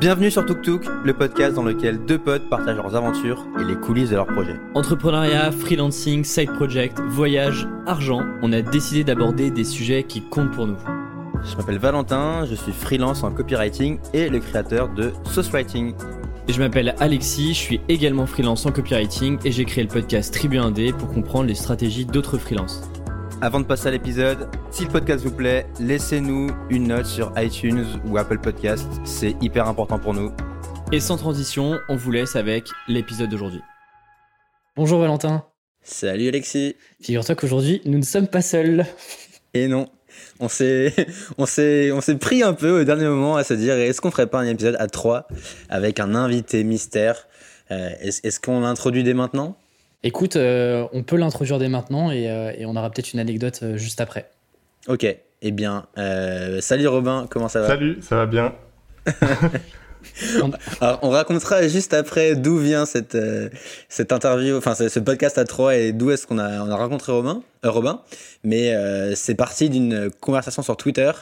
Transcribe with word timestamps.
Bienvenue 0.00 0.30
sur 0.30 0.44
Tuk 0.44 0.60
Tuk, 0.62 0.84
le 1.04 1.14
podcast 1.14 1.54
dans 1.54 1.62
lequel 1.62 2.04
deux 2.04 2.18
potes 2.18 2.48
partagent 2.48 2.76
leurs 2.76 2.96
aventures 2.96 3.46
et 3.60 3.64
les 3.64 3.76
coulisses 3.76 4.10
de 4.10 4.16
leurs 4.16 4.26
projets. 4.26 4.56
Entrepreneuriat, 4.74 5.52
freelancing, 5.52 6.24
side 6.24 6.52
project, 6.52 6.98
voyage, 7.08 7.68
argent, 7.86 8.22
on 8.42 8.52
a 8.52 8.60
décidé 8.60 9.04
d'aborder 9.04 9.50
des 9.50 9.64
sujets 9.64 10.02
qui 10.02 10.20
comptent 10.20 10.50
pour 10.50 10.66
nous. 10.66 10.76
Je 11.44 11.56
m'appelle 11.56 11.78
Valentin, 11.78 12.44
je 12.44 12.54
suis 12.54 12.72
freelance 12.72 13.22
en 13.22 13.30
copywriting 13.30 13.98
et 14.12 14.28
le 14.28 14.40
créateur 14.40 14.88
de 14.88 15.12
Sauce 15.24 15.50
Writing. 15.50 15.94
Et 16.48 16.52
je 16.52 16.58
m'appelle 16.58 16.94
Alexis, 16.98 17.54
je 17.54 17.58
suis 17.58 17.80
également 17.88 18.26
freelance 18.26 18.66
en 18.66 18.72
copywriting 18.72 19.38
et 19.44 19.52
j'ai 19.52 19.64
créé 19.64 19.84
le 19.84 19.90
podcast 19.90 20.34
Tribu 20.34 20.58
1D 20.58 20.92
pour 20.92 21.12
comprendre 21.12 21.46
les 21.46 21.54
stratégies 21.54 22.04
d'autres 22.04 22.36
freelances. 22.36 22.82
Avant 23.40 23.60
de 23.60 23.66
passer 23.66 23.88
à 23.88 23.90
l'épisode, 23.90 24.48
si 24.70 24.84
le 24.84 24.90
podcast 24.90 25.24
vous 25.24 25.32
plaît, 25.32 25.66
laissez-nous 25.80 26.50
une 26.70 26.88
note 26.88 27.06
sur 27.06 27.32
iTunes 27.36 27.84
ou 28.06 28.16
Apple 28.16 28.38
Podcast, 28.38 28.86
c'est 29.04 29.34
hyper 29.42 29.68
important 29.68 29.98
pour 29.98 30.14
nous. 30.14 30.32
Et 30.92 31.00
sans 31.00 31.16
transition, 31.16 31.78
on 31.88 31.96
vous 31.96 32.12
laisse 32.12 32.36
avec 32.36 32.68
l'épisode 32.88 33.28
d'aujourd'hui. 33.28 33.60
Bonjour 34.76 35.00
Valentin. 35.00 35.44
Salut 35.82 36.28
Alexis. 36.28 36.76
Figure-toi 37.02 37.34
qu'aujourd'hui, 37.34 37.82
nous 37.84 37.98
ne 37.98 38.04
sommes 38.04 38.28
pas 38.28 38.42
seuls. 38.42 38.86
Et 39.54 39.66
non, 39.68 39.88
on 40.40 40.48
s'est, 40.48 40.94
on 41.38 41.46
s'est, 41.46 41.92
on 41.92 42.00
s'est 42.00 42.16
pris 42.16 42.42
un 42.42 42.54
peu 42.54 42.80
au 42.80 42.84
dernier 42.84 43.06
moment 43.06 43.36
à 43.36 43.44
se 43.44 43.54
dire 43.54 43.74
est-ce 43.74 44.00
qu'on 44.00 44.10
ferait 44.10 44.28
pas 44.28 44.40
un 44.40 44.46
épisode 44.46 44.76
à 44.78 44.86
trois 44.86 45.26
avec 45.68 46.00
un 46.00 46.14
invité 46.14 46.64
mystère? 46.64 47.26
Euh, 47.70 47.90
est-ce, 48.00 48.20
est-ce 48.24 48.40
qu'on 48.40 48.60
l'introduit 48.60 49.02
dès 49.02 49.14
maintenant? 49.14 49.56
Écoute, 50.06 50.36
euh, 50.36 50.86
on 50.92 51.02
peut 51.02 51.16
l'introduire 51.16 51.58
dès 51.58 51.68
maintenant 51.68 52.10
et, 52.10 52.30
euh, 52.30 52.52
et 52.56 52.66
on 52.66 52.76
aura 52.76 52.90
peut-être 52.90 53.14
une 53.14 53.20
anecdote 53.20 53.60
euh, 53.62 53.76
juste 53.78 54.02
après. 54.02 54.30
Ok, 54.86 55.06
eh 55.40 55.50
bien, 55.50 55.86
euh, 55.96 56.60
salut 56.60 56.86
Robin, 56.86 57.26
comment 57.30 57.48
ça 57.48 57.62
va? 57.62 57.68
Salut, 57.68 57.98
ça 58.02 58.16
va 58.16 58.26
bien 58.26 58.52
Alors, 60.82 60.98
on 61.00 61.08
racontera 61.08 61.66
juste 61.66 61.94
après 61.94 62.36
d'où 62.36 62.58
vient 62.58 62.84
cette, 62.84 63.14
euh, 63.14 63.48
cette 63.88 64.12
interview, 64.12 64.58
enfin 64.58 64.74
ce, 64.74 64.98
podcast 64.98 65.38
à 65.38 65.44
trois 65.44 65.74
et 65.74 65.92
d'où 65.94 66.10
est-ce 66.10 66.26
qu'on 66.26 66.38
a, 66.38 66.62
on 66.62 66.70
a 66.70 66.76
rencontré 66.76 67.10
Robin. 67.10 67.42
euh, 67.64 67.70
Robin. 67.70 68.02
Mais 68.42 68.74
euh, 68.74 69.14
c'est 69.14 69.34
parti 69.34 69.70
d'une 69.70 70.10
conversation 70.20 70.62
sur 70.62 70.76
Twitter. 70.76 71.12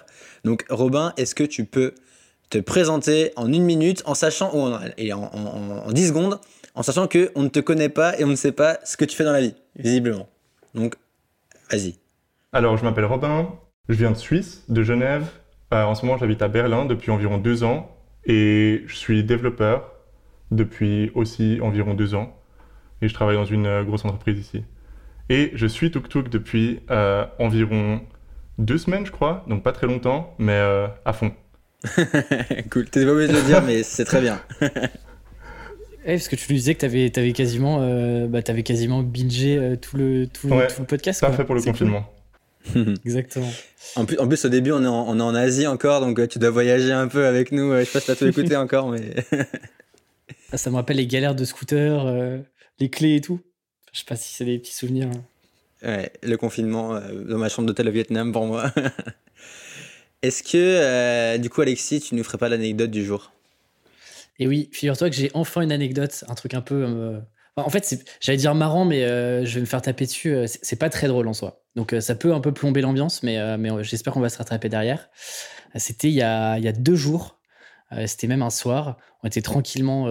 Donc 0.45 0.65
Robin, 0.69 1.13
est-ce 1.17 1.37
que 1.37 1.45
tu 1.45 1.65
peux 1.65 1.95
te 2.51 2.59
présenter 2.59 3.31
en 3.37 3.53
une 3.53 3.63
minute 3.63 4.03
en 4.07 4.15
sachant, 4.15 4.51
ou 4.53 4.61
en, 4.63 4.81
et 4.99 5.13
en, 5.13 5.23
en, 5.33 5.87
en 5.87 5.93
10 5.93 6.09
secondes, 6.09 6.41
en 6.75 6.83
sachant 6.83 7.07
que 7.07 7.31
on 7.35 7.43
ne 7.43 7.49
te 7.49 7.61
connaît 7.61 7.89
pas 7.89 8.19
et 8.19 8.25
on 8.25 8.29
ne 8.29 8.37
sait 8.37 8.53
pas 8.53 8.79
ce 8.85 8.97
que 8.97 9.05
tu 9.05 9.17
fais 9.17 9.25
dans 9.25 9.33
la 9.33 9.41
vie, 9.41 9.55
visiblement. 9.77 10.29
Donc, 10.75 10.97
vas-y. 11.71 11.97
Alors, 12.53 12.77
je 12.77 12.85
m'appelle 12.85 13.05
Robin, 13.05 13.51
je 13.89 13.95
viens 13.95 14.11
de 14.11 14.17
Suisse, 14.17 14.65
de 14.69 14.83
Genève. 14.83 15.27
Euh, 15.73 15.85
en 15.85 15.95
ce 15.95 16.05
moment, 16.05 16.19
j'habite 16.19 16.43
à 16.43 16.49
Berlin 16.49 16.85
depuis 16.85 17.11
environ 17.11 17.39
deux 17.39 17.65
ans 17.65 17.91
et 18.25 18.83
je 18.87 18.95
suis 18.95 19.25
développeur 19.25 19.93
depuis 20.51 21.11
aussi 21.15 21.59
environ 21.63 21.95
deux 21.95 22.15
ans 22.15 22.37
et 23.03 23.09
je 23.09 23.15
travaille 23.15 23.37
dans 23.37 23.45
une 23.45 23.67
euh, 23.67 23.85
grosse 23.85 24.05
entreprise 24.05 24.39
ici. 24.39 24.65
Et 25.29 25.51
je 25.55 25.67
suis 25.67 25.91
Tuk 25.91 26.09
Tuk 26.09 26.29
depuis 26.29 26.81
euh, 26.91 27.27
environ 27.39 28.01
deux 28.59 28.79
semaines, 28.79 29.05
je 29.05 29.13
crois, 29.13 29.45
donc 29.49 29.63
pas 29.63 29.73
très 29.73 29.87
longtemps, 29.87 30.35
mais 30.39 30.53
euh, 30.53 30.87
à 31.05 31.13
fond. 31.13 31.33
cool. 32.71 32.89
T'es 32.89 33.05
pas 33.05 33.13
obligé 33.13 33.29
de 33.29 33.39
le 33.39 33.43
dire, 33.43 33.63
mais 33.63 33.83
c'est 33.83 34.05
très 34.05 34.21
bien. 34.21 34.41
Eh, 36.05 36.15
parce 36.15 36.29
que 36.29 36.37
tu 36.37 36.47
nous 36.51 36.57
disais 36.57 36.75
que 36.75 36.81
tu 36.81 37.21
avais, 37.21 37.33
quasiment, 37.33 37.79
euh, 37.83 38.27
bah, 38.27 38.43
t'avais 38.43 38.63
quasiment 38.65 39.03
bingé 39.03 39.57
euh, 39.57 39.77
tout, 39.77 39.97
le, 39.97 40.27
tout, 40.27 40.49
le- 40.49 40.55
Ouais, 40.57 40.67
tout 40.67 40.81
le 40.81 40.87
podcast. 40.87 41.21
Parfait 41.21 41.37
quoi. 41.37 41.45
pour 41.47 41.55
le 41.55 41.61
cool. 41.63 41.73
confinement. 41.73 42.13
Exactement. 43.05 43.51
En 43.97 44.05
plus, 44.05 44.19
en 44.19 44.27
plus, 44.29 44.45
au 44.45 44.49
début, 44.49 44.73
on 44.73 44.83
est 44.83 44.87
en, 44.89 45.09
on 45.09 45.19
est 45.19 45.23
en 45.23 45.35
Asie 45.35 45.67
encore, 45.67 46.01
donc 46.01 46.19
euh, 46.19 46.27
tu 46.27 46.39
dois 46.39 46.51
voyager 46.51 46.93
un 46.93 47.09
peu 47.09 47.27
avec 47.27 47.53
nous. 47.53 47.71
Euh, 47.73 47.81
Je 47.81 47.85
sais 47.87 47.93
pas 47.93 48.01
si 48.01 48.07
t'as 48.07 48.15
tout 48.17 48.27
écouté 48.27 48.57
encore, 48.57 48.89
mais. 48.91 49.01
Ah, 50.55 50.59
ça 50.59 50.69
me 50.71 50.75
rappelle 50.77 50.99
les 50.99 51.07
galères 51.07 51.35
de 51.35 51.47
scooter, 51.47 52.05
euh, 52.07 52.37
les 52.79 52.91
clés 52.91 53.17
et 53.17 53.21
tout. 53.23 53.41
Je 53.93 54.01
sais 54.01 54.05
pas 54.07 54.17
si 54.17 54.35
c'est 54.35 54.45
des 54.45 54.59
petits 54.59 54.75
souvenirs. 54.75 55.09
hein. 55.09 55.23
Ouais, 55.89 56.13
le 56.23 56.37
confinement 56.37 56.95
euh, 56.95 57.25
dans 57.25 57.39
ma 57.39 57.49
chambre 57.49 57.67
d'hôtel 57.67 57.89
au 57.89 57.91
Vietnam 57.91 58.33
pour 58.33 58.45
moi. 58.47 58.71
Est-ce 60.23 60.43
que, 60.43 60.51
euh, 60.59 61.39
du 61.39 61.49
coup, 61.49 61.63
Alexis, 61.63 62.01
tu 62.03 62.15
nous 62.15 62.23
ferais 62.23 62.37
pas 62.39 62.51
l'anecdote 62.51 62.91
du 62.91 63.03
jour? 63.05 63.33
Et 64.39 64.47
oui, 64.47 64.69
figure-toi 64.73 65.11
que 65.11 65.17
j'ai 65.17 65.31
enfin 65.35 65.61
une 65.63 65.73
anecdote, 65.73 66.25
un 66.29 66.35
truc 66.35 66.55
un 66.55 66.61
peu. 66.61 66.85
euh, 66.87 67.21
en 67.57 67.69
fait, 67.69 68.03
j'allais 68.21 68.39
dire 68.39 68.55
marrant, 68.55 68.85
mais 68.85 69.05
euh, 69.05 69.45
je 69.45 69.57
vais 69.57 69.61
me 69.61 69.67
faire 69.67 69.83
taper 69.83 70.07
dessus. 70.07 70.35
euh, 70.35 70.47
C'est 70.47 70.77
pas 70.79 70.89
très 70.89 71.07
drôle 71.09 71.29
en 71.29 71.35
soi. 71.35 71.63
Donc, 71.77 71.95
ça 72.01 72.15
peut 72.15 72.33
un 72.33 72.41
peu 72.41 72.53
plomber 72.53 72.81
l'ambiance, 72.81 73.23
mais, 73.23 73.57
mais 73.57 73.71
j'espère 73.83 74.13
qu'on 74.13 74.21
va 74.21 74.29
se 74.29 74.39
rattraper 74.39 74.69
derrière. 74.69 75.09
C'était 75.77 76.09
il, 76.09 76.15
y 76.15 76.23
a- 76.23 76.59
il 76.59 76.65
y 76.65 76.69
a 76.69 76.73
deux 76.73 76.97
jours. 76.97 77.41
C'était 78.07 78.27
même 78.27 78.43
un 78.43 78.51
soir. 78.51 78.99
On 79.23 79.27
était 79.27 79.41
tranquillement 79.41 80.07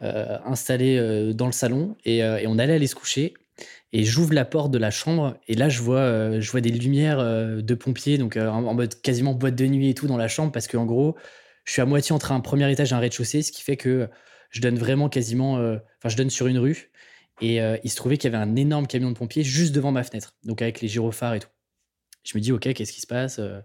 installés 0.00 1.32
dans 1.34 1.44
le 1.46 1.52
salon 1.52 1.96
et, 2.06 2.22
on 2.46 2.58
allait 2.58 2.74
aller 2.74 2.86
se 2.86 2.94
coucher. 2.94 3.34
Et 3.92 4.04
j'ouvre 4.04 4.32
la 4.32 4.46
porte 4.46 4.70
de 4.70 4.78
la 4.78 4.90
chambre 4.90 5.36
et 5.48 5.54
là, 5.54 5.68
je 5.68 5.82
vois, 5.82 6.40
je 6.40 6.50
vois 6.50 6.62
des 6.62 6.70
lumières 6.70 7.18
de 7.18 7.74
pompiers, 7.74 8.16
donc 8.16 8.36
en 8.36 8.72
mode 8.74 8.98
quasiment 9.02 9.34
boîte 9.34 9.54
de 9.54 9.66
nuit 9.66 9.90
et 9.90 9.94
tout 9.94 10.06
dans 10.06 10.16
la 10.18 10.28
chambre, 10.28 10.50
parce 10.50 10.66
qu'en 10.66 10.86
gros, 10.86 11.14
je 11.66 11.72
suis 11.74 11.82
à 11.82 11.86
moitié 11.86 12.14
entre 12.14 12.32
un 12.32 12.40
premier 12.40 12.70
étage 12.72 12.92
et 12.92 12.96
un 12.96 13.00
rez-de-chaussée, 13.00 13.42
ce 13.42 13.52
qui 13.52 13.62
fait 13.62 13.76
que 13.76 14.08
je 14.50 14.62
donne 14.62 14.78
vraiment 14.78 15.10
quasiment. 15.10 15.58
euh, 15.58 15.78
Enfin, 15.98 16.08
je 16.10 16.16
donne 16.16 16.30
sur 16.30 16.48
une 16.48 16.58
rue. 16.58 16.92
Et 17.42 17.60
euh, 17.62 17.76
il 17.84 17.90
se 17.90 17.96
trouvait 17.96 18.16
qu'il 18.18 18.32
y 18.32 18.34
avait 18.34 18.42
un 18.42 18.56
énorme 18.56 18.86
camion 18.88 19.10
de 19.10 19.16
pompiers 19.18 19.44
juste 19.44 19.74
devant 19.74 19.92
ma 19.92 20.04
fenêtre, 20.04 20.34
donc 20.44 20.62
avec 20.62 20.80
les 20.80 20.88
gyrophares 20.88 21.34
et 21.34 21.40
tout. 21.40 21.50
Je 22.24 22.36
me 22.36 22.42
dis, 22.42 22.52
OK, 22.52 22.72
qu'est-ce 22.72 22.92
qui 22.92 23.00
se 23.00 23.06
passe 23.06 23.38
euh? 23.38 23.60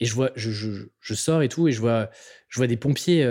Et 0.00 0.06
je 0.06 0.14
vois, 0.14 0.30
je, 0.36 0.50
je- 0.52 0.88
je 1.00 1.14
sors 1.14 1.42
et 1.42 1.48
tout, 1.50 1.68
et 1.68 1.72
je 1.72 1.80
vois, 1.80 2.10
je 2.48 2.58
vois 2.58 2.68
des 2.68 2.76
pompiers 2.76 3.28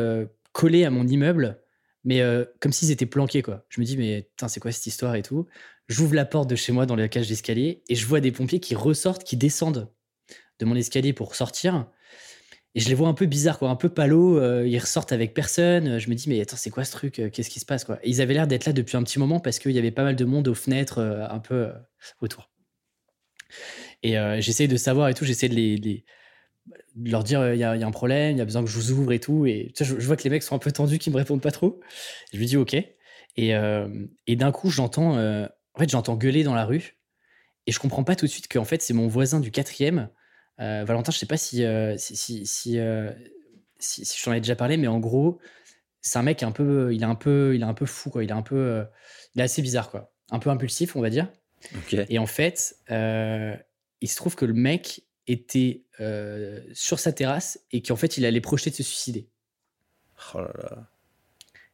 collés 0.54 0.86
à 0.86 0.92
mon 0.92 1.08
immeuble, 1.08 1.62
mais 2.06 2.22
comme 2.62 2.74
s'ils 2.74 2.92
étaient 2.92 3.06
planqués, 3.08 3.42
quoi. 3.44 3.66
Je 3.70 3.82
me 3.82 3.86
dis, 3.86 3.98
mais 3.98 4.24
putain, 4.24 4.48
c'est 4.50 4.60
quoi 4.60 4.72
cette 4.72 4.88
histoire 4.88 5.16
et 5.16 5.24
tout? 5.24 5.48
J'ouvre 5.88 6.16
la 6.16 6.26
porte 6.26 6.50
de 6.50 6.56
chez 6.56 6.72
moi 6.72 6.86
dans 6.86 6.96
la 6.96 7.08
cage 7.10 7.28
d'escalier, 7.30 7.84
et 7.90 7.96
je 7.96 8.06
vois 8.08 8.22
des 8.22 8.32
pompiers 8.32 8.60
qui 8.60 8.76
ressortent, 8.76 9.24
qui 9.24 9.38
descendent 9.38 9.92
de 10.60 10.66
mon 10.66 10.76
escalier 10.76 11.14
pour 11.14 11.36
sortir. 11.36 11.88
Et 12.76 12.82
je 12.82 12.90
les 12.90 12.94
vois 12.94 13.08
un 13.08 13.14
peu 13.14 13.26
bizarres, 13.26 13.58
quoi, 13.58 13.70
un 13.70 13.76
peu 13.76 13.90
palos. 13.90 14.38
euh, 14.38 14.68
ils 14.68 14.78
ressortent 14.78 15.12
avec 15.14 15.34
personne. 15.34 15.98
Je 15.98 16.10
me 16.10 16.16
dis, 16.16 16.30
mais 16.30 16.42
attends, 16.42 16.58
c'est 16.58 16.70
quoi 16.70 16.84
ce 16.84 16.92
truc 16.92 17.20
euh, 17.20 17.30
Qu'est-ce 17.30 17.50
qui 17.50 17.60
se 17.60 17.66
passe 17.66 17.86
quoi 17.86 18.00
Et 18.04 18.10
Ils 18.10 18.22
avaient 18.22 18.34
l'air 18.34 18.48
d'être 18.48 18.66
là 18.66 18.74
depuis 18.74 18.98
un 18.98 19.04
petit 19.04 19.18
moment 19.18 19.40
parce 19.40 19.60
qu'il 19.60 19.72
y 19.72 19.80
avait 19.80 19.92
pas 19.92 20.04
mal 20.04 20.16
de 20.16 20.26
monde 20.26 20.48
aux 20.48 20.54
fenêtres, 20.56 21.00
euh, 21.00 21.26
un 21.30 21.40
peu 21.40 21.56
euh, 21.56 21.74
autour. 22.22 22.52
Et 24.04 24.18
euh, 24.18 24.40
j'essaye 24.42 24.68
de 24.68 24.78
savoir 24.78 25.10
et 25.10 25.14
tout. 25.14 25.26
J'essaie 25.26 25.50
de, 25.50 25.56
les, 25.56 25.80
de 25.80 27.10
leur 27.10 27.24
dire, 27.24 27.54
il 27.54 27.60
y, 27.60 27.64
a 27.64 27.72
un 27.72 27.92
problème, 27.92 28.36
il 28.36 28.38
y 28.38 28.42
a 28.42 28.46
besoin 28.46 28.64
que 28.64 28.70
je 28.70 28.76
vous 28.76 28.92
ouvre 28.92 29.12
et 29.14 29.20
tout. 29.20 29.46
Et 29.46 29.74
je, 29.80 29.96
vois 29.96 30.16
que 30.18 30.24
les 30.24 30.30
mecs 30.30 30.44
sont 30.44 30.56
un 30.56 30.60
peu 30.60 30.72
tendus, 30.72 31.00
qui 31.00 31.10
me 31.10 31.18
répondent 31.18 31.42
pas 31.42 31.52
trop. 31.52 31.80
Je 32.34 32.38
lui 32.38 32.46
dis, 32.46 32.58
ok. 32.58 32.74
Et, 32.74 33.56
euh, 33.56 33.88
et 34.28 34.36
d'un 34.36 34.52
coup, 34.52 34.70
j'entends, 34.70 35.18
euh, 35.18 35.46
en 35.74 35.80
fait, 35.80 35.90
j'entends 35.90 36.16
gueuler 36.16 36.44
dans 36.44 36.54
la 36.54 36.66
rue. 36.66 36.98
Et 37.68 37.72
je 37.72 37.80
comprends 37.80 38.04
pas 38.04 38.16
tout 38.16 38.26
de 38.26 38.32
suite 38.32 38.52
qu'en 38.52 38.64
fait, 38.64 38.82
c'est 38.82 38.94
mon 38.94 39.08
voisin 39.08 39.40
du 39.40 39.52
quatrième. 39.52 40.10
Euh, 40.60 40.84
Valentin, 40.86 41.12
je 41.12 41.18
sais 41.18 41.26
pas 41.26 41.38
si, 41.38 41.64
euh, 41.64 41.98
si, 41.98 42.16
si, 42.16 42.46
si, 42.46 42.80
euh, 42.80 43.12
si- 43.80 44.06
si 44.06 44.18
je 44.20 44.24
t'en 44.24 44.34
ai 44.34 44.40
déjà 44.40 44.56
parlé, 44.56 44.78
mais 44.78 44.88
en 44.88 45.00
gros, 45.00 45.40
c'est 46.02 46.18
un 46.20 46.24
mec 46.24 46.44
un 46.44 46.52
peu, 46.52 46.94
il 46.94 47.02
est 47.02 47.06
un 47.06 47.16
peu, 47.16 47.54
il 47.56 47.62
est 47.62 47.66
un 47.66 47.74
peu 47.74 47.86
fou, 47.86 48.10
quoi. 48.10 48.24
Il 48.24 48.30
est 48.30 48.34
un 48.34 48.42
peu, 48.42 48.86
il 49.34 49.42
est 49.42 49.44
assez 49.44 49.62
bizarre, 49.62 49.90
quoi. 49.92 50.14
Un 50.32 50.40
peu 50.40 50.50
impulsif, 50.50 50.96
on 50.96 51.02
va 51.02 51.10
dire. 51.10 51.28
Et 52.10 52.20
en 52.20 52.26
fait, 52.28 52.78
il 52.90 54.10
se 54.10 54.16
trouve 54.16 54.36
que 54.36 54.46
le 54.46 54.54
mec 54.54 55.02
était 55.28 55.84
sur 56.74 57.00
sa 57.00 57.12
terrasse 57.12 57.60
et 57.72 57.82
qu'en 57.82 57.96
fait, 57.96 58.18
il 58.18 58.26
allait 58.26 58.42
projeter 58.42 58.70
de 58.70 58.76
se 58.76 58.84
suicider. 58.84 59.28
Oh 60.34 60.40
là 60.40 60.52
là. 60.58 60.88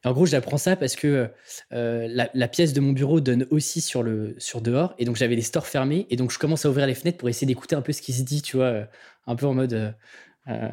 Et 0.03 0.07
en 0.07 0.13
gros, 0.13 0.25
j'apprends 0.25 0.57
ça 0.57 0.75
parce 0.75 0.95
que 0.95 1.29
euh, 1.73 2.07
la, 2.09 2.29
la 2.34 2.47
pièce 2.47 2.73
de 2.73 2.81
mon 2.81 2.91
bureau 2.91 3.22
donne 3.22 3.45
aussi 3.51 3.81
sur, 3.81 4.01
le, 4.03 4.35
sur 4.39 4.62
dehors. 4.62 4.95
Et 4.97 5.06
donc, 5.06 5.16
j'avais 5.16 5.35
les 5.35 5.41
stores 5.41 5.67
fermés. 5.67 6.07
Et 6.09 6.16
donc, 6.16 6.31
je 6.31 6.39
commence 6.39 6.66
à 6.66 6.69
ouvrir 6.69 6.88
les 6.88 6.95
fenêtres 6.95 7.17
pour 7.19 7.29
essayer 7.29 7.47
d'écouter 7.47 7.75
un 7.75 7.81
peu 7.81 7.94
ce 7.94 8.01
qui 8.01 8.13
se 8.13 8.23
dit, 8.23 8.41
tu 8.41 8.57
vois, 8.57 8.66
euh, 8.66 8.85
un 9.28 9.35
peu 9.35 9.45
en 9.45 9.53
mode 9.53 9.94
euh, 10.47 10.69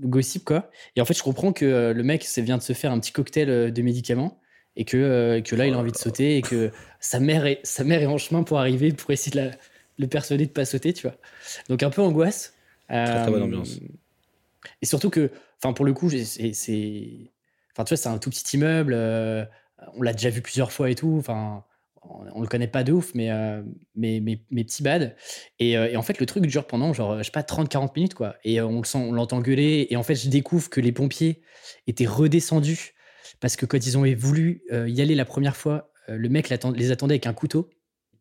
gossip, 0.00 0.44
quoi. 0.44 0.70
Et 0.96 1.00
en 1.00 1.04
fait, 1.04 1.14
je 1.14 1.22
comprends 1.22 1.52
que 1.52 1.92
le 1.94 2.02
mec 2.02 2.26
vient 2.38 2.56
de 2.58 2.62
se 2.62 2.72
faire 2.72 2.92
un 2.92 2.98
petit 3.00 3.12
cocktail 3.12 3.72
de 3.72 3.82
médicaments 3.82 4.40
et 4.74 4.84
que, 4.84 5.40
que 5.40 5.56
là, 5.56 5.66
il 5.66 5.74
a 5.74 5.78
envie 5.78 5.92
de 5.92 5.96
sauter 5.98 6.36
et 6.36 6.42
que 6.42 6.70
sa 7.00 7.20
mère, 7.20 7.46
est, 7.46 7.60
sa 7.62 7.84
mère 7.84 8.02
est 8.02 8.06
en 8.06 8.18
chemin 8.18 8.42
pour 8.42 8.58
arriver 8.58 8.92
pour 8.92 9.10
essayer 9.10 9.32
de 9.32 9.48
la- 9.48 9.56
le 9.98 10.06
persuader 10.06 10.44
de 10.46 10.50
pas 10.50 10.66
sauter, 10.66 10.92
tu 10.92 11.06
vois. 11.06 11.16
Donc, 11.68 11.82
un 11.82 11.88
peu 11.90 12.02
angoisse. 12.02 12.54
Très, 12.88 13.04
très 13.22 13.30
bonne 13.30 13.42
ambiance. 13.42 13.80
Et 14.82 14.86
surtout 14.86 15.10
que, 15.10 15.30
enfin, 15.62 15.72
pour 15.72 15.84
le 15.84 15.92
coup, 15.92 16.10
c'est. 16.10 17.30
Enfin, 17.76 17.84
tu 17.84 17.90
vois, 17.94 17.98
c'est 17.98 18.08
un 18.08 18.18
tout 18.18 18.30
petit 18.30 18.56
immeuble. 18.56 18.94
euh, 18.94 19.44
on 19.94 20.02
l'a 20.02 20.12
déjà 20.12 20.30
vu 20.30 20.42
plusieurs 20.42 20.72
fois 20.72 20.90
et 20.90 20.94
tout. 20.94 21.16
Enfin, 21.18 21.64
on, 22.02 22.24
on 22.34 22.40
le 22.40 22.48
connaît 22.48 22.68
pas 22.68 22.84
de 22.84 22.92
ouf, 22.92 23.12
mais, 23.14 23.30
euh, 23.30 23.62
mais, 23.94 24.20
mais, 24.20 24.40
mais 24.50 24.64
petit 24.64 24.82
bad. 24.82 25.16
Et, 25.58 25.76
euh, 25.76 25.88
et 25.90 25.96
en 25.96 26.02
fait, 26.02 26.18
le 26.18 26.26
truc 26.26 26.46
dure 26.46 26.66
pendant, 26.66 26.92
genre, 26.92 27.18
je 27.18 27.24
sais 27.24 27.30
pas, 27.30 27.42
30-40 27.42 27.92
minutes, 27.96 28.14
quoi. 28.14 28.36
Et 28.44 28.60
euh, 28.60 28.66
on 28.66 28.82
on 28.94 29.12
l'entend 29.12 29.40
gueuler. 29.40 29.86
Et 29.90 29.96
en 29.96 30.02
fait, 30.02 30.14
je 30.14 30.28
découvre 30.28 30.70
que 30.70 30.80
les 30.80 30.92
pompiers 30.92 31.42
étaient 31.86 32.06
redescendus 32.06 32.94
parce 33.40 33.56
que 33.56 33.66
quand 33.66 33.84
ils 33.86 33.98
ont 33.98 34.04
voulu 34.16 34.62
y 34.70 35.00
aller 35.02 35.14
la 35.14 35.24
première 35.24 35.56
fois, 35.56 35.90
le 36.08 36.28
mec 36.28 36.48
les 36.48 36.90
attendait 36.90 37.14
avec 37.14 37.26
un 37.26 37.34
couteau. 37.34 37.68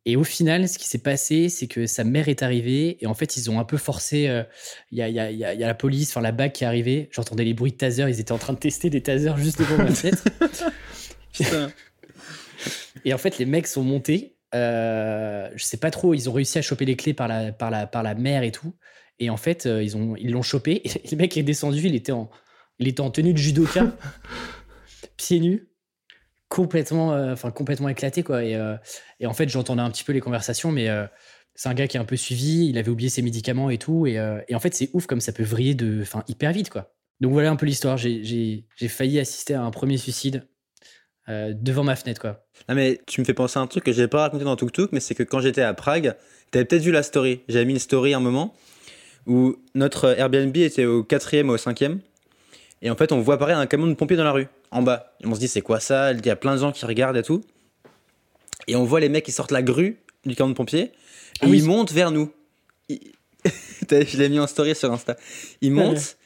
Et 0.07 0.15
au 0.15 0.23
final, 0.23 0.69
ce 0.69 0.77
qui 0.77 0.87
s'est 0.87 0.99
passé, 0.99 1.49
c'est 1.49 1.65
que 1.67 1.87
sa 1.87 2.03
mère 2.03 2.29
est 2.29 2.43
arrivée 2.43 2.97
et 3.03 3.07
en 3.07 3.15
fait, 3.15 3.37
ils 3.37 3.49
ont 3.49 3.59
un 3.59 3.63
peu 3.65 3.77
forcé. 3.77 4.27
euh, 4.27 4.43
Il 4.91 4.99
y, 4.99 5.01
a, 5.01 5.09
il 5.09 5.15
y 5.15 5.19
a- 5.19 5.31
il 5.31 5.37
y 5.39 5.43
a- 5.45 5.53
il 5.55 5.59
y 5.59 5.63
a 5.63 5.67
la 5.67 5.73
police, 5.73 6.11
enfin 6.11 6.21
la 6.21 6.31
BAC 6.31 6.53
qui 6.53 6.63
est 6.63 6.67
arrivée. 6.67 7.09
J'entendais 7.11 7.43
les 7.43 7.55
bruits 7.55 7.71
de 7.71 7.77
taser. 7.77 8.03
Ils 8.07 8.19
étaient 8.19 8.31
en 8.31 8.37
train 8.37 8.53
de 8.53 8.59
tester 8.59 8.89
des 8.91 9.01
tasers 9.01 9.35
juste 9.37 9.57
devant 9.59 9.77
ma 9.77 9.87
fenêtre. 9.91 10.23
Putain. 11.33 11.71
Et 13.03 13.13
en 13.13 13.17
fait, 13.17 13.37
les 13.39 13.45
mecs 13.45 13.67
sont 13.67 13.83
montés. 13.83 14.35
Euh, 14.53 15.49
je 15.55 15.63
sais 15.63 15.77
pas 15.77 15.89
trop. 15.91 16.13
Ils 16.13 16.29
ont 16.29 16.33
réussi 16.33 16.57
à 16.59 16.61
choper 16.61 16.85
les 16.85 16.95
clés 16.95 17.13
par 17.15 17.27
la, 17.27 17.51
par 17.51 17.71
la, 17.71 17.87
par 17.87 18.03
la 18.03 18.13
mère 18.15 18.43
et 18.43 18.51
tout. 18.51 18.73
Et 19.19 19.29
en 19.31 19.37
fait, 19.37 19.65
euh, 19.65 19.81
ils 19.83 19.97
ont 19.97 20.15
ils 20.17 20.29
l'ont 20.31 20.41
chopé. 20.43 20.81
Et 20.85 20.91
le 21.11 21.17
mec 21.17 21.35
est 21.35 21.43
descendu. 21.43 21.81
Il 21.83 21.95
était 21.95 22.11
en, 22.11 22.29
il 22.79 22.87
était 22.87 23.01
en 23.01 23.09
tenue 23.09 23.33
de 23.33 23.37
judoka, 23.39 23.87
pieds 25.17 25.39
nus, 25.39 25.67
complètement, 26.55 27.11
euh, 27.11 27.35
complètement 27.53 27.89
éclaté 27.89 28.23
quoi. 28.23 28.41
Et, 28.45 28.55
euh, 28.55 28.77
et 29.19 29.25
en 29.25 29.33
fait, 29.33 29.49
j'entendais 29.49 29.81
un 29.81 29.91
petit 29.91 30.05
peu 30.05 30.13
les 30.13 30.21
conversations, 30.21 30.71
mais 30.71 30.87
euh, 30.87 31.05
c'est 31.53 31.67
un 31.67 31.73
gars 31.73 31.85
qui 31.85 31.97
est 31.97 31.99
un 31.99 32.05
peu 32.05 32.15
suivi. 32.15 32.69
Il 32.69 32.77
avait 32.77 32.89
oublié 32.89 33.09
ses 33.09 33.21
médicaments 33.21 33.69
et 33.69 33.77
tout. 33.77 34.07
Et, 34.07 34.17
en 34.17 34.59
fait, 34.61 34.73
c'est 34.73 34.89
ouf 34.93 35.05
comme 35.05 35.19
ça 35.19 35.33
peut 35.33 35.43
vriller 35.43 35.75
de, 35.75 36.01
enfin 36.01 36.23
hyper 36.29 36.53
vite 36.53 36.69
quoi. 36.69 36.93
Donc 37.19 37.33
voilà 37.33 37.51
un 37.51 37.57
peu 37.57 37.65
l'histoire. 37.65 37.97
J'ai- 37.97 38.65
failli 38.87 39.19
assister 39.19 39.53
à 39.53 39.63
un 39.63 39.71
premier 39.71 39.97
suicide 39.97 40.47
devant 41.27 41.83
ma 41.83 41.95
fenêtre 41.95 42.21
quoi. 42.21 42.45
Ah 42.67 42.75
mais 42.75 43.01
tu 43.07 43.19
me 43.19 43.25
fais 43.25 43.33
penser 43.33 43.57
à 43.57 43.61
un 43.61 43.67
truc 43.67 43.83
que 43.83 43.91
j'ai 43.91 44.07
pas 44.07 44.21
raconté 44.21 44.43
dans 44.43 44.55
Tuk 44.55 44.71
Tuk, 44.71 44.91
mais 44.91 44.99
c'est 44.99 45.15
que 45.15 45.23
quand 45.23 45.39
j'étais 45.39 45.61
à 45.61 45.73
Prague, 45.73 46.15
t'avais 46.51 46.65
peut-être 46.65 46.83
vu 46.83 46.91
la 46.91 47.03
story. 47.03 47.41
J'avais 47.49 47.65
mis 47.65 47.73
une 47.73 47.79
story 47.79 48.13
un 48.13 48.19
moment 48.19 48.53
où 49.25 49.57
notre 49.73 50.17
Airbnb 50.17 50.55
était 50.55 50.85
au 50.85 51.03
quatrième 51.03 51.49
ou 51.49 51.53
au 51.53 51.57
cinquième. 51.57 51.99
Et 52.81 52.89
en 52.89 52.95
fait, 52.95 53.11
on 53.11 53.19
voit 53.19 53.35
apparaître 53.35 53.59
un 53.59 53.65
camion 53.65 53.87
de 53.87 53.93
pompiers 53.93 54.17
dans 54.17 54.23
la 54.23 54.31
rue, 54.31 54.47
en 54.71 54.81
bas. 54.81 55.15
Et 55.23 55.27
on 55.27 55.35
se 55.35 55.39
dit, 55.39 55.47
c'est 55.47 55.61
quoi 55.61 55.79
ça? 55.79 56.11
Il 56.13 56.25
y 56.25 56.29
a 56.29 56.35
plein 56.35 56.55
de 56.55 56.59
gens 56.61 56.71
qui 56.71 56.85
regardent 56.85 57.17
et 57.17 57.23
tout. 57.23 57.41
Et 58.67 58.75
on 58.75 58.83
voit 58.83 58.99
les 58.99 59.09
mecs 59.09 59.25
qui 59.25 59.31
sortent 59.31 59.51
la 59.51 59.61
grue 59.61 59.97
du 60.25 60.35
camion 60.35 60.49
de 60.51 60.55
pompiers. 60.55 60.79
Et 60.81 60.91
Ah 61.41 61.45
oui. 61.47 61.59
ils 61.59 61.65
montent 61.65 61.91
vers 61.91 62.11
nous. 62.11 62.31
Ils- 62.89 62.99
Je 63.89 64.17
l'ai 64.17 64.29
mis 64.29 64.39
en 64.39 64.47
story 64.47 64.75
sur 64.75 64.91
Insta. 64.91 65.15
Ils 65.61 65.71
montent. 65.71 66.17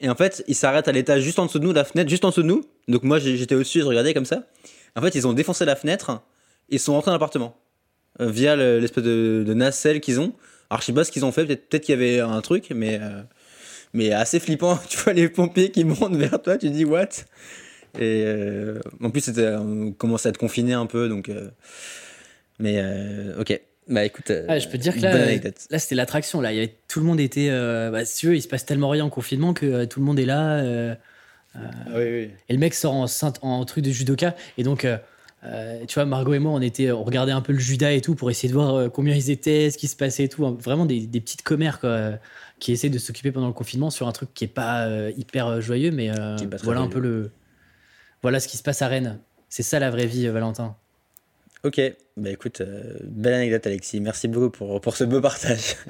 Et 0.00 0.08
en 0.08 0.14
fait, 0.14 0.44
ils 0.48 0.54
s'arrêtent 0.54 0.88
à 0.88 0.92
l'étage 0.92 1.22
juste 1.22 1.38
en 1.38 1.46
dessous 1.46 1.58
de 1.58 1.64
nous, 1.64 1.72
la 1.72 1.84
fenêtre 1.84 2.08
juste 2.10 2.24
en 2.24 2.30
dessous 2.30 2.42
de 2.42 2.46
nous. 2.48 2.64
Donc 2.88 3.02
moi, 3.02 3.18
j'étais 3.18 3.54
au-dessus, 3.54 3.80
je 3.80 3.84
regardais 3.86 4.14
comme 4.14 4.24
ça. 4.24 4.44
En 4.96 5.02
fait, 5.02 5.14
ils 5.14 5.26
ont 5.26 5.32
défoncé 5.32 5.64
la 5.64 5.76
fenêtre. 5.76 6.20
Ils 6.68 6.80
sont 6.80 6.92
rentrés 6.94 7.10
dans 7.10 7.14
l'appartement. 7.14 7.56
euh, 8.20 8.28
via 8.30 8.56
le- 8.56 8.78
l'espèce 8.80 9.04
de, 9.04 9.44
de 9.46 9.54
nacelle 9.54 10.00
qu'ils 10.00 10.18
ont. 10.20 10.32
Alors, 10.68 10.80
je 10.80 10.86
sais 10.86 10.92
pas 10.92 11.04
ce 11.04 11.12
qu'ils 11.12 11.24
ont 11.24 11.32
fait. 11.32 11.44
Peut-être 11.46 11.68
peut 11.68 11.78
qu'il 11.78 11.92
y 11.94 11.98
avait 11.98 12.20
un 12.20 12.40
truc, 12.40 12.70
mais, 12.74 12.98
euh, 13.00 13.22
mais 13.94 14.12
assez 14.12 14.40
flippant. 14.40 14.78
Tu 14.88 14.96
vois 14.98 15.12
les 15.12 15.28
pompiers 15.28 15.70
qui 15.70 15.84
montent 15.84 16.16
vers 16.16 16.40
toi, 16.42 16.58
tu 16.58 16.70
dis 16.70 16.84
what? 16.84 17.08
Et 17.98 18.22
euh, 18.26 18.78
en 19.02 19.10
plus, 19.10 19.20
c'était- 19.22 19.54
on 19.56 19.92
commençait 19.92 20.28
à 20.28 20.30
être 20.30 20.38
confiné 20.38 20.72
un 20.74 20.86
peu. 20.86 21.08
Donc, 21.08 21.28
euh, 21.28 21.50
mais 22.58 22.74
euh, 22.78 23.40
ok. 23.40 23.60
Bah 23.88 24.04
écoute, 24.04 24.30
euh, 24.30 24.46
Ah, 24.48 24.58
je 24.58 24.68
peux 24.68 24.78
te 24.78 24.82
dire 24.82 24.94
que 24.94 25.00
là, 25.00 25.10
bonne 25.10 25.20
euh, 25.22 25.26
anecdote. 25.26 25.54
là 25.70 25.78
c'était 25.80 25.94
l'attraction. 25.96 26.40
Là, 26.40 26.52
il 26.52 26.56
y 26.56 26.58
avait, 26.58 26.74
tout 26.86 27.00
le 27.00 27.06
monde 27.06 27.18
était. 27.18 27.48
euh, 27.50 27.90
bah, 27.90 28.04
si 28.04 28.18
tu 28.18 28.26
veux, 28.28 28.36
il 28.36 28.42
se 28.42 28.46
passe 28.48 28.64
tellement 28.64 28.88
rien 28.90 29.04
en 29.04 29.10
confinement 29.10 29.52
que 29.54 29.66
euh, 29.66 29.86
tout 29.86 29.98
le 30.00 30.06
monde 30.06 30.20
est 30.20 30.26
là. 30.26 30.58
euh, 30.58 30.94
Ah 31.56 31.60
oui, 31.96 32.02
oui. 32.04 32.30
et 32.48 32.52
le 32.52 32.58
mec 32.58 32.74
sort 32.74 32.92
en, 32.94 33.06
en 33.42 33.64
truc 33.64 33.84
de 33.84 33.90
judoka. 33.90 34.36
Et 34.58 34.62
donc, 34.62 34.84
euh, 34.84 34.96
euh, 35.42 35.84
tu 35.88 35.94
vois, 35.94 36.04
Margot 36.04 36.34
et 36.34 36.38
moi, 36.38 36.52
on, 36.52 36.60
était, 36.60 36.92
on 36.92 37.02
regardait 37.02 37.32
un 37.32 37.40
peu 37.40 37.52
le 37.52 37.58
juda 37.58 37.90
et 37.92 38.00
tout 38.00 38.14
pour 38.14 38.30
essayer 38.30 38.48
de 38.48 38.54
voir 38.54 38.74
euh, 38.76 38.88
combien 38.88 39.14
ils 39.16 39.30
étaient, 39.30 39.70
ce 39.70 39.78
qui 39.78 39.88
se 39.88 39.96
passait 39.96 40.24
et 40.24 40.28
tout. 40.28 40.46
hein. 40.46 40.56
Vraiment 40.60 40.86
des, 40.86 41.06
des 41.06 41.20
petites 41.20 41.42
commères 41.42 41.80
quoi, 41.80 41.88
euh, 41.90 42.16
qui 42.60 42.70
essaient 42.72 42.90
de 42.90 42.98
s'occuper 42.98 43.32
pendant 43.32 43.48
le 43.48 43.52
confinement 43.54 43.90
sur 43.90 44.06
un 44.06 44.12
truc 44.12 44.28
qui 44.34 44.44
est 44.44 44.48
pas 44.48 44.86
euh, 44.86 45.10
hyper 45.16 45.46
euh, 45.48 45.60
joyeux, 45.60 45.90
mais 45.90 46.10
euh, 46.10 46.36
Qui 46.36 46.44
est 46.44 46.46
pas 46.46 46.58
très 46.58 46.64
voilà 46.66 46.80
un 46.80 46.84
joyeux. 46.84 46.94
peu 46.94 47.00
le. 47.00 47.30
Voilà 48.22 48.40
ce 48.40 48.48
qui 48.48 48.56
se 48.56 48.62
passe 48.62 48.82
à 48.82 48.88
Rennes. 48.88 49.18
C'est 49.48 49.62
ça 49.62 49.78
la 49.78 49.90
vraie 49.90 50.06
vie, 50.06 50.26
euh, 50.26 50.32
Valentin. 50.32 50.76
Ok, 51.62 51.78
bah 52.16 52.30
écoute, 52.30 52.62
euh, 52.62 52.94
belle 53.04 53.34
anecdote 53.34 53.66
Alexis, 53.66 54.00
merci 54.00 54.28
beaucoup 54.28 54.48
pour, 54.48 54.80
pour 54.80 54.96
ce 54.96 55.04
beau 55.04 55.20
partage. 55.20 55.76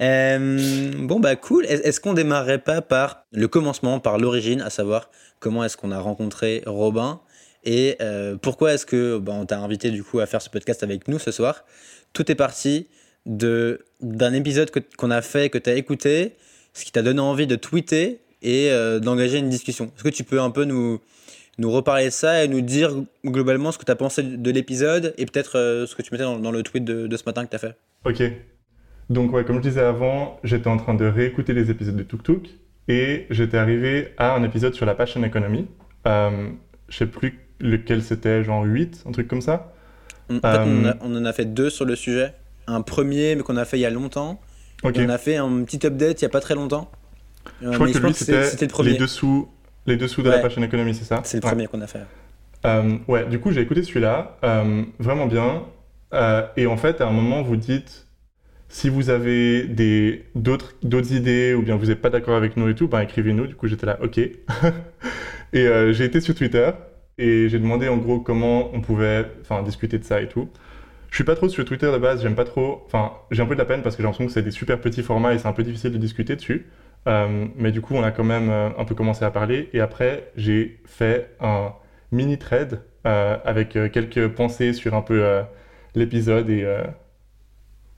Euh, 0.00 0.92
bon 0.98 1.20
bah 1.20 1.36
cool, 1.36 1.64
est- 1.66 1.86
est-ce 1.86 2.00
qu'on 2.00 2.12
démarrerait 2.14 2.58
pas 2.60 2.80
par 2.82 3.24
le 3.32 3.48
commencement, 3.48 3.98
par 4.00 4.18
l'origine, 4.18 4.60
à 4.60 4.70
savoir 4.70 5.10
comment 5.40 5.64
est-ce 5.64 5.76
qu'on 5.76 5.90
a 5.92 5.98
rencontré 6.00 6.62
Robin 6.66 7.20
et 7.64 7.98
pourquoi 8.42 8.74
est-ce 8.74 8.86
que 8.86 9.18
bah, 9.18 9.32
on 9.34 9.44
t'a 9.46 9.58
invité 9.58 9.90
du 9.90 10.02
coup 10.04 10.20
à 10.20 10.26
faire 10.26 10.40
ce 10.40 10.48
podcast 10.50 10.82
avec 10.82 11.08
nous 11.08 11.18
ce 11.18 11.32
soir? 11.32 11.64
Tout 12.12 12.30
est 12.30 12.34
parti 12.34 12.86
de 13.26 13.84
d'un 14.00 14.32
épisode 14.34 14.70
qu'on 14.96 15.10
a 15.10 15.20
fait, 15.22 15.50
que 15.50 15.58
tu 15.58 15.68
as 15.70 15.74
écouté, 15.74 16.32
ce 16.74 16.84
qui 16.84 16.92
t'a 16.92 17.02
donné 17.02 17.20
envie 17.20 17.46
de 17.46 17.56
tweeter 17.56 18.20
et 18.42 18.70
d'engager 19.02 19.38
une 19.38 19.48
discussion. 19.50 19.86
Est-ce 19.96 20.04
que 20.04 20.08
tu 20.10 20.24
peux 20.24 20.40
un 20.40 20.50
peu 20.50 20.64
nous, 20.64 21.00
nous 21.58 21.70
reparler 21.70 22.06
de 22.06 22.10
ça 22.10 22.44
et 22.44 22.48
nous 22.48 22.60
dire 22.60 22.90
globalement 23.24 23.72
ce 23.72 23.78
que 23.78 23.84
tu 23.84 23.90
as 23.92 23.96
pensé 23.96 24.22
de 24.22 24.50
l'épisode 24.50 25.14
et 25.18 25.24
peut-être 25.26 25.56
euh, 25.58 25.86
ce 25.86 25.94
que 25.94 26.02
tu 26.02 26.10
mettais 26.12 26.24
dans, 26.24 26.38
dans 26.38 26.50
le 26.50 26.62
tweet 26.62 26.84
de, 26.84 27.06
de 27.06 27.16
ce 27.16 27.22
matin 27.24 27.44
que 27.44 27.50
tu 27.50 27.56
as 27.56 27.58
fait. 27.58 27.76
Ok. 28.04 28.22
Donc, 29.08 29.32
ouais, 29.32 29.44
comme 29.44 29.56
je 29.56 29.62
disais 29.62 29.80
avant, 29.82 30.38
j'étais 30.44 30.68
en 30.68 30.76
train 30.76 30.94
de 30.94 31.06
réécouter 31.06 31.52
les 31.54 31.70
épisodes 31.70 31.96
de 31.96 32.02
Tuk 32.02 32.22
Tuk 32.22 32.48
et 32.88 33.26
j'étais 33.30 33.56
arrivé 33.56 34.14
à 34.18 34.34
un 34.34 34.42
épisode 34.42 34.74
sur 34.74 34.84
la 34.86 34.94
passion 34.94 35.22
economy. 35.24 35.66
Euh, 36.06 36.48
je 36.88 36.96
sais 36.98 37.06
plus 37.06 37.38
lequel 37.60 38.02
c'était, 38.02 38.42
genre 38.44 38.64
8, 38.64 39.04
un 39.06 39.12
truc 39.12 39.28
comme 39.28 39.40
ça. 39.40 39.72
On, 40.28 40.38
en 40.38 40.40
fait, 40.40 40.58
on, 40.58 40.84
Euh, 40.84 40.90
a- 40.90 40.96
on 41.02 41.16
en 41.16 41.24
a 41.24 41.32
fait 41.32 41.44
deux 41.46 41.70
sur 41.70 41.84
le 41.84 41.94
sujet. 41.96 42.34
Un 42.66 42.82
premier, 42.82 43.36
mais 43.36 43.42
qu'on 43.42 43.56
a 43.56 43.64
fait 43.64 43.78
il 43.78 43.82
y 43.82 43.86
a 43.86 43.90
longtemps. 43.90 44.40
Et 44.84 45.00
on 45.00 45.08
a 45.08 45.18
fait 45.18 45.36
un 45.36 45.62
petit 45.62 45.86
update 45.86 46.20
il 46.20 46.24
y 46.24 46.26
a 46.26 46.30
pas 46.30 46.40
très 46.40 46.54
longtemps. 46.54 46.90
Euh, 47.62 47.70
Je 47.70 47.74
crois 47.76 47.86
mais 47.86 47.92
que 47.92 48.12
c'est- 48.12 48.44
c'était 48.44 48.66
le 48.66 48.70
premier. 48.72 48.90
les 48.90 48.98
dessous, 48.98 49.48
les 49.86 49.96
dessous 49.96 50.22
de 50.22 50.30
la 50.30 50.38
passion 50.38 50.62
economy, 50.62 50.94
c'est 50.94 51.04
ça 51.04 51.20
C'est 51.24 51.38
le 51.38 51.44
Ouais. 51.44 51.50
premier 51.50 51.66
qu'on 51.66 51.80
a 51.80 51.86
fait. 51.86 52.00
Euh, 52.64 52.96
ouais, 53.08 53.26
du 53.26 53.38
coup, 53.38 53.52
j'ai 53.52 53.60
écouté 53.60 53.82
celui-là, 53.82 54.36
euh, 54.44 54.82
vraiment 54.98 55.26
bien. 55.26 55.62
Euh, 56.14 56.46
et 56.56 56.66
en 56.66 56.76
fait, 56.76 57.00
à 57.00 57.06
un 57.06 57.12
moment, 57.12 57.42
vous 57.42 57.56
dites, 57.56 58.06
si 58.68 58.88
vous 58.88 59.10
avez 59.10 59.64
des, 59.64 60.24
d'autres, 60.34 60.74
d'autres 60.82 61.12
idées 61.12 61.54
ou 61.54 61.62
bien 61.62 61.76
vous 61.76 61.86
n'êtes 61.86 62.00
pas 62.00 62.10
d'accord 62.10 62.34
avec 62.36 62.56
nous 62.56 62.68
et 62.68 62.74
tout, 62.74 62.88
ben 62.88 63.00
écrivez-nous. 63.00 63.46
Du 63.46 63.54
coup, 63.54 63.68
j'étais 63.68 63.86
là, 63.86 63.98
ok. 64.02 64.18
et 65.52 65.68
j'ai 65.92 66.04
été 66.04 66.20
sur 66.20 66.34
Twitter 66.34 66.70
et 67.18 67.48
j'ai 67.48 67.58
demandé 67.58 67.88
en 67.88 67.96
gros 67.96 68.20
comment 68.20 68.74
on 68.74 68.80
pouvait 68.80 69.26
discuter 69.64 69.98
de 69.98 70.04
ça 70.04 70.20
et 70.20 70.28
tout. 70.28 70.48
Je 71.10 71.14
suis 71.14 71.24
pas 71.24 71.36
trop 71.36 71.48
sur 71.48 71.64
Twitter 71.64 71.90
de 71.90 71.98
base, 71.98 72.22
j'aime 72.22 72.34
pas 72.34 72.44
trop. 72.44 72.82
Enfin, 72.86 73.12
j'ai 73.30 73.40
un 73.42 73.46
peu 73.46 73.54
de 73.54 73.60
la 73.60 73.64
peine 73.64 73.82
parce 73.82 73.94
que 73.96 74.02
j'ai 74.02 74.06
l'impression 74.06 74.26
que 74.26 74.32
c'est 74.32 74.42
des 74.42 74.50
super 74.50 74.80
petits 74.80 75.02
formats 75.02 75.32
et 75.32 75.38
c'est 75.38 75.46
un 75.48 75.52
peu 75.52 75.62
difficile 75.62 75.92
de 75.92 75.98
discuter 75.98 76.34
dessus. 76.36 76.66
Euh, 77.06 77.46
mais 77.56 77.70
du 77.72 77.80
coup, 77.80 77.94
on 77.94 78.02
a 78.02 78.10
quand 78.10 78.24
même 78.24 78.50
euh, 78.50 78.70
un 78.76 78.84
peu 78.84 78.94
commencé 78.94 79.24
à 79.24 79.30
parler. 79.30 79.68
Et 79.72 79.80
après, 79.80 80.30
j'ai 80.36 80.80
fait 80.86 81.30
un 81.40 81.72
mini 82.12 82.38
thread 82.38 82.80
euh, 83.06 83.36
avec 83.44 83.70
quelques 83.70 84.28
pensées 84.28 84.72
sur 84.72 84.94
un 84.94 85.02
peu 85.02 85.22
euh, 85.24 85.42
l'épisode 85.94 86.50
et, 86.50 86.66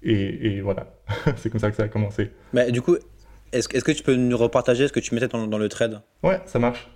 et, 0.02 0.46
et 0.56 0.60
voilà. 0.60 0.86
c'est 1.36 1.50
comme 1.50 1.60
ça 1.60 1.70
que 1.70 1.76
ça 1.76 1.84
a 1.84 1.88
commencé. 1.88 2.30
Bah, 2.52 2.70
du 2.70 2.82
coup, 2.82 2.96
est-ce, 3.52 3.68
que- 3.68 3.92
tu 3.92 4.02
peux 4.02 4.14
nous 4.14 4.36
repartager 4.36 4.86
ce 4.88 4.92
que 4.92 5.00
tu 5.00 5.14
mettais 5.14 5.28
dans, 5.28 5.46
dans 5.46 5.58
le 5.58 5.68
thread? 5.68 6.00
Ouais, 6.22 6.40
ça 6.44 6.58
marche. 6.58 6.90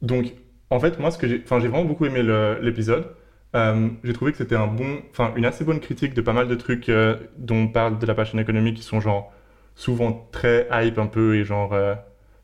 Donc, 0.00 0.34
en 0.70 0.80
fait, 0.80 0.98
moi, 0.98 1.10
ce 1.10 1.18
que 1.18 1.28
j'ai, 1.28 1.38
vraiment 1.38 1.84
beaucoup 1.84 2.06
aimé 2.06 2.22
l'épisode. 2.60 3.06
Euh, 3.54 3.90
j'ai 4.02 4.12
trouvé 4.14 4.32
que 4.32 4.38
c'était 4.38 4.56
un 4.56 4.66
bon, 4.66 5.02
enfin, 5.10 5.32
une 5.36 5.44
assez 5.44 5.64
bonne 5.64 5.80
critique 5.80 6.14
de 6.14 6.22
pas 6.22 6.32
mal 6.32 6.48
de 6.48 6.54
trucs 6.54 6.88
euh, 6.88 7.16
dont 7.36 7.56
on 7.56 7.68
parle 7.68 7.98
de 7.98 8.06
la 8.06 8.14
passion 8.14 8.38
économique 8.38 8.76
qui 8.76 8.82
sont 8.82 8.98
genre 9.00 9.30
souvent 9.74 10.28
très 10.32 10.68
hype 10.72 10.98
un 10.98 11.06
peu 11.06 11.36
et 11.36 11.44
genre, 11.44 11.72
euh, 11.72 11.94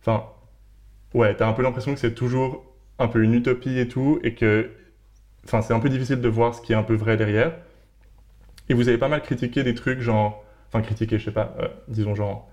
enfin, 0.01 0.25
ouais, 1.15 1.35
t'as 1.35 1.49
un 1.49 1.53
peu 1.53 1.63
l'impression 1.63 1.95
que 1.95 2.01
c'est 2.01 2.15
toujours 2.15 2.65
un 2.99 3.09
peu 3.09 3.23
une 3.23 3.35
utopie 3.35 3.79
et 3.79 3.89
tout 3.89 4.19
et 4.25 4.35
que, 4.35 4.71
enfin, 5.45 5.63
c'est 5.63 5.75
un 5.75 5.81
peu 5.81 5.89
difficile 5.89 6.21
de 6.21 6.29
voir 6.29 6.55
ce 6.55 6.61
qui 6.63 6.73
est 6.73 6.77
un 6.77 6.83
peu 6.83 6.95
vrai 6.95 7.17
derrière. 7.17 7.53
Et 8.69 8.75
vous 8.75 8.89
avez 8.89 8.99
pas 8.99 9.09
mal 9.09 9.23
critiqué 9.23 9.63
des 9.63 9.75
trucs 9.75 10.01
genre, 10.01 10.45
enfin, 10.69 10.83
critiqué, 10.83 11.19
je 11.19 11.25
sais 11.27 11.31
pas, 11.31 11.55
euh, 11.61 11.69
disons 11.89 12.15
genre 12.15 12.51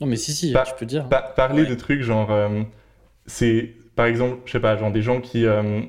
Non, 0.00 0.06
mais 0.06 0.16
si, 0.16 0.32
si, 0.32 0.52
Pas- 0.52 0.62
tu 0.64 0.74
peux 0.78 0.86
dire. 0.86 1.08
Pa- 1.08 1.22
parler 1.22 1.62
Ouais. 1.62 1.68
de 1.68 1.74
trucs 1.74 2.02
genre 2.02 2.30
euh, 2.30 2.62
c'est 3.26 3.74
par 3.96 4.06
exemple 4.06 4.38
je 4.46 4.52
sais 4.52 4.60
pas 4.60 4.76
genre 4.76 4.92
des 4.92 5.02
gens 5.02 5.20
qui 5.20 5.44
euh, 5.44 5.80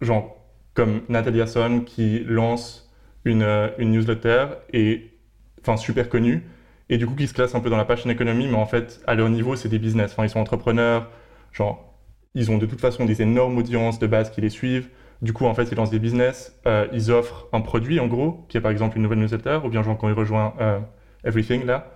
genre 0.00 0.36
comme 0.74 1.02
Natalia 1.08 1.46
Son 1.46 1.80
qui 1.80 2.20
lance 2.20 2.90
une, 3.24 3.42
euh, 3.42 3.68
une 3.78 3.92
newsletter 3.92 4.46
et 4.72 5.10
enfin 5.60 5.76
super 5.76 6.08
connue 6.08 6.42
et 6.90 6.98
du 6.98 7.06
coup 7.06 7.14
qui 7.14 7.26
se 7.26 7.32
classe 7.32 7.54
un 7.54 7.60
peu 7.60 7.70
dans 7.70 7.78
la 7.78 7.86
passion 7.86 8.10
économie 8.10 8.46
mais 8.46 8.56
en 8.56 8.66
fait 8.66 9.00
à 9.06 9.14
leur 9.14 9.30
niveau 9.30 9.56
c'est 9.56 9.70
des 9.70 9.78
business 9.78 10.12
enfin 10.12 10.24
ils 10.24 10.30
sont 10.30 10.40
entrepreneurs 10.40 11.08
genre 11.52 11.96
ils 12.34 12.50
ont 12.50 12.58
de 12.58 12.66
toute 12.66 12.80
façon 12.80 13.06
des 13.06 13.22
énormes 13.22 13.56
audiences 13.56 13.98
de 13.98 14.06
base 14.06 14.30
qui 14.30 14.42
les 14.42 14.50
suivent 14.50 14.88
du 15.22 15.32
coup 15.32 15.46
en 15.46 15.54
fait 15.54 15.64
ils 15.64 15.76
lancent 15.76 15.90
des 15.90 15.98
business 15.98 16.60
euh, 16.66 16.86
ils 16.92 17.10
offrent 17.10 17.48
un 17.52 17.62
produit 17.62 17.98
en 18.00 18.06
gros 18.06 18.44
qui 18.48 18.58
est 18.58 18.60
par 18.60 18.70
exemple 18.70 18.96
une 18.98 19.04
nouvelle 19.04 19.20
newsletter 19.20 19.60
ou 19.64 19.68
bien 19.70 19.82
genre 19.82 19.96
quand 19.96 20.08
ils 20.08 20.14
rejoignent 20.14 20.52
euh, 20.60 20.78
Everything 21.24 21.64
là 21.64 21.92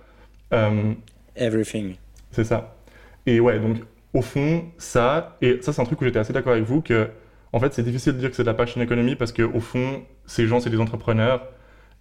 euh, 0.53 0.93
Everything. 1.35 1.95
c'est 2.31 2.43
ça. 2.43 2.75
Et 3.25 3.39
ouais, 3.39 3.59
donc 3.59 3.77
au 4.13 4.21
fond, 4.21 4.65
ça, 4.77 5.37
et 5.41 5.59
ça 5.61 5.73
c'est 5.73 5.81
un 5.81 5.85
truc 5.85 5.99
où 6.01 6.05
j'étais 6.05 6.19
assez 6.19 6.31
d'accord 6.31 6.53
avec 6.53 6.63
vous, 6.63 6.81
que 6.81 7.09
en 7.51 7.59
fait 7.59 7.73
c'est 7.73 7.83
difficile 7.83 8.13
de 8.13 8.19
dire 8.19 8.29
que 8.29 8.35
c'est 8.35 8.43
de 8.43 8.47
la 8.47 8.53
passion 8.53 8.81
économie 8.81 9.15
parce 9.15 9.31
que 9.31 9.43
au 9.43 9.59
fond, 9.59 10.03
ces 10.25 10.47
gens 10.47 10.59
c'est 10.59 10.69
des 10.69 10.79
entrepreneurs 10.79 11.47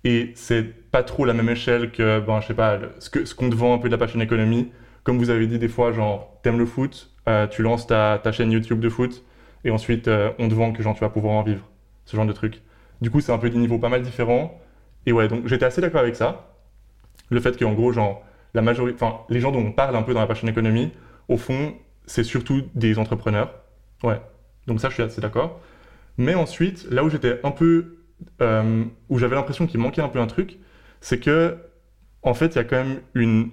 et 0.04 0.32
c'est 0.34 0.62
pas 0.90 1.02
trop 1.02 1.24
la 1.24 1.32
même 1.34 1.48
échelle 1.48 1.90
que, 1.90 2.20
ben 2.20 2.40
je 2.40 2.48
sais 2.48 2.54
pas, 2.54 2.78
ce 2.98 3.10
que- 3.10 3.24
ce 3.24 3.34
qu'on 3.34 3.50
te 3.50 3.54
vend 3.56 3.74
un 3.74 3.78
peu 3.78 3.88
de 3.88 3.92
la 3.92 3.98
passion 3.98 4.20
économie. 4.20 4.70
Comme 5.02 5.18
vous 5.18 5.30
avez 5.30 5.46
dit 5.46 5.58
des 5.58 5.68
fois, 5.68 5.92
genre 5.92 6.38
t'aimes 6.42 6.58
le 6.58 6.66
foot, 6.66 7.10
euh, 7.28 7.46
tu 7.46 7.62
lances 7.62 7.86
ta, 7.86 8.20
ta 8.22 8.32
chaîne 8.32 8.50
YouTube 8.52 8.80
de 8.80 8.88
foot 8.88 9.24
et 9.64 9.70
ensuite 9.70 10.08
euh, 10.08 10.30
on 10.38 10.48
te 10.48 10.54
vend 10.54 10.72
que 10.72 10.82
genre 10.82 10.94
tu 10.94 11.00
vas 11.00 11.10
pouvoir 11.10 11.34
en 11.34 11.42
vivre, 11.42 11.68
ce 12.04 12.16
genre 12.16 12.26
de 12.26 12.32
truc. 12.32 12.62
Du 13.00 13.10
coup, 13.10 13.20
c'est 13.20 13.32
un 13.32 13.38
peu 13.38 13.50
des 13.50 13.58
niveaux 13.58 13.78
pas 13.78 13.88
mal 13.88 14.02
différents. 14.02 14.60
Et 15.06 15.12
ouais, 15.12 15.28
donc 15.28 15.46
j'étais 15.46 15.66
assez 15.66 15.80
d'accord 15.80 16.00
avec 16.00 16.16
ça. 16.16 16.54
Le 17.30 17.40
fait 17.40 17.58
qu'en 17.58 17.72
gros, 17.72 17.92
genre, 17.92 18.22
la 18.54 18.62
majorité, 18.62 18.96
enfin, 19.02 19.20
les 19.28 19.40
gens 19.40 19.52
dont 19.52 19.60
on 19.60 19.72
parle 19.72 19.96
un 19.96 20.02
peu 20.02 20.14
dans 20.14 20.20
la 20.20 20.26
passion 20.26 20.48
économie, 20.48 20.92
au 21.28 21.36
fond, 21.36 21.74
c'est 22.06 22.24
surtout 22.24 22.62
des 22.74 22.98
entrepreneurs. 22.98 23.54
Ouais. 24.02 24.20
Donc 24.66 24.80
ça, 24.80 24.88
je 24.88 24.94
suis 24.94 25.02
assez 25.02 25.20
d'accord. 25.20 25.60
Mais 26.18 26.34
ensuite, 26.34 26.86
là 26.90 27.04
où 27.04 27.10
j'étais 27.10 27.40
un 27.44 27.50
peu, 27.50 27.98
euh, 28.40 28.84
où 29.08 29.18
j'avais 29.18 29.34
l'impression 29.36 29.66
qu'il 29.66 29.80
manquait 29.80 30.02
un 30.02 30.08
peu 30.08 30.18
un 30.18 30.26
truc, 30.26 30.58
c'est 31.00 31.18
que, 31.18 31.56
en 32.22 32.34
fait, 32.34 32.54
il 32.54 32.56
y 32.56 32.58
a 32.58 32.64
quand 32.64 32.76
même 32.76 33.00
une 33.14 33.50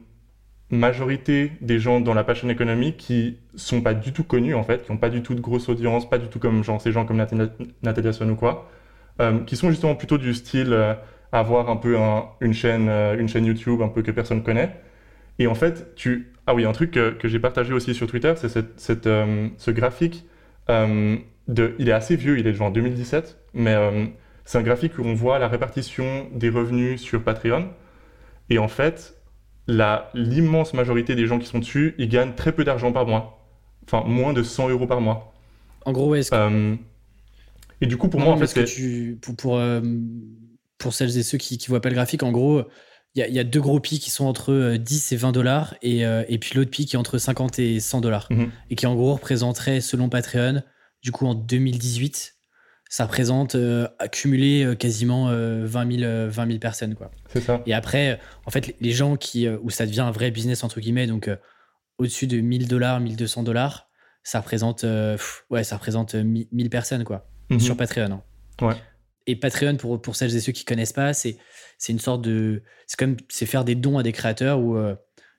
majorité 0.69 1.51
des 1.61 1.79
gens 1.79 1.99
dans 1.99 2.13
la 2.13 2.23
passion 2.23 2.49
économie 2.49 2.95
qui 2.95 3.39
sont 3.55 3.81
pas 3.81 3.93
du 3.93 4.13
tout 4.13 4.23
connus, 4.23 4.55
en 4.55 4.63
fait, 4.63 4.85
qui 4.85 4.91
n'ont 4.91 4.97
pas 4.97 5.09
du 5.09 5.21
tout 5.21 5.35
de 5.35 5.41
grosse 5.41 5.67
audience, 5.69 6.09
pas 6.09 6.17
du 6.17 6.27
tout 6.27 6.39
comme 6.39 6.63
ces 6.79 6.91
gens 6.91 7.05
comme 7.05 7.17
Natalia 7.83 8.13
Swan 8.13 8.31
ou 8.31 8.35
quoi, 8.35 8.69
euh, 9.19 9.39
qui 9.43 9.55
sont 9.57 9.69
justement 9.69 9.95
plutôt 9.95 10.17
du 10.17 10.33
style 10.33 10.71
euh, 10.71 10.93
avoir 11.33 11.69
un 11.69 11.75
peu 11.75 11.97
une, 12.41 12.53
chaîne, 12.53 12.89
une 12.89 13.27
chaîne 13.27 13.45
YouTube 13.45 13.81
un 13.81 13.89
peu 13.89 14.01
que 14.01 14.11
personne 14.11 14.43
connaît. 14.43 14.75
Et 15.39 15.47
en 15.47 15.55
fait, 15.55 15.95
tu... 15.95 16.33
Ah 16.47 16.55
oui, 16.55 16.65
un 16.65 16.73
truc 16.73 16.91
que, 16.91 17.15
j'ai 17.23 17.39
partagé 17.39 17.73
aussi 17.73 17.93
sur 17.93 18.07
Twitter, 18.07 18.33
c'est 18.35 18.49
cette, 18.49 19.09
ce 19.57 19.71
graphique 19.71 20.25
de... 20.67 21.75
Il 21.79 21.89
est 21.89 21.93
assez 21.93 22.15
vieux, 22.15 22.37
il 22.39 22.47
est 22.47 22.53
genre 22.53 22.71
2017, 22.71 23.37
mais 23.53 23.75
c'est 24.45 24.57
un 24.57 24.63
graphique 24.63 24.97
où 24.97 25.03
on 25.03 25.13
voit 25.13 25.39
la 25.39 25.47
répartition 25.47 26.27
des 26.33 26.49
revenus 26.49 27.01
sur 27.01 27.23
Patreon. 27.23 27.69
Et 28.49 28.57
en 28.57 28.67
fait, 28.67 29.15
l'immense 29.67 30.73
majorité 30.73 31.15
des 31.15 31.27
gens 31.27 31.39
qui 31.39 31.47
sont 31.47 31.59
dessus, 31.59 31.95
ils 31.97 32.09
gagnent 32.09 32.33
très 32.33 32.51
peu 32.51 32.63
d'argent 32.63 32.91
par 32.91 33.05
mois. 33.05 33.39
Enfin, 33.85 34.03
moins 34.07 34.33
de 34.33 34.43
100 34.43 34.69
euros 34.69 34.87
par 34.87 35.01
mois. 35.01 35.33
En 35.85 35.91
gros, 35.91 36.13
est-ce 36.15 36.31
que... 36.31 36.35
Euh, 36.35 36.75
et 37.81 37.87
du 37.87 37.97
coup, 37.97 38.09
pour 38.09 38.19
moi, 38.19 38.33
en 38.33 38.37
fait, 38.37 38.47
c'est... 38.47 38.65
Tu... 38.65 39.17
Pour, 39.21 39.35
pour, 39.35 39.57
euh, 39.57 39.81
pour, 40.77 40.93
celles 40.93 41.17
et 41.17 41.23
ceux 41.23 41.37
qui 41.37 41.57
ne 41.57 41.67
voient 41.67 41.81
pas 41.81 41.89
le 41.89 41.95
graphique, 41.95 42.23
en 42.23 42.31
gros, 42.31 42.63
il 43.15 43.25
y, 43.25 43.31
y, 43.31 43.39
a 43.39 43.43
deux 43.43 43.61
gros 43.61 43.79
pics 43.79 44.01
qui 44.01 44.11
sont 44.11 44.25
entre 44.25 44.75
10 44.77 45.11
euh, 45.11 45.15
et 45.15 45.17
20 45.17 45.31
dollars, 45.31 45.75
et, 45.81 46.01
et 46.01 46.37
puis 46.37 46.55
l'autre 46.55 46.69
pic 46.69 46.89
qui 46.89 46.95
est 46.95 46.99
entre 46.99 47.17
50 47.17 47.59
et 47.59 47.79
100 47.79 48.01
dollars. 48.01 48.27
Mhm. 48.29 48.51
Et 48.69 48.75
qui, 48.75 48.85
en 48.85 48.95
gros, 48.95 49.13
représenterait, 49.13 49.81
selon 49.81 50.09
Patreon, 50.09 50.61
du 51.01 51.11
coup, 51.11 51.25
en 51.25 51.33
2018, 51.33 52.35
ça 52.91 53.05
représente 53.05 53.55
euh, 53.55 53.87
accumuler 53.99 54.65
euh, 54.65 54.75
quasiment 54.75 55.27
20, 55.31 55.99
000, 55.99 56.29
20 56.29 56.59
personnes. 56.59 56.93
Quoi. 56.93 57.09
Ça. 57.39 57.63
Et 57.65 57.73
après, 57.73 58.19
en 58.45 58.51
fait, 58.51 58.75
les 58.81 58.91
gens 58.91 59.15
qui, 59.15 59.47
euh, 59.47 59.57
où 59.61 59.69
ça 59.69 59.85
devient 59.85 60.01
un 60.01 60.11
vrai 60.11 60.29
business, 60.29 60.65
entre 60.65 60.81
guillemets, 60.81 61.07
donc 61.07 61.29
au-dessus 61.97 62.27
de 62.27 62.41
1000 62.41 62.67
dollars, 62.67 62.99
1200 62.99 63.43
dollars, 63.43 63.89
ça 64.23 64.41
représente, 64.41 64.85
ouais, 65.49 65.63
ça 65.63 65.77
représente 65.77 66.15
1000 66.15 66.69
personnes 66.69 67.05
quoi, 67.05 67.29
mhm. 67.49 67.61
sur 67.61 67.77
Patreon. 67.77 68.11
Hein. 68.11 68.23
Ouais. 68.61 68.75
Et 69.25 69.37
Patreon, 69.37 69.77
pour, 69.77 70.01
pour 70.01 70.17
celles 70.17 70.35
et 70.35 70.41
ceux 70.41 70.51
qui 70.51 70.65
connaissent 70.65 70.91
pas, 70.91 71.13
c'est, 71.13 71.37
c'est 71.77 71.93
une 71.93 71.99
sorte 71.99 72.21
de. 72.21 72.61
C'est 72.87 72.99
comme 72.99 73.15
c'est 73.29 73.45
faire 73.45 73.63
des 73.63 73.75
dons 73.75 73.99
à 73.99 74.03
des 74.03 74.11
créateurs 74.11 74.59
où 74.59 74.77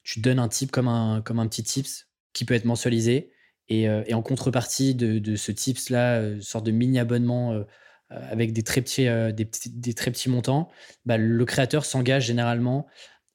tu 0.05 0.21
donnes 0.21 0.39
un 0.39 0.49
type 0.49 0.71
comme 0.71 0.89
un, 0.89 1.21
comme 1.21 1.39
un 1.39 1.47
petit 1.49 1.63
tips 1.63 2.09
qui 2.33 2.47
peut 2.47 2.55
être 2.55 2.65
mensualisé 2.65 3.31
euh, 3.73 4.03
et, 4.07 4.15
en 4.15 4.23
contrepartie 4.23 4.95
de, 4.95 5.37
ce 5.37 5.53
tips-là, 5.53 6.17
euh, 6.17 6.41
sorte 6.41 6.67
de 6.67 6.71
mini-abonnement 6.71 7.53
euh, 7.53 7.65
avec 8.11 8.53
des 8.53 8.63
très 8.63 8.83
petits, 8.83 10.29
montants, 10.29 10.71
bah, 11.07 11.17
le 11.17 11.45
créateur 11.45 11.85
s'engage 11.85 12.27
généralement 12.27 12.87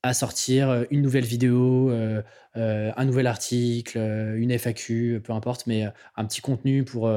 à 0.03 0.13
sortir 0.13 0.85
une 0.91 1.01
nouvelle 1.01 1.25
vidéo, 1.25 1.91
un 2.53 3.05
nouvel 3.05 3.25
article, 3.25 3.97
une 4.37 4.51
FAQ, 4.51 5.19
peu 5.23 5.33
importe, 5.33 5.65
mais 5.65 5.85
un 6.15 6.25
petit 6.25 6.41
contenu 6.41 6.83
pour, 6.83 7.11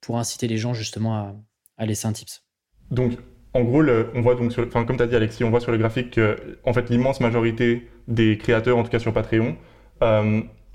pour 0.00 0.18
inciter 0.18 0.48
les 0.48 0.56
gens 0.56 0.72
justement 0.72 1.36
à, 1.76 1.84
laisser 1.86 2.06
un 2.08 2.12
tips. 2.12 2.42
Donc, 2.90 3.18
en 3.52 3.62
gros, 3.62 3.82
on 4.14 4.22
voit 4.22 4.34
donc, 4.34 4.50
sur, 4.50 4.66
comme 4.70 4.96
tu 4.96 5.02
as 5.02 5.06
dit 5.06 5.14
Alexis, 5.14 5.44
on 5.44 5.50
voit 5.50 5.60
sur 5.60 5.72
le 5.72 5.78
graphique 5.78 6.12
que 6.12 6.58
fait, 6.72 6.88
l'immense 6.88 7.20
majorité 7.20 7.90
des 8.08 8.38
créateurs, 8.38 8.78
en 8.78 8.84
tout 8.84 8.90
cas 8.90 8.98
sur 8.98 9.12
Patreon, 9.12 9.54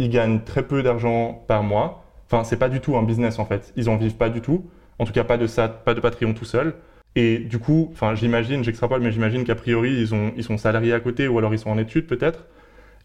ils 0.02 0.10
gagnent 0.10 0.42
très 0.42 0.64
peu 0.64 0.82
d'argent 0.82 1.44
par 1.48 1.62
mois. 1.62 2.04
Enfin, 2.26 2.44
c'est 2.44 2.58
pas 2.58 2.70
du 2.70 2.80
tout 2.82 2.98
un 2.98 3.04
business 3.04 3.38
en 3.38 3.46
fait. 3.46 3.72
Ils 3.76 3.88
en 3.88 3.98
vivent 3.98 4.16
pas 4.16 4.30
du 4.30 4.42
tout. 4.42 4.66
En 4.98 5.06
tout 5.06 5.14
cas, 5.14 5.24
pas 5.24 5.38
de 5.38 5.46
ça, 5.46 5.68
pas 5.68 5.94
de 5.94 6.00
Patreon 6.00 6.34
tout 6.34 6.46
seul. 6.46 6.74
Et 7.16 7.38
du 7.38 7.60
coup, 7.60 7.90
enfin, 7.92 8.16
j'imagine, 8.16 8.64
j'extrapole, 8.64 9.02
mais 9.02 9.12
j'imagine 9.12 9.44
qu'a 9.44 9.54
priori, 9.54 9.92
ils, 9.92 10.16
ont, 10.16 10.32
ils 10.36 10.44
sont 10.44 10.58
salariés 10.58 10.94
à 10.94 11.00
côté 11.00 11.28
ou 11.28 11.38
alors 11.38 11.54
ils 11.54 11.60
sont 11.60 11.70
en 11.70 11.78
études 11.78 12.08
peut-être. 12.08 12.48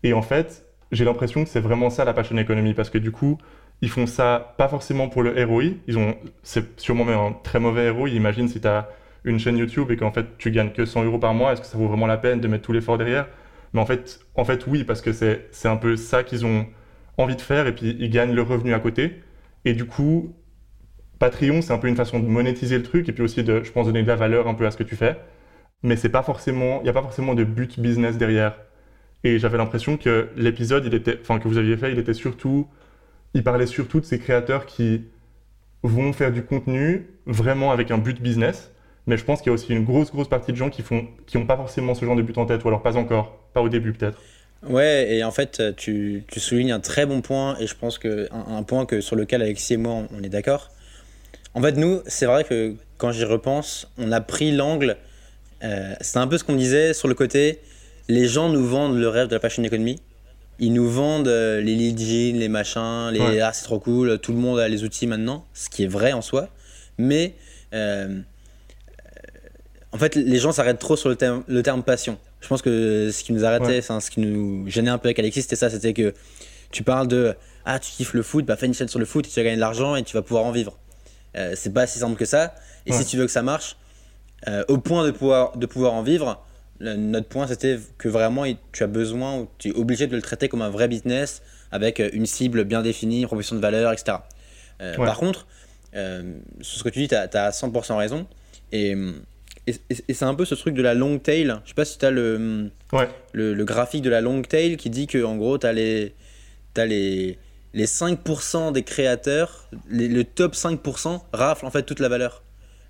Et 0.05 0.15
en 0.15 0.23
fait, 0.23 0.65
j'ai 0.91 1.05
l'impression 1.05 1.45
que 1.45 1.51
c'est 1.51 1.61
vraiment 1.61 1.91
ça 1.91 2.05
la 2.07 2.15
passion 2.15 2.37
économie 2.39 2.73
parce 2.73 2.89
que 2.89 2.99
du 2.99 3.11
coup, 3.11 3.37
ils 3.83 3.91
font 3.91 4.07
ça 4.07 4.55
pas 4.57 4.69
forcément 4.69 5.09
pour 5.11 5.23
le 5.23 5.45
ROI. 5.45 5.65
Ils 5.87 5.99
ont, 5.99 6.15
c'est 6.43 6.81
sûrement 6.81 7.07
un 7.09 7.33
très 7.33 7.61
mauvais 7.61 7.91
ROI. 7.91 8.09
Imagine 8.11 8.49
si 8.49 8.63
tu 8.63 8.69
as 8.69 8.89
une 9.25 9.39
chaîne 9.39 9.59
YouTube 9.59 9.91
et 9.91 9.99
qu'en 9.99 10.13
fait 10.13 10.39
tu 10.39 10.51
gagnes 10.51 10.71
que 10.71 10.87
100 10.87 11.05
euros 11.05 11.19
par 11.19 11.35
mois, 11.35 11.53
est-ce 11.53 11.61
que 11.61 11.67
ça 11.67 11.77
vaut 11.77 11.89
vraiment 11.89 12.07
la 12.07 12.17
peine 12.17 12.41
de 12.41 12.49
mettre 12.49 12.65
tout 12.65 12.73
l'effort 12.73 12.97
derrière? 12.97 13.27
Mais 13.75 13.81
en 13.81 13.87
fait, 13.87 14.21
en 14.35 14.45
fait, 14.45 14.67
oui, 14.67 14.85
parce 14.85 15.03
que 15.03 15.13
c'est 15.13 15.69
un 15.69 15.77
peu 15.77 15.97
ça 15.97 16.23
qu'ils 16.23 16.47
ont 16.47 16.67
envie 17.19 17.37
de 17.37 17.41
faire 17.41 17.67
et 17.67 17.75
puis 17.75 17.97
ils 17.99 18.11
gagnent 18.11 18.35
le 18.35 18.43
revenu 18.43 18.75
à 18.75 18.79
côté. 18.81 19.23
Et 19.65 19.75
du 19.75 19.87
coup, 19.87 20.35
Patreon, 21.19 21.63
c'est 21.63 21.73
un 21.73 21.79
peu 21.79 21.89
une 21.89 21.97
façon 21.97 22.21
de 22.21 22.27
monétiser 22.27 22.77
le 22.77 22.83
truc 22.83 23.09
et 23.09 23.13
puis 23.13 23.23
aussi 23.23 23.43
de, 23.43 23.63
je 23.65 23.73
pense, 23.73 23.87
donner 23.87 24.03
de 24.03 24.09
la 24.09 24.17
valeur 24.17 24.49
un 24.49 24.55
peu 24.55 24.67
à 24.67 24.71
ce 24.71 24.77
que 24.77 24.85
tu 24.85 24.97
fais. 24.97 25.17
Mais 25.83 25.97
c'est 25.97 26.09
pas 26.11 26.23
forcément, 26.23 26.81
il 26.81 26.85
n'y 26.85 26.89
a 26.89 26.93
pas 26.93 27.03
forcément 27.03 27.35
de 27.35 27.45
but 27.45 27.81
business 27.81 28.19
derrière. 28.19 28.59
Et 29.25 29.39
j'avais 29.39 29.59
l'impression 29.59 29.97
que 29.97 30.29
l'épisode, 30.37 30.85
il 30.87 30.95
était, 30.95 31.19
enfin, 31.21 31.39
que 31.39 31.49
vous 31.49 31.59
aviez 31.59 31.77
fait, 31.77 31.93
il 31.93 31.99
était 31.99 32.15
surtout, 32.15 32.69
il 33.35 33.43
parlait 33.43 33.67
surtout 33.67 34.01
de 34.01 34.05
ces 34.05 34.19
créateurs 34.19 34.67
qui 34.67 35.07
vont 35.83 36.13
faire 36.13 36.33
du 36.33 36.43
contenu 36.43 37.07
vraiment 37.27 37.73
avec 37.73 37.91
un 37.91 37.99
but 37.99 38.21
business. 38.21 38.73
Mais 39.07 39.17
je 39.17 39.25
pense 39.25 39.41
qu'il 39.41 39.49
y 39.49 39.51
a 39.51 39.55
aussi 39.55 39.73
une 39.73 39.85
grosse, 39.85 40.11
grosse 40.11 40.29
partie 40.29 40.53
de 40.53 40.57
gens 40.57 40.71
qui 40.71 40.83
font, 40.83 41.07
qui 41.27 41.39
n'ont 41.39 41.47
pas 41.47 41.57
forcément 41.57 41.95
ce 41.95 42.05
genre 42.05 42.17
de 42.17 42.23
but 42.23 42.37
en 42.39 42.47
tête, 42.47 42.65
ou 42.65 42.69
alors 42.69 42.83
pas 42.83 42.97
encore, 42.97 43.39
pas 43.53 43.63
au 43.63 43.69
début 43.69 43.93
peut-être. 43.93 44.21
Ouais, 44.69 45.15
et 45.15 45.25
en 45.25 45.31
fait, 45.31 45.63
tu, 45.77 46.25
tu, 46.27 46.41
soulignes 46.41 46.73
un 46.73 46.81
très 46.81 47.07
bon 47.07 47.21
point, 47.21 47.57
et 47.61 47.67
je 47.67 47.75
pense 47.75 47.99
que 47.99 48.29
un, 48.33 48.63
point 48.65 48.85
que, 48.85 49.01
sur 49.01 49.15
lequel 49.15 49.43
Alexis 49.43 49.75
et 49.75 49.77
moi, 49.77 50.07
on, 50.13 50.23
est 50.23 50.29
d'accord. 50.29 50.71
En 51.55 51.63
fait, 51.63 51.73
nous, 51.73 52.01
c'est 52.07 52.27
vrai 52.27 52.43
que 52.45 52.75
quand 52.99 53.13
j'y 53.13 53.25
repense, 53.25 53.89
on 53.97 54.11
a 54.11 54.21
pris 54.21 54.51
l'angle, 54.51 54.97
euh, 55.63 55.95
c'est 56.01 56.19
un 56.19 56.27
peu 56.27 56.37
ce 56.37 56.45
qu'on 56.45 56.57
disait 56.57 56.95
sur 56.95 57.07
le 57.07 57.15
côté, 57.15 57.61
les 58.09 58.27
gens 58.27 58.49
nous 58.49 58.67
vendent 58.67 58.99
le 58.99 59.09
rêve 59.09 59.29
de 59.29 59.35
la 59.35 59.41
passion 59.41 59.63
economy. 59.63 60.01
Ils 60.59 60.73
nous 60.73 60.89
vendent 60.89 61.29
euh, 61.29 61.61
les 61.61 61.75
lead 61.75 61.99
les 62.37 62.49
machins, 62.49 63.11
les 63.13 63.41
ah 63.41 63.53
c'est 63.53 63.65
trop 63.65 63.79
cool, 63.79 64.19
tout 64.19 64.33
le 64.33 64.39
monde 64.39 64.59
a 64.59 64.69
les 64.69 64.85
outils 64.85 65.07
maintenant, 65.07 65.47
ce 65.55 65.69
qui 65.69 65.85
est 65.85 65.89
vrai 65.89 66.13
en 66.13 66.23
soi. 66.23 66.49
Mais 66.99 67.35
euh, 67.75 68.21
en 69.93 69.99
fait, 69.99 70.15
les 70.15 70.39
gens 70.39 70.53
s'arrêtent 70.53 70.79
trop 70.79 70.97
sur 70.97 71.09
le 71.09 71.17
terme, 71.17 71.45
le 71.47 71.63
terme 71.63 71.83
passion 71.83 72.19
je 72.47 72.49
pense 72.49 72.63
que 72.63 73.11
ce 73.11 73.25
qui 73.25 73.33
nous 73.33 73.45
arrêtait, 73.45 73.83
ce 73.83 74.09
qui 74.09 74.21
nous 74.21 74.71
gênait 74.71 74.91
un 74.91 74.99
peu 74.99 75.09
avec 75.09 75.19
Alexis, 75.19 75.43
c'était 75.43 75.57
ça, 75.57 75.69
c'était 75.69 75.93
que 75.93 76.15
tu 76.71 76.85
parles 76.85 77.09
de 77.09 77.35
ah 77.65 77.81
tu 77.81 77.91
kiffes 77.91 78.15
le 78.15 78.23
foot, 78.23 78.45
bah 78.45 78.55
fais 78.55 78.67
une 78.67 78.75
chaîne 78.75 78.87
sur 78.87 79.01
le 79.01 79.05
foot 79.05 79.27
et 79.27 79.29
tu 79.29 79.35
vas 79.35 79.43
gagner 79.43 79.57
de 79.57 79.61
l'argent 79.61 79.97
et 79.97 80.05
tu 80.05 80.15
vas 80.15 80.23
pouvoir 80.23 80.45
en 80.45 80.53
vivre. 80.53 80.79
Euh, 81.37 81.55
c'est 81.57 81.73
pas 81.73 81.89
si 81.89 81.99
simple 81.99 82.15
que 82.15 82.25
ça. 82.25 82.55
Et 82.87 82.93
si 82.93 83.05
tu 83.05 83.17
veux 83.17 83.27
que 83.27 83.33
ça 83.33 83.43
marche, 83.43 83.77
euh, 84.47 84.63
au 84.69 84.79
point 84.79 85.05
de 85.05 85.11
pouvoir, 85.11 85.57
de 85.57 85.67
pouvoir 85.67 85.93
en 85.95 86.05
vivre, 86.05 86.41
notre 86.79 87.27
point 87.27 87.49
c'était 87.49 87.81
que 87.99 88.09
vraiment 88.09 88.45
tu 88.71 88.85
as 88.85 88.87
besoin 88.87 89.39
ou 89.39 89.49
tu 89.59 89.71
es 89.71 89.73
obligé 89.73 90.07
de 90.07 90.15
le 90.15 90.23
traiter 90.23 90.49
comme 90.49 90.63
un 90.63 90.71
vrai 90.71 90.87
business 90.87 91.43
avec 91.73 91.99
euh, 91.99 92.09
une 92.13 92.27
cible 92.27 92.63
bien 92.63 92.81
définie, 92.81 93.23
une 93.23 93.27
proposition 93.27 93.57
de 93.57 93.61
valeur, 93.61 93.93
etc. 93.93 94.19
Par 94.97 95.19
contre, 95.19 95.49
sur 96.61 96.79
ce 96.79 96.85
que 96.85 96.91
tu 96.91 97.01
dis, 97.01 97.09
tu 97.09 97.17
as, 97.17 97.23
as, 97.23 97.51
100% 97.51 97.97
raison. 97.97 98.29
Et 98.71 98.95
et, 99.67 100.15
c'est 100.15 100.25
un 100.25 100.35
peu 100.35 100.45
ce 100.45 100.55
truc 100.55 100.75
de 100.75 100.83
la 100.83 100.95
long 100.95 101.19
tail. 101.19 101.55
Je 101.65 101.71
sais 101.71 101.75
pas 101.75 101.85
si 101.85 101.99
tu 101.99 102.05
as 102.05 102.11
le, 102.11 102.71
le, 103.33 103.65
graphique 103.65 104.03
de 104.03 104.11
la 104.11 104.21
long 104.21 104.43
tail 104.43 104.77
qui 104.77 104.91
dit 104.91 105.07
que 105.07 105.23
en 105.25 105.37
gros, 105.37 105.59
tu 105.59 105.67
as 105.67 105.73
les, 105.73 106.15
as 106.77 106.87
les, 106.87 107.39
les 107.75 107.87
5% 107.87 108.73
des 108.73 108.83
créateurs, 108.83 109.69
le 109.89 110.23
top 110.23 110.55
5% 110.55 111.21
rafle 111.33 111.67
en 111.67 111.71
fait 111.71 111.83
toute 111.83 112.01
la 112.01 112.09
valeur. 112.09 112.43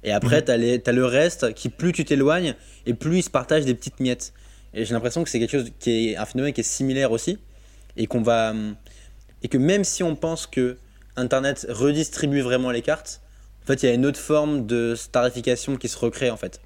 Et 0.04 0.12
après, 0.12 0.40
mhm. 0.40 0.80
tu 0.82 0.90
as, 0.90 0.92
le 0.92 1.04
reste 1.04 1.54
qui, 1.54 1.68
plus 1.68 1.92
tu 1.92 2.04
t'éloignes, 2.04 2.54
et 2.86 2.94
plus 2.94 3.18
ils 3.18 3.22
se 3.22 3.30
partagent 3.30 3.64
des 3.64 3.74
petites 3.74 3.98
miettes. 4.00 4.32
Et 4.74 4.84
j'ai 4.84 4.94
l'impression 4.94 5.24
que 5.24 5.30
c'est 5.30 5.40
quelque 5.40 5.58
chose 5.58 5.72
qui 5.78 6.10
est 6.10 6.16
un 6.16 6.26
phénomène 6.26 6.52
qui 6.52 6.60
est 6.60 6.64
similaire 6.64 7.10
aussi. 7.10 7.38
Et 7.96 8.06
qu'on 8.06 8.22
va. 8.22 8.54
Et 9.42 9.48
que 9.48 9.56
même 9.56 9.84
si 9.84 10.02
on 10.02 10.14
pense 10.14 10.46
que 10.46 10.76
Internet 11.16 11.66
redistribue 11.70 12.42
vraiment 12.42 12.70
les 12.70 12.82
cartes, 12.82 13.22
en 13.64 13.66
fait, 13.66 13.82
il 13.82 13.86
y 13.86 13.88
a 13.88 13.94
une 13.94 14.04
autre 14.06 14.20
forme 14.20 14.66
de 14.66 14.94
starification 14.94 15.76
qui 15.76 15.88
se 15.88 15.98
recrée 15.98 16.30
en 16.30 16.36
fait. 16.36 16.60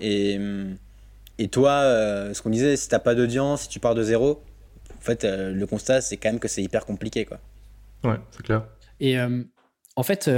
Et, 0.00 0.38
et 1.40 1.48
toi, 1.48 1.70
euh, 1.70 2.34
ce 2.34 2.42
qu'on 2.42 2.50
disait, 2.50 2.76
si 2.76 2.90
t'as 2.90 2.98
pas 2.98 3.14
d'audience, 3.14 3.62
si 3.62 3.68
tu 3.70 3.80
pars 3.80 3.94
de 3.94 4.02
zéro, 4.02 4.42
en 4.94 5.00
fait, 5.00 5.24
euh, 5.24 5.54
le 5.54 5.66
constat, 5.66 6.02
c'est 6.02 6.18
quand 6.18 6.28
même 6.28 6.38
que 6.38 6.48
c'est 6.48 6.62
hyper 6.62 6.84
compliqué. 6.84 7.24
Quoi. 7.24 7.40
Ouais, 8.04 8.18
c'est 8.30 8.42
clair. 8.42 8.66
Et 9.00 9.18
euh, 9.18 9.42
en 9.96 10.02
fait, 10.02 10.30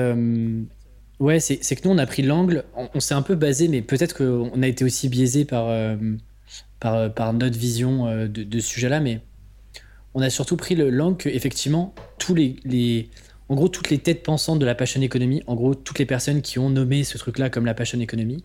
ouais, 1.19 1.41
c'est 1.41 1.59
que 1.59 1.89
nous, 1.89 1.93
on 1.93 1.99
a 1.99 2.07
pris 2.07 2.23
l'angle, 2.23 2.65
on, 2.95 3.01
s'est 3.01 3.15
un 3.15 3.23
peu 3.23 3.35
basé, 3.35 3.67
mais 3.67 3.83
peut-être 3.83 4.17
qu'on 4.17 4.63
a 4.63 4.67
été 4.69 4.85
aussi 4.85 5.09
biaisé 5.09 5.45
par, 5.45 5.75
par, 6.79 7.13
par, 7.13 7.33
notre 7.33 7.59
vision 7.59 8.07
de, 8.07 8.27
de 8.29 8.61
ce 8.61 8.69
sujet-là, 8.69 9.01
mais 9.01 9.23
on 10.15 10.23
a 10.23 10.31
surtout 10.31 10.57
pris 10.57 10.77
l'angle 10.77 11.17
que, 11.17 11.29
effectivement, 11.29 11.97
tous 12.19 12.37
les, 12.37 12.57
les, 12.65 13.11
en 13.49 13.57
gros, 13.57 13.69
toutes 13.69 13.91
les 13.91 13.99
têtes 13.99 14.23
pensantes 14.23 14.61
de 14.61 14.67
la 14.67 14.77
passion 14.77 15.03
économie, 15.03 15.43
en 15.49 15.57
gros, 15.57 15.75
toutes 15.75 15.99
les 15.99 16.07
personnes 16.07 16.43
qui 16.43 16.61
ont 16.61 16.71
nommé 16.71 17.03
ce 17.03 17.19
truc-là 17.19 17.51
comme 17.51 17.67
la 17.67 17.75
passion 17.75 17.99
économie, 17.99 18.45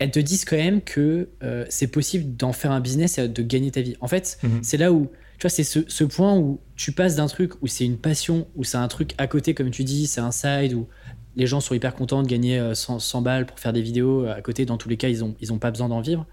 elles 0.00 0.10
te 0.10 0.18
disent 0.18 0.44
quand 0.44 0.56
même 0.56 0.80
que 0.80 1.28
euh, 1.44 1.64
c'est 1.68 1.86
possible 1.86 2.34
d'en 2.36 2.52
faire 2.52 2.72
un 2.72 2.80
business 2.80 3.18
et 3.18 3.28
de 3.28 3.42
gagner 3.42 3.70
ta 3.70 3.80
vie. 3.82 3.96
En 4.00 4.08
fait, 4.08 4.38
Mhm. 4.42 4.58
c'est 4.62 4.76
là 4.78 4.92
où, 4.92 5.10
tu 5.38 5.42
vois, 5.42 5.50
c'est 5.50 5.62
ce, 5.62 5.80
ce 5.86 6.02
point 6.04 6.36
où 6.36 6.58
tu 6.74 6.90
passes 6.92 7.14
d'un 7.16 7.26
truc 7.28 7.52
où 7.62 7.66
c'est 7.68 7.84
une 7.84 7.98
passion, 7.98 8.48
où 8.56 8.64
c'est 8.64 8.78
un 8.78 8.88
truc 8.88 9.12
à 9.18 9.26
côté, 9.28 9.54
comme 9.54 9.70
tu 9.70 9.84
dis, 9.84 10.06
c'est 10.08 10.20
un 10.20 10.32
side, 10.32 10.74
où 10.74 10.88
les 11.36 11.46
gens 11.46 11.60
sont 11.60 11.74
hyper 11.74 11.94
contents 11.94 12.22
de 12.22 12.28
gagner 12.28 12.58
euh, 12.58 12.74
100, 12.74 12.98
100 12.98 13.22
balles 13.22 13.46
pour 13.46 13.60
faire 13.60 13.72
des 13.72 13.82
vidéos. 13.82 14.24
À 14.26 14.40
côté, 14.42 14.64
dans 14.66 14.76
tous 14.78 14.88
les 14.88 14.96
cas, 14.96 15.08
ils 15.08 15.20
n'ont 15.20 15.36
ils 15.40 15.52
ont 15.52 15.58
pas 15.58 15.70
besoin 15.70 15.88
d'en 15.88 16.00
vivre. 16.00 16.26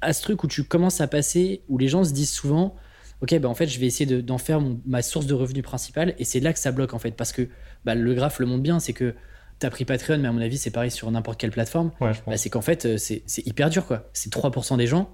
À 0.00 0.12
ce 0.12 0.22
truc 0.22 0.42
où 0.44 0.46
tu 0.48 0.64
commences 0.64 1.00
à 1.00 1.06
passer, 1.08 1.62
où 1.68 1.78
les 1.78 1.88
gens 1.88 2.04
se 2.04 2.12
disent 2.12 2.30
souvent, 2.32 2.76
ok, 3.22 3.38
bah 3.40 3.48
en 3.48 3.54
fait, 3.54 3.66
je 3.66 3.78
vais 3.80 3.86
essayer 3.86 4.06
de- 4.06 4.20
d'en 4.20 4.38
faire 4.38 4.60
mon- 4.60 4.80
ma 4.86 5.02
source 5.02 5.26
de 5.26 5.34
revenus 5.34 5.62
principale, 5.64 6.14
et 6.18 6.24
c'est 6.24 6.40
là 6.40 6.52
que 6.52 6.58
ça 6.58 6.72
bloque 6.72 6.94
en 6.94 6.98
fait, 6.98 7.12
parce 7.12 7.32
que 7.32 7.48
bah, 7.84 7.94
le 7.94 8.14
graphe 8.14 8.38
le 8.38 8.46
montre 8.46 8.62
bien, 8.62 8.78
c'est 8.80 8.92
que 8.92 9.14
tu 9.60 9.66
as 9.66 9.70
pris 9.70 9.84
Patreon, 9.84 10.18
mais 10.18 10.28
à 10.28 10.32
mon 10.32 10.40
avis, 10.40 10.58
c'est 10.58 10.70
pareil 10.70 10.90
sur 10.90 11.10
n'importe 11.10 11.38
quelle 11.40 11.50
plateforme 11.50 11.90
Ouais, 12.00 12.12
bah, 12.26 12.36
c'est 12.36 12.50
qu'en 12.50 12.60
fait, 12.60 12.86
euh, 12.86 12.96
c'est 12.98 13.22
hyper 13.46 13.70
dur, 13.70 13.86
quoi. 13.86 14.08
C'est 14.12 14.30
3% 14.32 14.76
des 14.76 14.86
gens. 14.86 15.10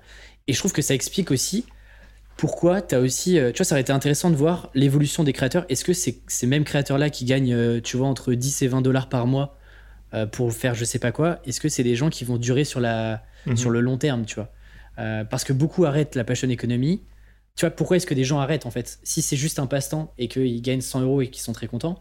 Et 0.47 0.53
je 0.53 0.59
trouve 0.59 0.73
que 0.73 0.83
ça 0.83 0.95
explique 0.95 1.31
aussi 1.31 1.67
pourquoi 2.37 2.81
tu 2.81 2.95
as 2.95 3.01
aussi. 3.01 3.39
euh, 3.39 3.53
tu 3.53 3.59
vois, 3.59 3.65
ça 3.67 3.75
aurait 3.75 3.83
été 3.83 3.93
intéressant 3.93 4.31
de 4.31 4.37
voir 4.37 4.71
l'évolution 4.75 5.25
des 5.25 5.33
créateurs. 5.33 5.67
Est-ce 5.69 5.85
que 5.85 5.93
c'est 5.93 6.21
ces 6.27 6.47
mêmes 6.47 6.65
créateurs-là 6.65 7.11
qui 7.11 7.25
gagnent, 7.27 7.53
euh, 7.53 7.81
tu 7.83 7.97
vois, 7.97 8.09
entre 8.09 8.33
10 8.33 8.63
et 8.63 8.69
20 8.69 8.81
dollars 8.83 9.09
par 9.09 9.27
mois 9.27 9.57
pour 10.33 10.53
faire 10.53 10.75
je 10.75 10.85
sais 10.85 10.99
pas 10.99 11.13
quoi, 11.13 11.39
est-ce 11.45 11.61
que 11.61 11.69
c'est 11.69 11.85
des 11.85 11.95
gens 11.95 12.11
qui 12.11 12.25
vont 12.25 12.37
durer 12.37 12.65
sur, 12.65 12.81
la, 12.81 13.23
Mhm. 13.47 13.57
sur 13.57 13.71
le 13.71 13.81
long 13.81 13.97
terme, 13.97 14.25
tu 14.25 14.35
vois? 14.35 14.51
Euh, 14.99 15.23
Parce 15.23 15.45
que 15.45 15.53
beaucoup 15.53 15.85
arrêtent 15.85 16.17
la 16.17 16.25
passion 16.25 16.51
économie. 16.51 17.05
Tu 17.55 17.65
vois, 17.65 17.71
pourquoi 17.71 17.97
est-ce 17.97 18.07
que 18.09 18.15
des 18.15 18.25
gens 18.25 18.41
arrêtent, 18.41 18.67
en 18.67 18.73
fait? 18.73 18.99
Si 19.05 19.23
c'est 19.23 19.37
juste 19.37 19.61
un 19.61 19.67
passe-temps 19.69 20.13
et 20.19 20.27
qu'ils 20.27 20.63
gagnent 20.63 20.81
100 20.81 21.03
euros 21.03 21.21
et 21.23 21.29
qu'ils 21.29 21.43
sont 21.45 21.53
très 21.53 21.69
contents, 21.69 22.01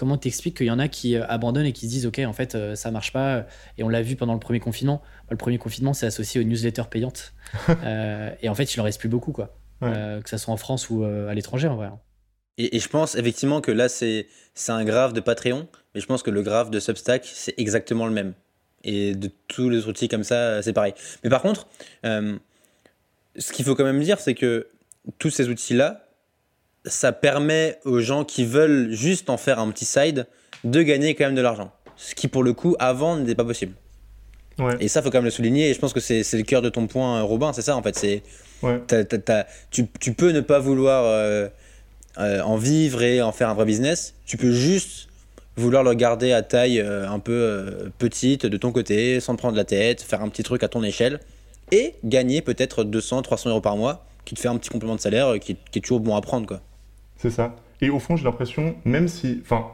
comment 0.00 0.16
t'expliques 0.16 0.56
qu'il 0.56 0.66
y 0.66 0.70
en 0.70 0.78
a 0.78 0.88
qui 0.88 1.14
euh, 1.14 1.24
abandonnent 1.28 1.66
et 1.66 1.72
qui 1.72 1.86
se 1.86 1.90
disent 1.90 2.06
ok 2.06 2.20
en 2.26 2.32
fait 2.32 2.54
euh, 2.54 2.74
ça 2.74 2.90
marche 2.90 3.12
pas 3.12 3.46
et 3.78 3.84
on 3.84 3.88
l'a 3.88 4.02
vu 4.02 4.16
pendant 4.16 4.34
le 4.34 4.40
premier 4.40 4.60
confinement 4.60 5.02
le 5.30 5.36
premier 5.36 5.58
confinement 5.58 5.92
c'est 5.92 6.06
associé 6.06 6.40
aux 6.40 6.44
newsletters 6.44 6.88
payantes 6.90 7.34
Euh, 7.84 8.34
et 8.42 8.48
en 8.48 8.54
fait 8.54 8.74
il 8.74 8.80
en 8.80 8.84
reste 8.84 8.98
plus 9.00 9.08
beaucoup 9.08 9.32
quoi 9.32 9.56
Ouais. 9.80 9.92
Euh, 9.94 10.20
que 10.20 10.28
ça 10.28 10.36
soit 10.36 10.52
en 10.52 10.58
France 10.58 10.90
ou 10.90 11.04
euh, 11.04 11.28
à 11.28 11.34
l'étranger 11.34 11.66
en 11.68 11.76
vrai 11.76 11.88
Et, 12.58 12.76
et 12.76 12.80
je 12.80 12.88
pense 12.88 13.14
effectivement 13.14 13.60
que 13.62 13.70
là, 13.70 13.88
c'est 13.88 14.26
c'est 14.54 14.72
un 14.72 14.84
graphe 14.84 15.14
de 15.14 15.20
Patreon, 15.20 15.68
mais 15.94 16.00
je 16.00 16.06
pense 16.06 16.22
que 16.22 16.30
le 16.30 16.42
graphe 16.42 16.70
de 16.70 16.78
Substack, 16.80 17.24
c'est 17.24 17.54
exactement 17.58 18.06
le 18.06 18.12
même. 18.12 18.34
Et 18.84 19.14
de 19.14 19.30
tous 19.48 19.70
les 19.70 19.86
outils 19.86 20.08
comme 20.08 20.24
ça, 20.24 20.62
c'est 20.62 20.72
pareil. 20.74 20.94
Mais 21.24 21.30
par 21.30 21.40
contre, 21.40 21.66
euh, 22.04 22.38
ce 23.36 23.52
qu'il 23.52 23.64
faut 23.64 23.74
quand 23.74 23.84
même 23.84 24.02
dire, 24.02 24.20
c'est 24.20 24.34
que 24.34 24.68
tous 25.18 25.30
ces 25.30 25.48
outils-là, 25.48 26.09
ça 26.86 27.12
permet 27.12 27.78
aux 27.84 28.00
gens 28.00 28.24
qui 28.24 28.44
veulent 28.44 28.90
juste 28.92 29.30
en 29.30 29.36
faire 29.36 29.58
un 29.58 29.70
petit 29.70 29.84
side 29.84 30.26
de 30.64 30.82
gagner 30.82 31.14
quand 31.14 31.24
même 31.24 31.34
de 31.34 31.40
l'argent. 31.42 31.72
Ce 31.96 32.14
qui, 32.14 32.28
pour 32.28 32.42
le 32.42 32.52
coup, 32.52 32.76
avant, 32.78 33.16
n'était 33.16 33.34
pas 33.34 33.44
possible. 33.44 33.74
Ouais. 34.58 34.76
Et 34.80 34.88
ça, 34.88 35.02
faut 35.02 35.10
quand 35.10 35.18
même 35.18 35.24
le 35.24 35.30
souligner. 35.30 35.70
Et 35.70 35.74
je 35.74 35.78
pense 35.78 35.92
que 35.92 36.00
c'est 36.00 36.22
le 36.32 36.42
cœur 36.42 36.62
de 36.62 36.68
ton 36.68 36.86
point, 36.86 37.18
euh, 37.20 37.22
Robin. 37.22 37.52
C'est 37.52 37.62
ça, 37.62 37.76
en 37.76 37.82
fait. 37.82 37.96
C'est 37.96 38.22
Ouais. 38.62 38.78
tu, 39.70 39.86
tu 40.00 40.12
peux 40.12 40.32
ne 40.32 40.40
pas 40.40 40.58
vouloir 40.58 41.04
euh, 41.06 41.48
euh, 42.18 42.40
en 42.42 42.56
vivre 42.56 43.02
et 43.02 43.22
en 43.22 43.32
faire 43.32 43.48
un 43.48 43.54
vrai 43.54 43.64
business. 43.64 44.14
Tu 44.26 44.36
peux 44.36 44.52
juste 44.52 45.08
vouloir 45.56 45.82
le 45.82 45.94
garder 45.94 46.32
à 46.32 46.42
taille 46.42 46.80
euh, 46.80 47.08
un 47.08 47.18
peu 47.20 47.90
petite 47.98 48.44
de 48.46 48.56
ton 48.56 48.72
côté, 48.72 49.20
sans 49.20 49.34
te 49.34 49.38
prendre 49.38 49.56
la 49.56 49.64
tête, 49.64 50.02
faire 50.02 50.22
un 50.22 50.28
petit 50.28 50.42
truc 50.42 50.62
à 50.62 50.68
ton 50.68 50.82
échelle 50.82 51.20
et 51.72 51.94
gagner 52.04 52.42
peut-être 52.42 52.84
200, 52.84 53.22
300 53.22 53.50
euros 53.50 53.60
par 53.60 53.76
mois 53.76 54.04
qui 54.24 54.34
te 54.34 54.40
fait 54.40 54.48
un 54.48 54.56
petit 54.58 54.70
complément 54.70 54.96
de 54.96 55.00
salaire 55.00 55.38
qui, 55.40 55.56
qui 55.70 55.78
est 55.78 55.82
toujours 55.82 56.00
bon 56.00 56.14
à 56.16 56.20
prendre. 56.20 56.46
Quoi. 56.46 56.60
C'est 57.20 57.30
ça. 57.30 57.54
Et 57.82 57.90
au 57.90 57.98
fond, 57.98 58.16
j'ai 58.16 58.24
l'impression, 58.24 58.74
même 58.86 59.06
si. 59.08 59.40
Enfin, 59.42 59.66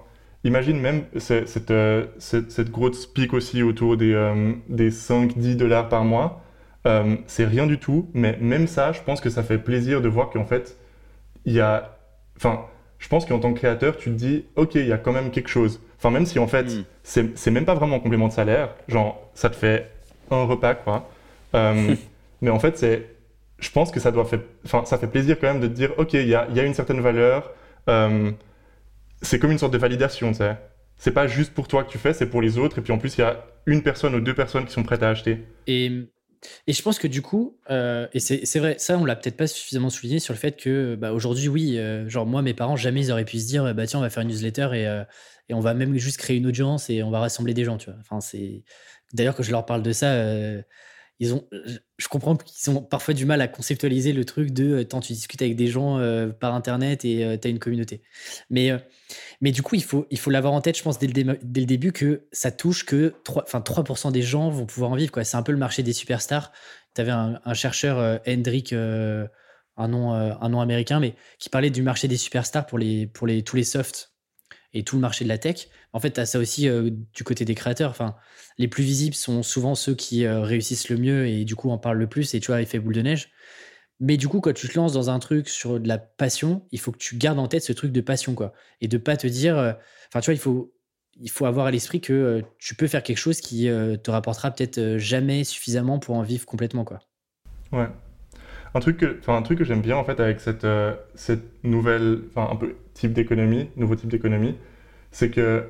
imagine 0.44 0.80
même 0.80 1.04
ce- 1.16 1.46
cette, 1.46 1.70
euh, 1.70 2.06
cette, 2.18 2.50
cette 2.50 2.70
grosse 2.70 3.06
pique 3.06 3.32
aussi 3.34 3.62
autour 3.62 3.96
des, 3.96 4.12
euh, 4.12 4.52
des 4.68 4.90
5-10 4.90 5.56
dollars 5.56 5.88
par 5.88 6.04
mois. 6.04 6.42
euh, 6.86 7.16
c'est 7.26 7.44
rien 7.44 7.66
du 7.66 7.78
tout, 7.78 8.08
mais 8.14 8.36
même 8.40 8.66
ça, 8.68 8.92
je 8.92 9.00
pense 9.02 9.20
que 9.20 9.28
ça 9.30 9.42
fait 9.42 9.58
plaisir 9.58 10.00
de 10.00 10.08
voir 10.08 10.30
qu'en 10.30 10.44
fait, 10.44 10.76
il 11.46 11.52
y 11.54 11.60
a. 11.60 11.98
Enfin, 12.36 12.66
je 12.98 13.08
pense 13.08 13.26
qu'en 13.26 13.38
tant 13.40 13.52
que 13.54 13.58
créateur, 13.60 13.96
tu 13.96 14.10
te 14.10 14.14
dis, 14.16 14.44
ok, 14.56 14.76
il 14.76 14.86
y 14.88 14.92
a 14.92 14.98
quand 14.98 15.12
même 15.12 15.30
quelque 15.32 15.48
chose. 15.48 15.80
Enfin, 15.98 16.10
même 16.10 16.26
si 16.26 16.38
en 16.38 16.46
fait, 16.48 16.64
Mm. 16.66 16.84
c'est 17.04 17.38
c'est 17.38 17.50
même 17.52 17.64
pas 17.64 17.74
vraiment 17.74 17.96
un 17.96 18.00
complément 18.00 18.28
de 18.28 18.32
salaire, 18.32 18.70
genre, 18.88 19.20
ça 19.34 19.50
te 19.50 19.56
fait 19.56 19.90
un 20.30 20.44
repas, 20.44 20.74
quoi. 20.74 21.08
Euh, 21.54 21.94
mais 22.42 22.50
en 22.50 22.58
fait, 22.60 22.78
c'est 22.78 23.06
je 23.58 23.70
pense 23.70 23.90
que 23.90 24.00
ça 24.00 24.10
doit 24.10 24.24
faire, 24.24 24.40
enfin, 24.64 24.84
ça 24.84 24.98
fait 24.98 25.06
plaisir 25.06 25.38
quand 25.40 25.52
même 25.52 25.60
de 25.60 25.68
te 25.68 25.72
dire, 25.72 25.92
ok, 25.98 26.12
il 26.14 26.28
y 26.28 26.34
a, 26.34 26.48
y 26.50 26.60
a 26.60 26.64
une 26.64 26.74
certaine 26.74 27.00
valeur. 27.00 27.50
euh, 27.88 28.30
c'est 29.22 29.38
comme 29.38 29.50
une 29.50 29.58
sorte 29.58 29.72
de 29.72 29.78
validation, 29.78 30.32
tu 30.32 30.38
sais. 30.38 30.56
C'est 30.98 31.12
pas 31.12 31.26
juste 31.26 31.52
pour 31.54 31.68
toi 31.68 31.84
que 31.84 31.90
tu 31.90 31.98
fais, 31.98 32.12
c'est 32.12 32.26
pour 32.26 32.42
les 32.42 32.58
autres. 32.58 32.78
Et 32.78 32.82
puis 32.82 32.92
en 32.92 32.98
plus, 32.98 33.16
il 33.16 33.20
y 33.20 33.24
a 33.24 33.44
une 33.66 33.82
personne 33.82 34.14
ou 34.14 34.20
deux 34.20 34.34
personnes 34.34 34.64
qui 34.66 34.72
sont 34.72 34.82
prêtes 34.82 35.02
à 35.02 35.08
acheter. 35.10 35.46
Et, 35.66 35.90
et 36.66 36.72
je 36.72 36.82
pense 36.82 36.98
que 36.98 37.06
du 37.06 37.22
coup, 37.22 37.58
euh, 37.70 38.06
et 38.12 38.20
c'est 38.20 38.58
vrai, 38.58 38.76
ça 38.78 38.96
on 38.98 39.04
l'a 39.04 39.16
peut-être 39.16 39.36
pas 39.36 39.46
suffisamment 39.46 39.90
souligné 39.90 40.20
sur 40.20 40.32
le 40.34 40.38
fait 40.38 40.56
que 40.56 40.94
bah, 40.94 41.12
aujourd'hui, 41.12 41.48
oui, 41.48 41.78
euh, 41.78 42.08
genre 42.08 42.26
moi, 42.26 42.42
mes 42.42 42.54
parents, 42.54 42.76
jamais 42.76 43.00
ils 43.00 43.10
auraient 43.10 43.24
pu 43.24 43.38
se 43.38 43.46
dire, 43.46 43.74
bah 43.74 43.86
tiens, 43.86 43.98
on 43.98 44.02
va 44.02 44.10
faire 44.10 44.22
une 44.22 44.28
newsletter 44.28 44.68
et, 44.74 44.84
et 45.48 45.54
on 45.54 45.60
va 45.60 45.74
même 45.74 45.96
juste 45.96 46.18
créer 46.18 46.36
une 46.36 46.46
audience 46.46 46.88
et 46.90 47.02
on 47.02 47.10
va 47.10 47.20
rassembler 47.20 47.54
des 47.54 47.64
gens, 47.64 47.78
tu 47.78 47.90
vois. 47.90 47.98
Enfin, 48.00 48.20
c'est 48.20 48.62
d'ailleurs 49.12 49.34
quand 49.34 49.42
je 49.42 49.50
leur 49.50 49.64
parle 49.66 49.82
de 49.82 49.92
ça, 49.92 50.14
ils 51.20 51.34
ont, 51.34 51.46
je- 51.52 51.78
je 51.98 52.08
comprends 52.08 52.36
qu'ils 52.36 52.70
ont 52.70 52.82
parfois 52.82 53.14
du 53.14 53.24
mal 53.26 53.40
à 53.40 53.48
conceptualiser 53.48 54.12
le 54.12 54.24
truc 54.24 54.50
de 54.52 54.64
euh, 54.80 54.84
tant 54.84 55.00
tu 55.00 55.12
discutes 55.14 55.42
avec 55.42 55.56
des 55.56 55.66
gens 55.68 55.98
euh, 55.98 56.28
par 56.28 56.54
internet 56.54 57.04
et 57.04 57.38
tu 57.40 57.48
as 57.48 57.50
une 57.50 57.58
communauté. 57.58 58.02
Mais 58.50 58.70
euh, 58.70 58.78
mais 59.40 59.52
du 59.52 59.62
coup, 59.62 59.74
il 59.74 59.82
faut, 59.84 60.06
il 60.10 60.18
faut 60.18 60.30
l'avoir 60.30 60.52
en 60.52 60.60
tête, 60.60 60.76
je 60.76 60.82
pense, 60.82 60.98
dès 60.98 61.06
le, 61.08 61.38
dès 61.42 61.60
le 61.60 61.66
début, 61.66 61.92
que 61.92 62.26
ça 62.32 62.50
touche 62.50 62.84
que 62.84 63.14
3%, 63.24 63.42
enfin, 63.46 63.60
3 63.60 64.10
des 64.12 64.22
gens 64.22 64.50
vont 64.50 64.66
pouvoir 64.66 64.90
en 64.92 64.96
vivre. 64.96 65.22
C'est 65.22 65.36
un 65.36 65.42
peu 65.42 65.52
le 65.52 65.58
marché 65.58 65.82
des 65.82 65.92
superstars. 65.92 66.52
Tu 66.94 67.00
avais 67.00 67.12
un, 67.12 67.40
un 67.44 67.54
chercheur, 67.54 67.98
euh, 67.98 68.18
Hendrik, 68.26 68.72
euh, 68.72 69.26
un, 69.76 69.88
nom, 69.88 70.14
euh, 70.14 70.32
un 70.40 70.48
nom 70.48 70.60
américain, 70.60 71.00
mais 71.00 71.14
qui 71.38 71.48
parlait 71.50 71.70
du 71.70 71.82
marché 71.82 72.08
des 72.08 72.16
superstars 72.16 72.66
pour, 72.66 72.78
les, 72.78 73.06
pour 73.06 73.26
les, 73.26 73.42
tous 73.42 73.56
les 73.56 73.64
softs 73.64 74.12
et 74.74 74.84
tout 74.84 74.96
le 74.96 75.00
marché 75.00 75.24
de 75.24 75.28
la 75.28 75.38
tech. 75.38 75.68
En 75.92 76.00
fait, 76.00 76.12
tu 76.12 76.20
as 76.20 76.26
ça 76.26 76.38
aussi 76.38 76.68
euh, 76.68 76.90
du 77.14 77.24
côté 77.24 77.44
des 77.44 77.54
créateurs. 77.54 77.90
Enfin, 77.90 78.16
les 78.58 78.68
plus 78.68 78.84
visibles 78.84 79.14
sont 79.14 79.42
souvent 79.42 79.74
ceux 79.74 79.94
qui 79.94 80.24
euh, 80.24 80.42
réussissent 80.42 80.88
le 80.88 80.96
mieux 80.96 81.26
et 81.26 81.44
du 81.44 81.56
coup 81.56 81.70
en 81.70 81.78
parlent 81.78 81.98
le 81.98 82.08
plus. 82.08 82.34
Et 82.34 82.40
tu 82.40 82.48
vois, 82.48 82.60
effet 82.60 82.78
boule 82.78 82.94
de 82.94 83.02
neige. 83.02 83.30
Mais 83.98 84.16
du 84.16 84.28
coup, 84.28 84.40
quand 84.40 84.52
tu 84.52 84.68
te 84.68 84.74
lances 84.76 84.92
dans 84.92 85.08
un 85.08 85.18
truc 85.18 85.48
sur 85.48 85.80
de 85.80 85.88
la 85.88 85.98
passion, 85.98 86.66
il 86.70 86.78
faut 86.78 86.92
que 86.92 86.98
tu 86.98 87.16
gardes 87.16 87.38
en 87.38 87.48
tête 87.48 87.62
ce 87.62 87.72
truc 87.72 87.92
de 87.92 88.00
passion, 88.00 88.34
quoi. 88.34 88.52
Et 88.80 88.88
de 88.88 88.98
pas 88.98 89.16
te 89.16 89.26
dire. 89.26 89.56
euh, 89.56 89.72
Enfin, 90.08 90.20
tu 90.20 90.26
vois, 90.26 90.34
il 90.34 90.40
faut, 90.40 90.74
il 91.18 91.30
faut 91.30 91.46
avoir 91.46 91.66
à 91.66 91.70
l'esprit 91.70 92.00
que 92.00 92.42
tu 92.58 92.74
peux 92.74 92.86
faire 92.86 93.02
quelque 93.02 93.18
chose 93.18 93.40
qui 93.40 93.64
te 93.64 94.10
rapportera 94.10 94.50
peut-être 94.50 94.98
jamais 94.98 95.44
suffisamment 95.44 95.98
pour 95.98 96.14
en 96.14 96.22
vivre 96.22 96.46
complètement, 96.46 96.84
quoi. 96.84 97.00
Ouais. 97.72 97.88
Un 98.76 98.80
truc 98.80 98.98
que, 98.98 99.18
un 99.28 99.40
truc 99.40 99.56
que 99.58 99.64
j'aime 99.64 99.80
bien 99.80 99.96
en 99.96 100.04
fait 100.04 100.20
avec 100.20 100.38
cette, 100.38 100.64
euh, 100.64 100.94
cette 101.14 101.64
nouvelle, 101.64 102.20
enfin 102.28 102.52
un 102.52 102.56
peu 102.56 102.74
type 102.92 103.14
d'économie, 103.14 103.70
nouveau 103.76 103.96
type 103.96 104.10
d'économie, 104.10 104.54
c'est 105.10 105.30
que 105.30 105.64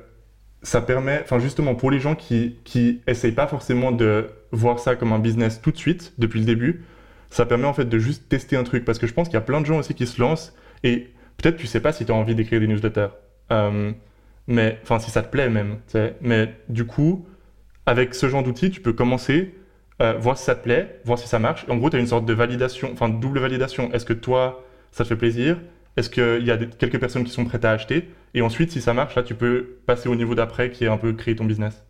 ça 0.61 0.81
permet, 0.81 1.21
enfin 1.23 1.39
justement 1.39 1.73
pour 1.73 1.89
les 1.89 2.01
gens 2.01 2.15
qui 2.15 2.57
qui 2.65 2.99
essayent 3.07 3.31
pas 3.31 3.47
forcément 3.47 3.93
de 3.93 4.27
voir 4.51 4.79
ça 4.79 4.97
comme 4.97 5.13
un 5.13 5.19
business 5.19 5.61
tout 5.61 5.71
de 5.71 5.77
suite 5.77 6.15
depuis 6.17 6.39
le 6.41 6.45
début, 6.45 6.83
ça 7.29 7.45
permet 7.45 7.63
en 7.65 7.73
fait 7.73 7.85
de 7.85 7.97
juste 7.97 8.27
tester 8.27 8.57
un 8.57 8.63
truc 8.63 8.83
parce 8.83 8.99
que 8.99 9.07
je 9.07 9.13
pense 9.13 9.29
qu'il 9.29 9.35
y 9.35 9.37
a 9.37 9.41
plein 9.41 9.61
de 9.61 9.65
gens 9.65 9.77
aussi 9.79 9.93
qui 9.93 10.05
se 10.05 10.19
lancent 10.21 10.53
et 10.83 11.07
peut-être 11.37 11.55
tu 11.55 11.65
sais 11.67 11.79
pas 11.79 11.93
si 11.93 12.03
tu 12.05 12.11
as 12.11 12.15
envie 12.15 12.35
d'écrire 12.35 12.59
des 12.59 12.67
newsletters, 12.67 13.07
Euh, 13.53 13.91
mais 14.47 14.79
enfin 14.83 14.99
si 14.99 15.11
ça 15.11 15.21
te 15.23 15.29
plaît 15.31 15.49
même, 15.49 15.77
tu 15.87 15.93
sais. 15.93 16.15
mais 16.19 16.53
du 16.67 16.85
coup 16.85 17.25
avec 17.85 18.13
ce 18.15 18.27
genre 18.27 18.43
d'outils 18.43 18.69
tu 18.71 18.81
peux 18.81 18.91
commencer 18.93 19.55
euh, 20.01 20.13
voir 20.19 20.37
si 20.37 20.43
ça 20.45 20.55
te 20.55 20.63
plaît, 20.63 20.99
voir 21.05 21.17
si 21.19 21.27
ça 21.27 21.39
marche. 21.39 21.65
En 21.69 21.77
gros, 21.77 21.89
tu 21.89 21.95
as 21.95 21.99
une 21.99 22.07
sorte 22.07 22.25
de 22.25 22.33
validation, 22.33 22.89
enfin 22.93 23.09
double 23.09 23.39
validation. 23.39 23.91
Est-ce 23.93 24.05
que 24.05 24.13
toi, 24.13 24.63
ça 24.91 25.03
te 25.03 25.09
fait 25.09 25.15
plaisir? 25.15 25.57
Est-ce 25.97 26.09
qu'il 26.09 26.45
y 26.45 26.51
a 26.51 26.57
des- 26.57 26.67
quelques 26.67 26.99
personnes 26.99 27.23
qui 27.23 27.31
sont 27.31 27.45
prêtes 27.45 27.65
à 27.65 27.71
acheter? 27.71 28.09
Et 28.35 28.41
ensuite, 28.41 28.71
si 28.71 28.81
ça 28.81 28.93
marche, 28.93 29.15
là, 29.15 29.23
tu 29.23 29.33
peux 29.35 29.77
passer 29.87 30.09
au 30.09 30.15
niveau 30.15 30.35
d'après 30.35 30.69
qui 30.69 30.85
est 30.85 30.89
un 30.89 30.97
peu 30.97 31.13
créer 31.13 31.35
ton 31.35 31.45
business. 31.45 31.83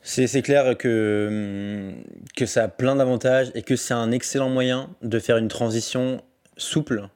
C'est 0.00 0.26
c'est 0.26 0.42
clair 0.42 0.76
que, 0.76 1.92
hum, 1.94 2.02
que 2.36 2.46
ça 2.46 2.64
a 2.64 2.68
plein 2.68 2.96
d'avantages 2.96 3.52
et 3.54 3.62
que 3.62 3.76
c'est 3.76 3.94
un 3.94 4.10
excellent 4.10 4.48
moyen 4.48 4.90
de 5.02 5.18
faire 5.20 5.36
une 5.36 5.48
transition 5.48 6.22
souple 6.56 7.08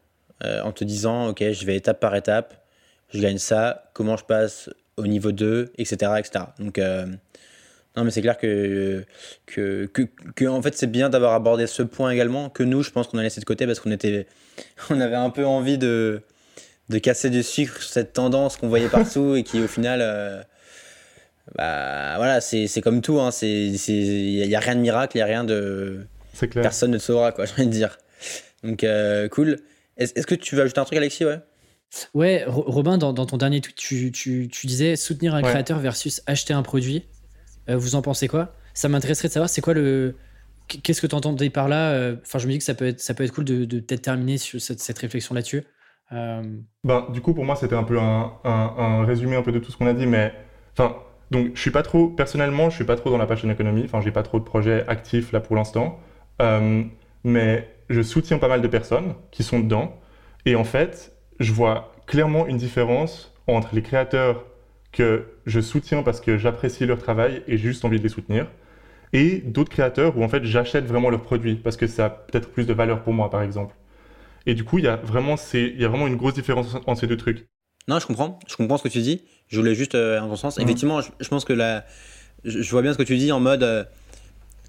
euh, 0.45 0.61
en 0.63 0.71
te 0.73 0.85
disant 0.85 1.29
ok 1.29 1.43
je 1.51 1.67
vais 1.67 1.75
étape 1.77 1.99
par 1.99 2.15
étape, 2.15 2.65
je 3.13 3.21
gagne 3.21 3.39
ça, 3.39 3.91
comment 3.93 4.17
je 4.17 4.25
passe 4.25 4.71
au 4.97 5.07
niveau 5.09 5.33
2, 5.33 5.73
etc. 5.79 6.13
etc. 6.19 6.45
Donc 6.61 6.79
euh, 6.79 7.07
non 7.97 8.05
mais 8.05 8.11
c'est 8.11 8.21
clair 8.23 8.37
que, 8.39 9.05
que, 9.47 9.87
que, 9.87 10.03
que, 10.35 10.45
en 10.47 10.61
fait 10.63 10.77
c'est 10.77 10.87
bien 10.91 11.09
d'avoir 11.09 11.33
abordé 11.33 11.67
ce 11.67 11.83
point 11.83 12.11
également 12.11 12.51
que 12.51 12.63
nous 12.63 12.83
je 12.83 12.91
pense 12.91 13.07
qu'on 13.09 13.19
a 13.19 13.23
laissé 13.23 13.41
de 13.41 13.45
côté 13.47 13.67
parce 13.67 13.81
qu'on 13.81 13.91
était 13.91 14.27
on 14.91 15.01
avait 15.01 15.17
un 15.17 15.31
peu 15.31 15.47
envie 15.47 15.79
de, 15.79 16.23
de 16.89 16.99
casser 16.99 17.31
du 17.31 17.43
sucre 17.43 17.81
sur 17.81 17.91
cette 17.91 18.13
tendance 18.13 18.57
qu'on 18.57 18.69
voyait 18.69 18.89
partout 18.89 19.35
et 19.35 19.43
qui 19.43 19.61
au 19.61 19.69
final 19.69 20.01
euh, 20.03 20.43
bah 21.55 22.15
voilà, 22.17 22.41
c'est 22.41 22.67
c'est 22.67 22.81
comme 22.81 23.01
tout, 23.01 23.21
hein, 23.21 23.31
il 23.43 23.71
n'y 23.73 24.55
a, 24.55 24.61
rien 24.61 24.75
de 24.75 24.81
miracle, 24.81 25.17
il 25.17 25.19
n'y 25.19 25.23
a 25.23 25.27
rien 25.27 25.45
de. 25.45 26.07
C'est 26.35 26.49
clair. 26.49 26.63
Personne 26.63 26.91
ne 26.91 26.99
te 26.99 27.03
saura, 27.03 27.31
quoi, 27.33 27.45
j'ai 27.47 27.53
envie 27.53 27.67
de 27.67 27.71
dire. 27.71 27.99
Donc, 28.65 28.83
euh, 28.83 29.29
cool. 29.29 29.59
Est-ce 29.97 30.27
que 30.27 30.35
tu 30.35 30.57
veux 30.57 30.63
ajouter 30.63 30.81
un 30.81 30.85
truc, 30.85 30.99
Alexis? 30.99 31.25
Ouais 31.25 31.39
Ouais, 32.15 32.45
Ro- 32.47 32.65
Robin, 32.67 32.99
dans, 32.99 33.13
dans 33.13 33.27
ton 33.27 33.37
dernier 33.37 33.61
tweet, 33.61 33.77
tu, 33.77 34.11
tu, 34.13 34.49
tu 34.53 34.67
disais 34.67 34.97
soutenir 34.97 35.35
un 35.35 35.43
Ouais. 35.43 35.49
créateur 35.49 35.79
versus 35.79 36.21
acheter 36.27 36.53
un 36.53 36.63
produit. 36.63 37.05
Euh, 37.69 37.77
vous 37.77 37.95
en 37.95 38.03
pensez 38.03 38.29
quoi? 38.29 38.53
Ça 38.75 38.89
m'intéresserait 38.89 39.29
de 39.29 39.33
savoir 39.33 39.49
c'est 39.49 39.61
quoi 39.61 39.75
le. 39.75 40.17
Qu'est-ce 40.69 41.01
que 41.01 41.07
tu 41.07 41.15
entendais 41.15 41.49
par 41.51 41.69
là? 41.69 42.13
Enfin, 42.23 42.39
je 42.39 42.47
me 42.47 42.53
dis 42.53 42.59
que 42.59 42.65
ça 42.65 42.75
peut 42.75 42.89
être, 42.89 43.01
ça 43.01 43.15
peut 43.15 43.23
être 43.23 43.33
cool 43.33 43.45
de, 43.45 43.65
peut-être 43.79 44.03
terminer 44.03 44.37
sur 44.37 44.61
cette, 44.61 44.99
réflexion 44.99 45.33
là-dessus. 45.33 45.63
Ben, 46.11 47.07
du 47.13 47.21
coup, 47.21 47.35
pour 47.35 47.45
moi, 47.45 47.55
c'était 47.55 47.77
un 47.77 47.85
peu 47.85 48.01
un, 48.01 48.33
un, 48.43 48.75
un, 48.77 49.05
résumé 49.05 49.37
un 49.37 49.43
peu 49.43 49.53
de 49.53 49.61
tout 49.61 49.71
ce 49.71 49.77
qu'on 49.77 49.87
a 49.87 49.93
dit, 49.93 50.07
mais 50.07 50.33
enfin, 50.73 50.97
donc 51.31 51.53
je 51.55 51.61
suis 51.61 51.71
pas 51.71 51.83
trop, 51.83 52.09
personnellement, 52.09 52.71
je 52.71 52.77
suis 52.77 52.85
pas 52.85 52.97
trop 52.97 53.11
dans 53.11 53.19
la 53.19 53.27
passion 53.27 53.51
économie. 53.51 53.83
Enfin, 53.85 54.01
j'ai 54.01 54.13
pas 54.13 54.23
trop 54.23 54.39
de 54.39 54.45
projets 54.45 54.87
actifs 54.89 55.33
là 55.33 55.41
pour 55.41 55.57
l'instant, 55.57 55.99
euh, 56.41 56.85
mais 57.25 57.69
je 57.89 58.03
soutiens 58.03 58.39
pas 58.39 58.49
mal 58.49 58.63
de 58.63 58.69
personnes 58.69 59.15
qui 59.31 59.43
sont 59.43 59.61
dedans, 59.61 59.99
et 60.45 60.55
en 60.55 60.65
fait, 60.65 61.13
je 61.41 61.53
vois 61.53 61.93
clairement 62.07 62.47
une 62.47 62.57
différence 62.57 63.35
entre 63.47 63.75
les 63.75 63.83
créateurs 63.83 64.45
que 64.97 65.25
je 65.45 65.61
soutiens 65.61 66.03
parce 66.03 66.21
que 66.21 66.39
j'apprécie 66.39 66.87
leur 66.87 66.99
travail 66.99 67.43
et 67.47 67.59
j'ai 67.59 67.69
juste 67.69 67.85
envie 67.85 67.99
de 67.99 68.03
les 68.03 68.09
soutenir, 68.09 68.47
et 69.13 69.43
d'autres 69.45 69.71
créateurs 69.71 70.17
où 70.17 70.25
en 70.25 70.29
fait 70.29 70.45
j'achète 70.45 70.87
vraiment 70.87 71.11
leurs 71.11 71.23
produits 71.23 71.55
parce 71.55 71.77
que 71.77 71.87
ça 71.87 72.07
a 72.07 72.11
peut-être 72.11 72.51
plus 72.51 72.67
de 72.67 72.73
valeur 72.73 73.03
pour 73.03 73.13
moi, 73.13 73.31
par 73.31 73.43
exemple. 73.43 73.75
Et 74.47 74.55
du 74.55 74.65
coup, 74.65 74.79
il 74.79 74.85
y 74.85 74.89
a 74.89 74.97
vraiment, 74.97 75.37
il 75.55 75.81
y 75.81 75.85
a 75.85 75.89
vraiment 75.89 76.07
une 76.07 76.17
grosse 76.17 76.35
différence 76.35 76.75
entre 76.75 77.01
ces 77.01 77.07
deux 77.07 77.17
trucs. 77.17 77.47
Non, 77.89 77.99
je 77.99 78.07
comprends. 78.07 78.39
Je 78.49 78.57
comprends 78.57 78.79
ce 78.79 78.83
que 78.83 78.89
tu 78.89 79.01
dis. 79.01 79.23
Je 79.49 79.59
voulais 79.59 79.75
juste 79.75 79.95
euh, 79.95 80.21
en 80.21 80.29
ton 80.29 80.37
sens. 80.37 80.59
Effectivement, 80.59 81.01
je, 81.01 81.29
pense 81.29 81.45
que 81.45 81.53
la, 81.53 81.85
je, 82.45 82.69
vois 82.71 82.83
bien 82.83 82.93
ce 82.93 82.99
que 82.99 83.03
tu 83.03 83.17
dis 83.17 83.33
en 83.33 83.41
mode. 83.41 83.63
Euh, 83.63 83.85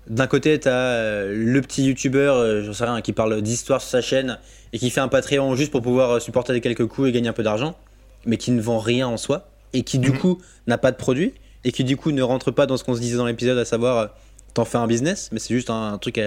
d'un 0.08 0.28
côté, 0.28 0.60
tu 0.60 0.68
as 0.68 0.72
euh, 0.72 1.34
le 1.36 1.62
petit 1.62 1.86
youtubeur, 1.86 2.64
je 2.64 2.72
sais 2.72 2.86
rien, 2.86 3.02
qui 3.02 3.14
parle 3.14 3.42
d'histoire 3.42 3.82
sur 3.82 3.90
sa 3.90 4.02
chaîne 4.02 4.40
et 4.74 4.80
qui 4.80 4.90
fait 4.90 5.02
un 5.02 5.08
Patreon 5.08 5.56
juste 5.56 5.72
pour 5.72 5.82
pouvoir 5.82 6.22
supporter 6.22 6.60
quelques 6.62 6.88
coups 6.88 7.10
et 7.10 7.12
gagner 7.12 7.30
un 7.30 7.34
peu 7.34 7.44
d'argent, 7.44 7.78
mais 8.26 8.38
qui 8.38 8.52
ne 8.52 8.62
vend 8.62 8.80
rien 8.80 9.08
en 9.08 9.18
soi 9.18 9.50
et 9.74 9.84
qui 9.84 10.00
du 10.00 10.12
mhm. 10.12 10.20
coup 10.20 10.42
n'a 10.68 10.78
pas 10.78 10.92
de 10.92 10.98
produit 10.98 11.34
et 11.64 11.72
qui 11.72 11.84
du 11.84 11.98
coup 11.98 12.12
ne 12.12 12.22
rentre 12.22 12.52
pas 12.52 12.66
dans 12.66 12.78
ce 12.78 12.84
qu'on 12.84 12.96
se 12.96 13.02
disait 13.02 13.18
dans 13.18 13.26
l'épisode, 13.26 13.58
à 13.58 13.66
savoir 13.66 14.12
t'en 14.54 14.66
fais 14.66 14.78
un 14.78 14.88
business, 14.88 15.30
mais 15.32 15.40
c'est 15.40 15.54
juste 15.54 15.70
un, 15.70 15.98
truc 15.98 16.20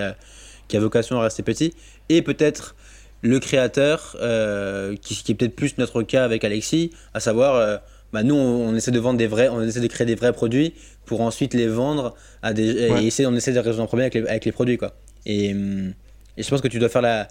qui 0.68 0.76
a 0.76 0.80
vocation 0.80 1.18
à 1.18 1.22
rester 1.22 1.42
petit. 1.42 1.74
Et 2.08 2.22
peut-être 2.22 2.76
le 3.22 3.38
créateur, 3.38 4.16
euh, 4.20 4.96
qui, 4.96 5.30
est 5.30 5.34
peut-être 5.34 5.56
plus 5.56 5.78
notre 5.78 6.02
cas 6.02 6.24
avec 6.24 6.44
Alexis, 6.44 6.90
à 7.14 7.20
savoir, 7.20 7.56
euh, 7.56 7.76
bah 8.12 8.22
nous 8.22 8.34
on, 8.34 8.74
essaie 8.74 8.90
de 8.90 8.98
vendre 8.98 9.18
des 9.18 9.26
vrais, 9.26 9.48
on 9.48 9.62
essaie 9.62 9.80
de 9.80 9.86
créer 9.86 10.06
des 10.06 10.14
vrais 10.14 10.32
produits 10.32 10.74
pour 11.06 11.20
ensuite 11.20 11.54
les 11.54 11.68
vendre 11.68 12.14
à 12.42 12.52
des, 12.52 12.70
et 12.70 13.06
essayer, 13.06 13.26
on 13.26 13.34
essaie 13.34 13.52
de 13.52 13.58
résoudre 13.58 13.84
un 13.84 13.86
problème 13.86 14.06
avec 14.06 14.14
les, 14.14 14.28
avec 14.28 14.44
les 14.44 14.52
produits 14.52 14.78
quoi. 14.78 14.94
Et, 15.26 15.52
hum, 15.52 15.92
et, 16.36 16.42
je 16.42 16.48
pense 16.48 16.60
que 16.60 16.68
tu 16.68 16.78
dois 16.78 16.88
faire 16.88 17.02
la, 17.02 17.28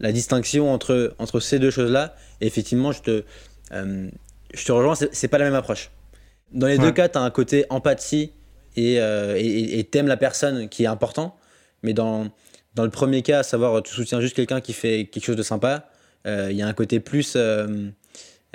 la 0.00 0.12
distinction 0.12 0.72
entre, 0.72 1.14
entre 1.18 1.40
ces 1.40 1.58
deux 1.58 1.70
choses-là. 1.70 2.14
Et 2.40 2.46
effectivement, 2.46 2.92
je 2.92 3.02
te, 3.02 3.24
euh, 3.72 4.08
je 4.52 4.64
te 4.64 4.72
rejoins, 4.72 4.94
c'est 4.94 5.28
pas 5.28 5.38
la 5.38 5.44
même 5.44 5.54
approche. 5.54 5.90
Dans 6.52 6.66
les 6.66 6.78
deux 6.78 6.92
cas, 6.92 7.08
tu 7.08 7.18
as 7.18 7.22
un 7.22 7.30
côté 7.30 7.64
empathie 7.70 8.32
et 8.76 9.88
t'aimes 9.90 10.08
la 10.08 10.16
personne 10.16 10.68
qui 10.68 10.84
est 10.84 10.88
important, 10.88 11.36
mais 11.82 11.94
dans 11.94 12.28
dans 12.74 12.84
le 12.84 12.90
premier 12.90 13.22
cas, 13.22 13.40
à 13.40 13.42
savoir 13.42 13.82
tu 13.82 13.92
soutiens 13.92 14.20
juste 14.20 14.34
quelqu'un 14.34 14.60
qui 14.60 14.72
fait 14.72 15.06
quelque 15.06 15.24
chose 15.24 15.36
de 15.36 15.42
sympa, 15.42 15.88
euh, 16.26 16.48
il 16.50 16.56
y 16.56 16.62
a 16.62 16.66
un 16.66 16.72
côté 16.72 17.00
plus, 17.00 17.34
euh, 17.36 17.90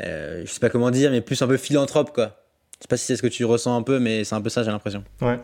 euh, 0.01 0.41
je 0.45 0.51
sais 0.51 0.59
pas 0.59 0.69
comment 0.69 0.91
dire, 0.91 1.11
mais 1.11 1.21
plus 1.21 1.41
un 1.41 1.47
peu 1.47 1.57
philanthrope 1.57 2.13
quoi. 2.13 2.43
Je 2.77 2.83
sais 2.83 2.87
pas 2.87 2.97
si 2.97 3.05
c'est 3.05 3.15
ce 3.15 3.21
que 3.21 3.27
tu 3.27 3.43
ressens 3.45 3.75
un 3.75 3.81
peu, 3.81 3.99
mais 3.99 4.23
c'est 4.23 4.35
un 4.35 4.41
peu 4.41 4.49
ça, 4.49 4.63
j'ai 4.63 4.71
l'impression. 4.71 5.03
Ouais. 5.21 5.39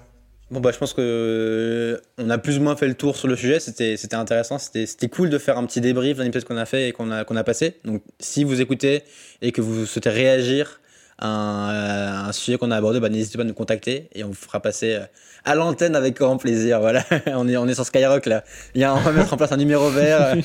Bon 0.53 0.59
bah 0.59 0.69
je 0.71 0.77
pense 0.77 0.93
que 0.93 1.99
on 2.19 2.29
a 2.29 2.37
plus 2.37 2.59
ou 2.59 2.61
moins 2.61 2.75
fait 2.75 2.87
le 2.87 2.93
tour 2.93 3.15
sur 3.17 3.27
le 3.27 3.35
sujet. 3.35 3.59
C'était 3.59 3.97
c'était 3.97 4.15
intéressant, 4.15 4.59
c'était 4.59 4.85
c'était 4.85 5.09
cool 5.09 5.31
de 5.31 5.39
faire 5.39 5.57
un 5.57 5.65
petit 5.65 5.81
débrief 5.81 6.17
d'un 6.17 6.25
épisode 6.25 6.43
qu'on 6.47 6.57
a 6.57 6.67
fait 6.67 6.89
et 6.89 6.91
qu'on 6.91 7.09
a 7.09 7.23
qu'on 7.23 7.35
a 7.35 7.43
passé. 7.43 7.79
Donc 7.85 8.03
si 8.19 8.43
vous 8.43 8.61
écoutez 8.61 9.01
et 9.41 9.51
que 9.51 9.61
vous 9.61 9.87
souhaitez 9.87 10.11
réagir 10.11 10.79
un, 11.17 12.25
un 12.27 12.31
sujet 12.33 12.59
qu'on 12.59 12.69
a 12.69 12.75
abordé, 12.75 12.99
bah, 12.99 13.09
n'hésitez 13.09 13.39
pas 13.39 13.43
à 13.43 13.47
nous 13.47 13.55
contacter 13.55 14.09
et 14.13 14.23
on 14.23 14.27
vous 14.27 14.35
fera 14.35 14.59
passer 14.59 14.93
euh, 14.93 15.05
à 15.43 15.55
l'antenne 15.55 15.95
avec 15.95 16.17
grand 16.17 16.37
plaisir. 16.37 16.79
Voilà, 16.81 17.03
on 17.25 17.47
est, 17.47 17.57
on 17.57 17.67
est 17.67 17.73
sur 17.73 17.87
Skyrock 17.87 18.27
là. 18.27 18.43
Il 18.75 18.81
y 18.81 18.83
a, 18.83 18.93
on 18.93 18.99
va 18.99 19.11
mettre 19.11 19.33
en 19.33 19.37
place 19.37 19.53
un 19.53 19.57
numéro 19.57 19.89
vert. 19.89 20.35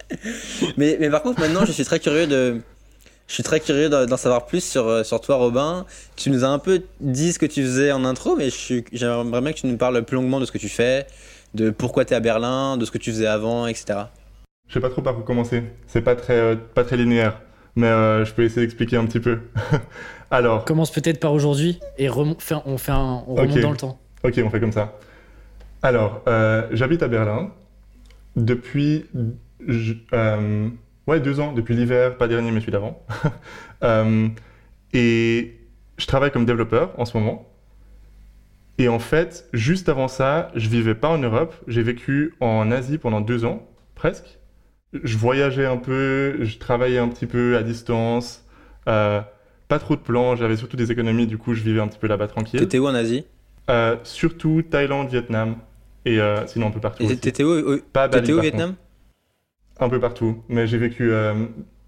mais, 0.76 0.96
mais 0.98 1.10
par 1.10 1.22
contre, 1.22 1.38
maintenant, 1.38 1.64
je 1.64 1.70
suis 1.70 1.84
très 1.84 2.00
curieux 2.00 2.26
de. 2.26 2.60
Je 3.28 3.34
suis 3.34 3.42
très 3.42 3.60
curieux 3.60 3.88
d'en 3.88 4.16
savoir 4.16 4.46
plus 4.46 4.64
sur, 4.64 4.88
euh, 4.88 5.04
sur 5.04 5.20
toi, 5.20 5.36
Robin. 5.36 5.86
Tu 6.16 6.30
nous 6.30 6.44
as 6.44 6.48
un 6.48 6.58
peu 6.58 6.82
dit 7.00 7.32
ce 7.32 7.38
que 7.38 7.46
tu 7.46 7.62
faisais 7.62 7.92
en 7.92 8.04
intro, 8.04 8.34
mais 8.36 8.48
j'aimerais 8.92 9.40
bien 9.40 9.52
que 9.52 9.58
tu 9.58 9.66
nous 9.66 9.76
parles 9.76 10.02
plus 10.02 10.16
longuement 10.16 10.40
de 10.40 10.46
ce 10.46 10.52
que 10.52 10.58
tu 10.58 10.68
fais, 10.68 11.06
de 11.54 11.70
pourquoi 11.70 12.04
tu 12.04 12.14
es 12.14 12.16
à 12.16 12.20
Berlin, 12.20 12.76
de 12.76 12.84
ce 12.84 12.90
que 12.90 12.98
tu 12.98 13.10
faisais 13.10 13.26
avant, 13.26 13.66
etc. 13.66 14.00
Je 14.66 14.74
sais 14.74 14.80
pas 14.80 14.90
trop 14.90 15.02
par 15.02 15.16
où 15.16 15.22
commencer. 15.22 15.62
C'est 15.86 16.02
pas 16.02 16.16
très, 16.16 16.34
euh, 16.34 16.56
pas 16.74 16.84
très 16.84 16.96
linéaire 16.96 17.38
mais 17.78 17.86
euh, 17.86 18.24
je 18.24 18.34
peux 18.34 18.42
essayer 18.42 18.62
d'expliquer 18.62 18.96
un 18.96 19.06
petit 19.06 19.20
peu. 19.20 19.38
Alors. 20.30 20.64
commence 20.64 20.90
peut-être 20.90 21.20
par 21.20 21.32
aujourd'hui 21.32 21.78
et 21.96 22.10
on, 22.10 22.36
fait 22.38 22.54
un, 22.54 22.62
on 22.66 23.34
remonte 23.34 23.60
dans 23.60 23.70
le 23.70 23.76
temps. 23.76 24.00
Ok, 24.24 24.40
on 24.44 24.50
fait 24.50 24.60
comme 24.60 24.72
ça. 24.72 24.98
Alors, 25.82 26.22
euh, 26.26 26.66
j'habite 26.72 27.04
à 27.04 27.08
Berlin 27.08 27.52
depuis 28.34 29.06
euh, 30.12 30.68
ouais, 31.08 31.20
deux 31.20 31.40
ans, 31.40 31.52
depuis 31.52 31.74
l'hiver, 31.74 32.16
pas 32.16 32.28
dernier, 32.28 32.50
mais 32.52 32.60
celui 32.60 32.72
d'avant. 32.72 33.04
et 34.94 35.54
je 35.96 36.06
travaille 36.06 36.30
comme 36.30 36.46
développeur 36.46 36.92
en 36.98 37.04
ce 37.04 37.16
moment. 37.16 37.48
Et 38.78 38.86
en 38.88 39.00
fait, 39.00 39.48
juste 39.52 39.88
avant 39.88 40.06
ça, 40.06 40.52
je 40.54 40.68
vivais 40.68 40.94
pas 40.94 41.08
en 41.08 41.18
Europe. 41.18 41.54
J'ai 41.66 41.82
vécu 41.82 42.34
en 42.38 42.70
Asie 42.70 42.98
pendant 42.98 43.20
deux 43.20 43.44
ans, 43.44 43.66
presque 43.96 44.38
je 44.92 45.16
voyageais 45.16 45.66
un 45.66 45.76
peu, 45.76 46.38
je 46.44 46.58
travaillais 46.58 46.98
un 46.98 47.08
petit 47.08 47.26
peu 47.26 47.56
à 47.56 47.62
distance, 47.62 48.44
euh, 48.88 49.20
pas 49.68 49.78
trop 49.78 49.96
de 49.96 50.00
plans, 50.00 50.36
j'avais 50.36 50.56
surtout 50.56 50.76
des 50.76 50.90
économies, 50.90 51.26
du 51.26 51.38
coup 51.38 51.54
je 51.54 51.62
vivais 51.62 51.80
un 51.80 51.88
petit 51.88 51.98
peu 51.98 52.06
là-bas 52.06 52.28
tranquille. 52.28 52.60
T'étais 52.60 52.78
où 52.78 52.86
en 52.86 52.94
Asie? 52.94 53.24
Euh, 53.70 53.96
Surtout 54.02 54.62
Thaïlande, 54.62 55.08
Vietnam, 55.10 55.56
et 56.04 56.20
euh, 56.20 56.46
sinon 56.46 56.68
un 56.68 56.70
peu 56.70 56.80
partout. 56.80 57.04
t'étais 57.16 57.44
où, 57.44 57.78
Pas 57.92 58.08
Bali, 58.08 58.32
où 58.32 58.38
au 58.38 58.40
Vietnam? 58.40 58.74
Un 59.80 59.88
peu 59.88 60.00
partout, 60.00 60.42
mais 60.48 60.66
j'ai 60.66 60.78
vécu 60.78 61.12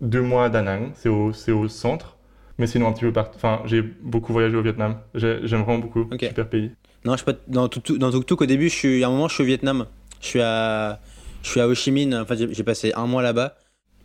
deux 0.01 0.23
mois 0.23 0.45
à 0.45 0.49
Da 0.49 0.63
Nang, 0.63 0.93
c'est 0.95 1.09
au, 1.09 1.33
au 1.49 1.69
centre, 1.69 2.17
mais 2.59 2.67
sinon 2.67 2.89
un 2.89 2.93
petit 2.93 3.05
peu 3.05 3.13
partout. 3.13 3.37
Enfin, 3.37 3.63
j'ai 3.65 3.83
beaucoup 3.83 4.33
voyagé 4.33 4.57
au 4.57 4.63
Vietnam, 4.63 4.99
j'aime 5.15 5.63
vraiment 5.63 5.79
beaucoup, 5.79 6.09
super 6.19 6.49
pays. 6.49 6.71
Non, 7.05 7.17
je 7.17 7.25
pas, 7.25 7.33
dans 7.49 7.69
tout, 7.69 7.99
dans 7.99 8.11
tout, 8.11 8.43
au 8.43 8.47
début, 8.47 8.69
je 8.69 8.75
suis, 8.75 9.05
à 9.05 9.09
un 9.09 9.11
moment 9.11 9.27
je 9.29 9.35
suis 9.35 9.43
au 9.43 9.47
Vietnam, 9.47 9.87
je 10.21 10.27
suis 10.27 10.41
à 10.41 11.01
je 11.43 11.49
suis 11.49 11.61
à 11.61 11.67
Ho 11.67 11.75
Chi 11.75 11.91
Minh, 11.91 12.15
en 12.15 12.27
fait, 12.27 12.53
j'ai 12.53 12.65
passé 12.65 12.93
un 12.95 13.07
mois 13.07 13.23
là-bas. 13.23 13.57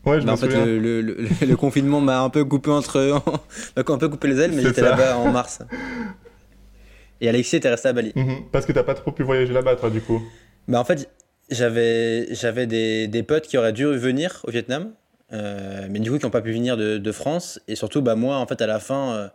Ouais, 0.05 0.21
je 0.21 0.25
bah, 0.25 0.33
en 0.33 0.37
fait, 0.37 0.47
le, 0.47 1.01
le, 1.01 1.55
confinement 1.55 1.99
m'a 1.99 2.21
un 2.21 2.29
peu 2.29 2.45
coupé 2.45 2.69
entre, 2.69 3.21
un 3.75 3.97
peu 3.97 4.09
coupé 4.09 4.27
les 4.27 4.39
ailes, 4.39 4.51
mais 4.53 4.61
j'étais 4.61 4.81
là-bas 4.81 5.17
en 5.17 5.31
mars. 5.31 5.59
Et 7.21 7.29
Alexis 7.29 7.55
était 7.55 7.69
resté 7.69 7.87
à 7.87 7.93
Bali. 7.93 8.11
Mhm. 8.15 8.49
parce 8.51 8.65
que 8.65 8.71
t'as 8.71 8.83
pas 8.83 8.93
trop 8.93 9.11
pu 9.11 9.23
voyager 9.23 9.53
là-bas, 9.53 9.77
toi, 9.77 9.89
du 9.89 10.01
coup. 10.01 10.21
Bah 10.67 10.79
en 10.79 10.83
fait, 10.83 11.09
j'avais 11.49 12.33
j'avais 12.33 12.67
des, 12.67 13.07
des, 13.07 13.23
potes 13.23 13.47
qui 13.47 13.57
auraient 13.57 13.73
dû 13.73 13.85
venir 13.85 14.41
au 14.45 14.51
Vietnam, 14.51 14.91
euh, 15.33 15.87
mais 15.89 15.99
du 15.99 16.11
coup 16.11 16.17
qui 16.17 16.25
n'ont 16.25 16.31
pas 16.31 16.41
pu 16.41 16.51
venir 16.51 16.77
de, 16.77 16.97
de, 16.97 17.11
France. 17.11 17.59
Et 17.67 17.75
surtout, 17.75 18.01
bah 18.01 18.15
moi, 18.15 18.37
en 18.37 18.47
fait, 18.47 18.61
à 18.61 18.67
la 18.67 18.79
fin, 18.79 19.13
euh, 19.13 19.27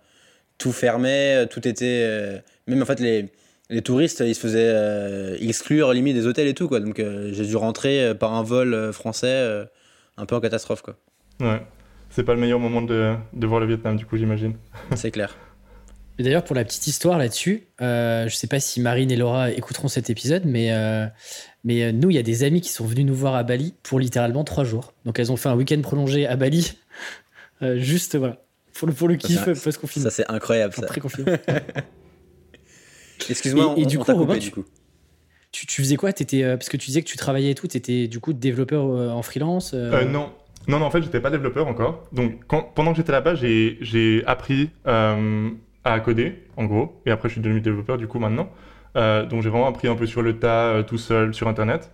tout 0.59 0.73
fermait, 0.73 1.47
tout 1.47 1.67
était, 1.67 2.05
euh, 2.05 2.39
même 2.67 2.83
en 2.83 2.87
fait 2.87 3.01
les 3.01 3.31
les 3.71 3.83
touristes, 3.83 4.23
ils 4.27 4.35
se 4.35 4.41
faisaient 4.41 4.59
euh, 4.63 5.37
exclure 5.41 5.93
limite 5.93 6.17
des 6.17 6.27
hôtels 6.27 6.49
et 6.49 6.55
tout, 6.55 6.69
quoi. 6.69 6.81
Donc 6.81 6.99
euh, 6.99 7.31
j'ai 7.33 7.47
dû 7.47 7.57
rentrer 7.57 8.05
euh, 8.05 8.15
par 8.15 8.35
un 8.35 8.43
vol 8.43 8.93
français 8.93 9.67
un 10.17 10.27
peu 10.27 10.35
en 10.35 10.41
catastrophe, 10.41 10.83
quoi. 10.83 10.97
Ouais, 11.41 11.63
c'est 12.11 12.25
pas 12.25 12.35
le 12.35 12.41
meilleur 12.41 12.59
moment 12.59 12.83
de, 12.83 13.15
de 13.33 13.47
voir 13.47 13.61
le 13.61 13.67
Vietnam, 13.67 13.97
du 13.97 14.05
coup, 14.05 14.17
j'imagine. 14.17 14.55
c'est 14.97 15.11
clair. 15.11 15.37
Et 16.19 16.23
d'ailleurs, 16.23 16.45
pour 16.45 16.57
la 16.57 16.65
petite 16.65 16.87
histoire 16.87 17.17
là-dessus, 17.17 17.69
je 17.81 18.29
sais 18.31 18.49
pas 18.49 18.61
si 18.61 18.81
Marine 18.81 19.11
et 19.11 19.17
Laura 19.17 19.51
écouteront 19.51 19.89
cet 19.89 20.11
épisode, 20.11 20.43
mais, 20.45 20.71
mais 21.65 21.93
nous, 21.93 22.11
il 22.11 22.15
y 22.15 22.19
a 22.19 22.23
des 22.23 22.45
amis 22.45 22.61
qui 22.61 22.71
sont 22.71 22.87
venus 22.87 23.07
nous 23.07 23.15
voir 23.15 23.35
à 23.35 23.43
Bali 23.43 23.75
pour 23.83 24.01
littéralement 24.01 24.45
trois 24.45 24.65
jours. 24.65 24.95
Donc 25.05 25.19
elles 25.19 25.31
ont 25.31 25.37
fait 25.37 25.49
un 25.49 25.57
week-end 25.57 25.81
prolongé 25.83 26.27
à 26.27 26.37
Bali, 26.37 26.79
juste 27.77 28.17
voilà, 28.17 28.43
pour 28.75 28.89
le, 28.89 28.95
pour 28.95 29.09
le 29.09 29.17
kiff 29.17 29.45
post-confinement. 29.45 30.09
Ça, 30.09 30.15
c'est 30.15 30.31
incroyable, 30.31 30.75
ça. 30.75 30.87
Pré-confinement. 30.87 31.37
Excuse-moi, 33.29 33.75
et, 33.77 33.87
du, 33.87 33.99
coup, 33.99 34.15
Robin, 34.15 34.39
tu, 34.39 34.53
Tu, 35.67 35.83
faisais 35.83 35.97
quoi? 35.97 36.11
Étais, 36.11 36.43
euh, 36.43 36.57
Parce 36.57 36.69
que 36.69 36.77
tu 36.77 36.87
disais 36.87 37.03
que 37.03 37.09
tu 37.09 37.17
travaillais 37.17 37.51
et 37.51 37.55
tout, 37.55 37.69
tu 37.69 37.77
étais 37.77 38.09
du 38.09 38.21
coup 38.21 38.33
développeur 38.33 38.87
euh, 38.87 39.11
en 39.11 39.23
freelance 39.23 39.73
euh? 39.75 40.05
Non. 40.05 40.31
Non, 40.69 40.79
non, 40.79 40.87
en 40.87 40.91
fait, 40.91 41.03
j'étais 41.03 41.21
pas 41.21 41.31
développeur 41.31 41.67
encore. 41.67 42.07
Donc, 42.13 42.45
pendant 42.75 42.93
que 42.93 42.99
j'étais 42.99 43.13
là-bas, 43.13 43.35
j'ai 43.35 44.23
appris 44.27 44.71
à 44.85 46.01
coder, 46.01 46.45
en 46.57 46.67
gros. 46.67 47.01
Et 47.07 47.11
après, 47.11 47.29
je 47.29 47.35
suis 47.35 47.41
devenu 47.41 47.61
développeur, 47.61 47.97
du 47.97 48.07
coup, 48.07 48.19
maintenant. 48.19 48.51
Donc, 48.95 49.43
j'ai 49.43 49.51
vraiment 49.51 49.69
appris 49.69 49.89
un 49.89 49.97
peu 49.97 50.07
sur 50.07 50.23
le 50.23 50.39
tas, 50.39 50.83
tout 50.85 50.99
seul, 50.99 51.35
sur 51.35 51.49
Internet. 51.49 51.91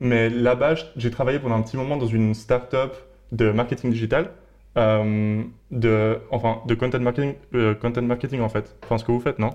Mais 0.00 0.30
là-bas, 0.30 0.74
j'ai 0.96 1.10
travaillé 1.10 1.38
pendant 1.38 1.56
un 1.56 1.62
petit 1.62 1.76
moment 1.76 1.96
dans 1.96 2.06
une 2.06 2.34
start-up 2.34 2.94
de 3.32 3.50
marketing 3.50 3.90
digital. 3.90 4.30
de, 4.76 6.18
enfin, 6.30 6.62
de 6.66 6.74
content 6.74 7.00
marketing, 7.00 7.34
content 7.80 8.02
marketing, 8.02 8.40
en 8.40 8.48
fait. 8.48 8.76
Enfin, 8.84 8.98
ce 8.98 9.04
que 9.04 9.12
vous 9.12 9.20
faites, 9.20 9.38
non? 9.38 9.50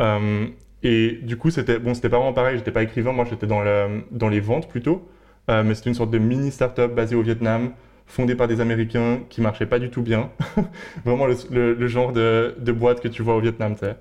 Euh, 0.00 0.46
et 0.82 1.18
du 1.22 1.36
coup, 1.36 1.50
c'était 1.50 1.78
bon, 1.78 1.94
pas 1.94 2.08
vraiment 2.08 2.32
pareil. 2.32 2.58
J'étais 2.58 2.72
pas 2.72 2.82
écrivain, 2.82 3.12
moi, 3.12 3.24
j'étais 3.28 3.46
dans, 3.46 3.62
le, 3.62 4.02
dans 4.10 4.28
les 4.28 4.40
ventes 4.40 4.68
plutôt. 4.68 5.08
Euh, 5.50 5.62
mais 5.64 5.74
c'était 5.74 5.90
une 5.90 5.94
sorte 5.96 6.10
de 6.10 6.18
mini 6.18 6.50
startup 6.50 6.94
basée 6.94 7.16
au 7.16 7.22
Vietnam, 7.22 7.72
fondée 8.06 8.34
par 8.34 8.48
des 8.48 8.60
Américains 8.60 9.20
qui 9.28 9.40
marchait 9.40 9.66
pas 9.66 9.78
du 9.78 9.90
tout 9.90 10.02
bien. 10.02 10.30
Vraiment 11.04 11.26
le, 11.26 11.74
le, 11.74 11.86
genre 11.88 12.12
de, 12.12 12.54
de, 12.58 12.72
boîte 12.72 13.00
que 13.00 13.08
tu 13.08 13.22
vois 13.22 13.36
au 13.36 13.40
Vietnam, 13.40 13.74
tu 13.74 13.86
sais. 13.86 13.96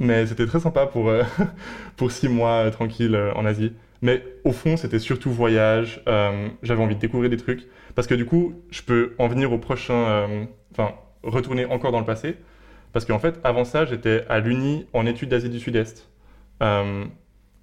Euh, 0.00 0.04
mais 0.04 0.26
c'était 0.26 0.46
très 0.46 0.60
sympa 0.60 0.86
pour, 0.86 1.12
pour 1.96 2.12
six 2.12 2.28
mois 2.28 2.70
tranquille 2.70 3.16
en 3.34 3.44
Asie. 3.44 3.72
Mais 4.02 4.24
au 4.44 4.52
fond, 4.52 4.76
c'était 4.76 4.98
surtout 4.98 5.30
voyage. 5.30 6.02
J'avais 6.62 6.82
envie 6.82 6.94
de 6.94 7.00
découvrir 7.00 7.30
des 7.30 7.36
trucs. 7.36 7.66
Parce 7.94 8.06
que 8.06 8.14
du 8.14 8.24
coup, 8.24 8.54
je 8.70 8.82
peux 8.82 9.14
en 9.18 9.28
venir 9.28 9.52
au 9.52 9.58
prochain. 9.58 10.48
Enfin, 10.72 10.94
retourner 11.22 11.66
encore 11.66 11.92
dans 11.92 12.00
le 12.00 12.06
passé. 12.06 12.36
Parce 12.92 13.04
qu'en 13.04 13.18
fait, 13.18 13.38
avant 13.44 13.64
ça, 13.64 13.84
j'étais 13.84 14.24
à 14.28 14.40
l'Uni 14.40 14.86
en 14.94 15.06
études 15.06 15.28
d'Asie 15.28 15.50
du 15.50 15.60
Sud-Est. 15.60 16.08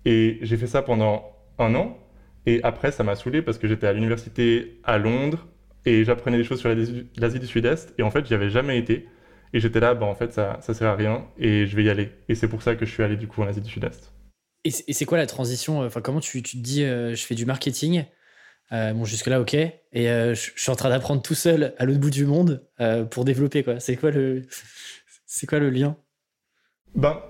et 0.05 0.37
j'ai 0.41 0.57
fait 0.57 0.67
ça 0.67 0.83
pendant 0.83 1.37
un 1.59 1.73
an. 1.75 1.97
Et 2.45 2.61
après, 2.63 2.91
ça 2.91 3.03
m'a 3.03 3.15
saoulé 3.15 3.41
parce 3.41 3.57
que 3.57 3.67
j'étais 3.67 3.87
à 3.87 3.93
l'université 3.93 4.79
à 4.85 4.97
Londres 4.97 5.47
et 5.85 6.05
j'apprenais 6.05 6.37
des 6.37 6.43
choses 6.43 6.59
sur 6.59 6.69
l'Asie 6.69 7.39
du 7.39 7.47
Sud-Est. 7.47 7.93
Et 7.97 8.03
en 8.03 8.09
fait, 8.09 8.25
j'y 8.25 8.33
avais 8.33 8.49
jamais 8.49 8.77
été. 8.77 9.07
Et 9.53 9.59
j'étais 9.59 9.79
là, 9.79 9.93
bah, 9.93 10.05
en 10.05 10.15
fait, 10.15 10.33
ça, 10.33 10.57
ça 10.61 10.73
sert 10.73 10.89
à 10.89 10.95
rien 10.95 11.25
et 11.37 11.65
je 11.65 11.75
vais 11.75 11.83
y 11.83 11.89
aller. 11.89 12.11
Et 12.29 12.35
c'est 12.35 12.47
pour 12.47 12.61
ça 12.61 12.75
que 12.75 12.85
je 12.85 12.91
suis 12.91 13.03
allé 13.03 13.15
du 13.15 13.27
coup 13.27 13.41
en 13.41 13.47
Asie 13.47 13.61
du 13.61 13.69
Sud-Est. 13.69 14.13
Et 14.65 14.71
c'est 14.71 15.05
quoi 15.05 15.17
la 15.17 15.27
transition 15.27 15.79
Enfin, 15.85 16.01
comment 16.01 16.19
tu, 16.19 16.43
tu 16.43 16.57
te 16.57 16.61
dis, 16.61 16.83
euh, 16.83 17.15
je 17.15 17.25
fais 17.25 17.35
du 17.35 17.45
marketing 17.45 18.03
euh, 18.73 18.91
Bon, 18.91 19.05
jusque-là, 19.05 19.39
ok. 19.39 19.53
Et 19.53 19.73
euh, 19.95 20.33
je, 20.33 20.51
suis 20.55 20.71
en 20.71 20.75
train 20.75 20.89
d'apprendre 20.89 21.21
tout 21.21 21.35
seul 21.35 21.73
à 21.77 21.85
l'autre 21.85 21.99
bout 21.99 22.09
du 22.09 22.25
monde 22.25 22.67
pour 23.11 23.23
développer, 23.23 23.63
quoi. 23.63 23.79
C'est 23.79 23.95
quoi 23.95 24.11
le, 24.11 24.41
c'est 25.25 25.47
quoi 25.47 25.59
le 25.59 25.69
lien? 25.69 25.95
Ben, 26.95 27.21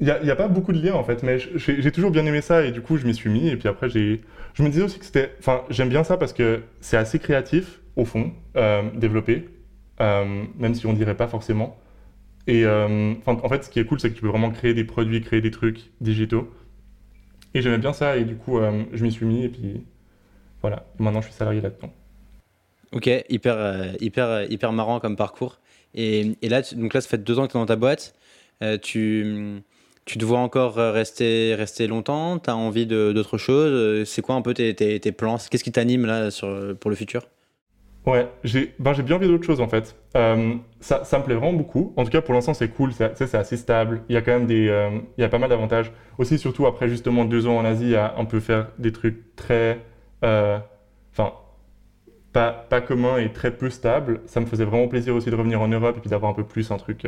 il 0.00 0.06
n'y 0.06 0.10
a, 0.10 0.32
a, 0.32 0.36
pas 0.36 0.48
beaucoup 0.48 0.72
de 0.72 0.80
liens 0.80 0.94
en 0.94 1.04
fait, 1.04 1.22
mais 1.22 1.38
j'ai 1.38 1.92
toujours 1.92 2.10
bien 2.10 2.24
aimé 2.24 2.40
ça 2.40 2.62
et 2.64 2.70
du 2.70 2.80
coup 2.80 2.96
je 2.96 3.06
m'y 3.06 3.14
suis 3.14 3.30
mis. 3.30 3.48
Et 3.48 3.56
puis 3.56 3.68
après, 3.68 3.88
j'ai, 3.88 4.22
je 4.54 4.62
me 4.62 4.68
disais 4.68 4.82
aussi 4.82 4.98
que 4.98 5.04
c'était. 5.04 5.34
Enfin, 5.38 5.64
j'aime 5.70 5.88
bien 5.88 6.04
ça 6.04 6.16
parce 6.16 6.32
que 6.32 6.62
c'est 6.80 6.96
assez 6.96 7.18
créatif 7.18 7.80
au 7.96 8.04
fond, 8.04 8.32
euh, 8.56 8.82
développé, 8.94 9.34
euh, 9.34 9.57
même 10.00 10.74
si 10.74 10.86
on 10.86 10.92
dirait 10.92 11.16
pas 11.16 11.28
forcément. 11.28 11.78
Et 12.46 12.64
euh, 12.64 13.14
en 13.26 13.48
fait, 13.48 13.64
ce 13.64 13.70
qui 13.70 13.78
est 13.78 13.84
cool, 13.84 14.00
c'est 14.00 14.10
que 14.10 14.14
tu 14.14 14.22
peux 14.22 14.28
vraiment 14.28 14.50
créer 14.50 14.72
des 14.74 14.84
produits, 14.84 15.20
créer 15.20 15.40
des 15.40 15.50
trucs 15.50 15.90
digitaux. 16.00 16.50
Et 17.54 17.62
j'aimais 17.62 17.78
bien 17.78 17.92
ça 17.92 18.16
et 18.16 18.24
du 18.24 18.36
coup, 18.36 18.58
je 18.92 19.02
m'y 19.02 19.12
suis 19.12 19.26
mis 19.26 19.44
et 19.44 19.48
puis 19.48 19.84
voilà. 20.62 20.86
Maintenant, 20.98 21.20
je 21.20 21.26
suis 21.26 21.36
salarié 21.36 21.60
là-dedans. 21.60 21.92
Ok, 22.92 23.10
hyper, 23.28 23.94
hyper, 24.00 24.50
hyper 24.50 24.72
marrant 24.72 24.98
comme 25.00 25.16
parcours. 25.16 25.60
Et, 25.94 26.36
là, 26.42 26.62
donc 26.74 26.94
là, 26.94 27.00
ça 27.00 27.08
fait 27.08 27.22
deux 27.22 27.38
ans 27.38 27.46
que 27.46 27.52
tu 27.52 27.58
es 27.58 27.60
dans 27.60 27.66
ta 27.66 27.76
boîte. 27.76 28.14
tu 28.82 29.62
tu 30.08 30.16
te 30.16 30.24
vois 30.24 30.38
encore 30.38 30.78
euh, 30.78 30.90
rester, 30.90 31.54
rester 31.54 31.86
longtemps? 31.86 32.38
Tu 32.38 32.48
as 32.48 32.56
envie 32.56 32.86
d'autre 32.86 33.36
chose? 33.36 33.70
Euh, 33.70 34.04
C'est 34.06 34.22
quoi 34.22 34.36
un 34.36 34.42
peu 34.42 34.54
tes, 34.54 34.74
tes, 34.74 35.12
plans? 35.12 35.36
Qu'est-ce 35.50 35.62
qui 35.62 35.70
t'anime 35.70 36.06
là 36.06 36.30
pour 36.80 36.88
le 36.88 36.96
futur? 36.96 37.28
Ouais, 38.06 38.26
j'ai 38.42 38.74
ben, 38.78 38.92
bien 38.92 39.16
envie 39.16 39.28
d'autre 39.28 39.44
chose 39.44 39.60
en 39.60 39.68
fait. 39.68 39.96
Euh, 40.16 40.54
ça, 40.80 41.04
ça, 41.04 41.18
me 41.18 41.24
plaît 41.24 41.34
vraiment 41.34 41.52
beaucoup. 41.52 41.92
En 41.96 42.04
tout 42.04 42.10
cas, 42.10 42.22
pour 42.22 42.32
l'instant, 42.32 42.54
c'est 42.54 42.68
cool, 42.68 42.92
c'est 42.92 43.34
assez 43.34 43.56
stable. 43.56 44.02
Il 44.08 44.14
y 44.14 44.16
a 44.16 44.22
quand 44.22 44.32
même 44.32 44.46
des, 44.46 44.90
il 45.18 45.20
y 45.20 45.24
a 45.24 45.28
pas 45.28 45.38
mal 45.38 45.50
d'avantages. 45.50 45.92
Aussi, 46.16 46.38
surtout 46.38 46.66
après 46.66 46.88
justement 46.88 47.24
deux 47.24 47.46
ans 47.46 47.58
en 47.58 47.64
Asie, 47.64 47.96
à 47.96 48.14
un 48.16 48.24
peu 48.24 48.40
faire 48.40 48.68
des 48.78 48.92
trucs 48.92 49.36
très, 49.36 49.80
enfin, 50.22 51.32
pas, 52.32 52.50
pas 52.52 52.80
communs 52.80 53.18
et 53.18 53.30
très 53.32 53.50
peu 53.50 53.68
stables. 53.68 54.22
Ça 54.26 54.40
me 54.40 54.46
faisait 54.46 54.64
vraiment 54.64 54.88
plaisir 54.88 55.14
aussi 55.14 55.30
de 55.30 55.36
revenir 55.36 55.60
en 55.60 55.68
Europe 55.68 55.96
et 55.98 56.00
puis 56.00 56.10
d'avoir 56.10 56.30
un 56.30 56.34
peu 56.34 56.44
plus 56.44 56.70
un 56.70 56.78
truc, 56.78 57.06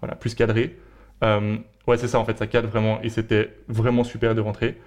voilà, 0.00 0.16
plus 0.16 0.34
cadré. 0.34 0.76
Euh, 1.22 1.56
ouais, 1.86 1.96
c'est 1.96 2.08
ça, 2.08 2.18
en 2.18 2.24
fait, 2.24 2.38
ça 2.38 2.46
cadre 2.46 2.68
vraiment. 2.68 3.00
Et 3.02 3.08
c'était 3.08 3.50
vraiment 3.68 4.04
super 4.04 4.34
de 4.34 4.40
rentrer. 4.40 4.78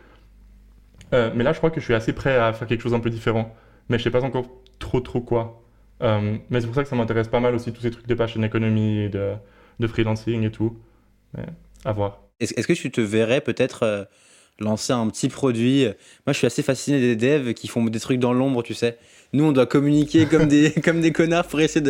Euh, 1.14 1.32
mais 1.36 1.44
là, 1.44 1.54
je 1.54 1.58
crois 1.58 1.72
que 1.72 1.80
je 1.80 1.86
suis 1.86 1.94
assez 1.94 2.14
prêt 2.14 2.36
à 2.36 2.52
faire 2.54 2.68
quelque 2.68 2.82
chose 2.82 2.94
un 2.94 3.00
peu 3.00 3.10
différent. 3.10 3.54
Mais 3.90 3.98
je 3.98 4.04
sais 4.04 4.12
pas 4.12 4.24
encore 4.24 4.46
trop, 5.00 5.20
trop 5.20 5.22
quoi. 5.22 5.62
Euh, 6.02 6.38
mais 6.50 6.60
c'est 6.60 6.68
pour 6.68 6.76
ça 6.76 6.84
que 6.84 6.90
ça 6.90 6.96
m'intéresse 6.96 7.28
pas 7.28 7.40
mal 7.40 7.56
aussi, 7.56 7.72
tous 7.72 7.82
ces 7.82 7.92
trucs 7.92 8.08
de 8.08 8.16
passion 8.16 8.42
economy 8.44 9.00
et 9.00 9.10
de, 9.10 9.34
de 9.80 9.88
freelancing 9.88 10.44
et 10.44 10.52
tout. 10.52 10.78
Mais 11.38 11.46
à 11.84 11.92
voir. 11.92 12.22
Est-ce 12.40 12.68
que 12.68 12.74
tu 12.74 12.92
te 12.92 13.02
verrais 13.02 13.42
peut-être 13.42 14.08
lancer 14.60 14.92
un 14.92 15.08
petit 15.08 15.30
produit? 15.30 15.86
Moi, 16.26 16.34
je 16.34 16.38
suis 16.38 16.48
assez 16.48 16.64
fasciné 16.64 17.00
des 17.00 17.16
devs 17.16 17.54
qui 17.54 17.68
font 17.68 17.86
des 17.86 18.00
trucs 18.00 18.20
dans 18.20 18.34
l'ombre, 18.34 18.62
tu 18.62 18.74
sais. 18.74 18.98
Nous, 19.32 19.44
on 19.44 19.52
doit 19.52 19.66
communiquer 19.66 20.26
comme 20.32 20.48
des, 20.48 20.72
comme 20.72 21.02
des 21.02 21.12
connards 21.12 21.48
pour 21.48 21.62
essayer 21.62 21.86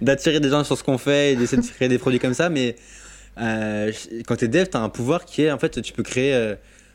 d'attirer 0.00 0.40
des 0.40 0.48
gens 0.48 0.64
sur 0.64 0.78
ce 0.78 0.84
qu'on 0.84 0.98
fait 0.98 1.32
et 1.32 1.36
d'essayer 1.36 1.60
de 1.60 1.66
créer 1.66 1.88
des 1.88 1.98
produits 1.98 2.20
comme 2.20 2.34
ça. 2.34 2.48
Mais 2.48 2.76
euh, 3.38 3.92
quand 4.26 4.36
tu 4.36 4.46
es 4.46 4.48
dev, 4.48 4.66
tu 4.70 4.76
as 4.76 4.80
un 4.80 4.88
pouvoir 4.88 5.24
qui 5.24 5.42
est, 5.42 5.50
en 5.50 5.58
fait, 5.58 5.82
tu 5.82 5.92
peux 5.92 6.02
créer 6.02 6.34
euh, 6.34 6.54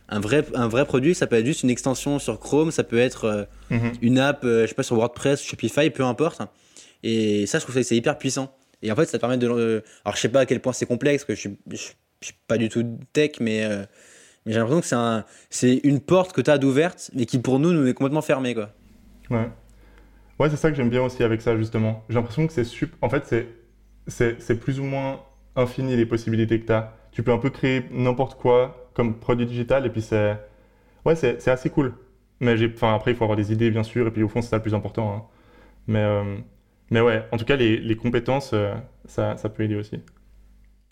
un, 0.09 0.19
vrai, 0.19 0.45
un 0.55 0.67
vrai 0.67 0.85
produit. 0.85 1.15
Ça 1.15 1.27
peut 1.27 1.37
être 1.37 1.45
juste 1.45 1.63
une 1.63 1.69
extension 1.69 2.19
sur 2.19 2.39
Chrome, 2.39 2.71
ça 2.71 2.83
peut 2.83 2.99
être 2.99 3.25
euh, 3.25 3.43
mhm. 3.69 3.91
une 4.01 4.19
app, 4.19 4.39
je 4.43 4.65
sais 4.65 4.73
pas, 4.73 4.83
sur 4.83 4.97
WordPress, 4.97 5.41
Shopify, 5.41 5.89
peu 5.89 6.03
importe. 6.03 6.41
Et 7.03 7.45
ça, 7.45 7.59
je 7.59 7.63
trouve 7.63 7.75
que 7.75 7.83
c'est 7.83 7.95
hyper 7.95 8.17
puissant. 8.17 8.53
Et 8.81 8.91
en 8.91 8.95
fait, 8.95 9.05
ça 9.05 9.19
permet 9.19 9.37
de. 9.37 9.47
alors, 9.47 10.15
je 10.15 10.19
sais 10.19 10.29
pas 10.29 10.41
à 10.41 10.45
quel 10.45 10.59
point 10.61 10.73
c'est 10.73 10.85
complexe, 10.85 11.23
parce 11.23 11.39
que 11.39 11.49
je, 11.49 11.55
suis, 11.75 11.95
suis 12.21 12.33
pas 12.47 12.57
du 12.57 12.69
tout 12.69 12.97
tech, 13.13 13.31
mais, 13.39 13.67
mais 14.45 14.53
j'ai 14.53 14.59
l'impression 14.59 14.81
que 14.81 14.87
c'est 14.87 14.95
un, 14.95 15.25
une 15.83 15.99
porte 15.99 16.33
que 16.33 16.41
tu 16.41 16.49
as 16.49 16.57
d'ouverte, 16.57 17.11
mais 17.13 17.25
qui 17.25 17.39
pour 17.39 17.59
nous, 17.59 17.71
nous 17.71 17.87
est 17.87 17.93
complètement 17.93 18.21
fermée. 18.21 18.55
Quoi. 18.55 18.69
Ouais. 19.29 19.49
Ouais, 20.39 20.49
c'est 20.49 20.55
ça 20.55 20.71
que 20.71 20.77
j'aime 20.77 20.89
bien 20.89 21.01
aussi 21.01 21.23
avec 21.23 21.41
ça, 21.41 21.57
justement. 21.57 22.03
J'ai 22.07 22.15
l'impression 22.15 22.47
que 22.47 22.53
c'est 22.53 22.63
super. 22.63 22.97
En 23.01 23.09
fait, 23.09 23.25
c'est, 24.07 24.37
c'est 24.39 24.59
plus 24.59 24.79
ou 24.79 24.83
moins 24.83 25.19
infini 25.55 25.95
les 25.97 26.05
possibilités 26.05 26.59
que 26.61 26.65
tu 26.65 26.71
as. 26.71 26.95
Tu 27.11 27.23
peux 27.23 27.31
un 27.31 27.37
peu 27.37 27.49
créer 27.49 27.85
n'importe 27.91 28.39
quoi 28.39 28.88
comme 28.99 29.17
produit 29.17 29.45
digital 29.45 29.85
et 29.85 29.89
puis 29.89 30.01
c'est 30.01 30.35
ouais, 31.05 31.15
c'est 31.15 31.47
assez 31.47 31.69
cool. 31.69 31.93
Mais 32.41 32.55
enfin, 32.65 32.93
après, 32.93 33.11
il 33.11 33.17
faut 33.17 33.23
avoir 33.23 33.37
des 33.37 33.53
idées, 33.53 33.71
bien 33.71 33.83
sûr, 33.83 34.07
et 34.07 34.11
puis 34.11 34.23
au 34.23 34.27
fond, 34.27 34.41
c'est 34.41 34.49
ça 34.49 34.57
le 34.57 34.61
plus 34.61 34.73
important. 34.73 35.13
Hein. 35.13 35.23
Mais, 35.87 36.03
euh, 36.03 36.37
mais 36.89 36.99
ouais, 36.99 37.25
en 37.31 37.37
tout 37.37 37.45
cas, 37.45 37.55
les, 37.55 37.77
les 37.77 37.95
compétences, 37.95 38.51
euh, 38.53 38.73
ça, 39.05 39.37
ça, 39.37 39.47
peut 39.47 39.63
aider 39.63 39.75
aussi. 39.75 40.01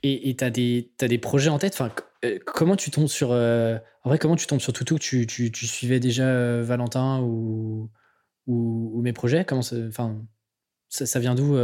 Et 0.04 0.36
tu 0.38 0.43
as, 0.43 0.48
as, 0.48 1.08
des 1.08 1.17
projets 1.17 1.50
en 1.50 1.60
tête? 1.60 1.74
Enfin, 1.74 1.91
euh, 2.24 2.39
Comment 2.46 2.78
tu 2.78 2.91
tombes 2.91 3.08
sur. 3.08 3.32
en 3.32 3.80
vrai, 4.06 4.17
comment 4.20 4.38
tu 4.38 4.48
tombes 4.48 4.62
sur 4.62 4.72
Toutou? 4.72 5.00
Tu, 5.00 5.28
tu, 5.28 5.52
tu 5.52 5.67
suivais 5.67 6.00
déjà 6.00 6.62
Valentin 6.62 7.20
ou, 7.22 7.89
ou, 8.46 9.02
mes 9.02 9.12
projets? 9.12 9.43
Comment 9.43 9.63
enfin, 9.89 10.17
ça, 10.88 11.20
vient 11.20 11.36
d'où 11.36 11.58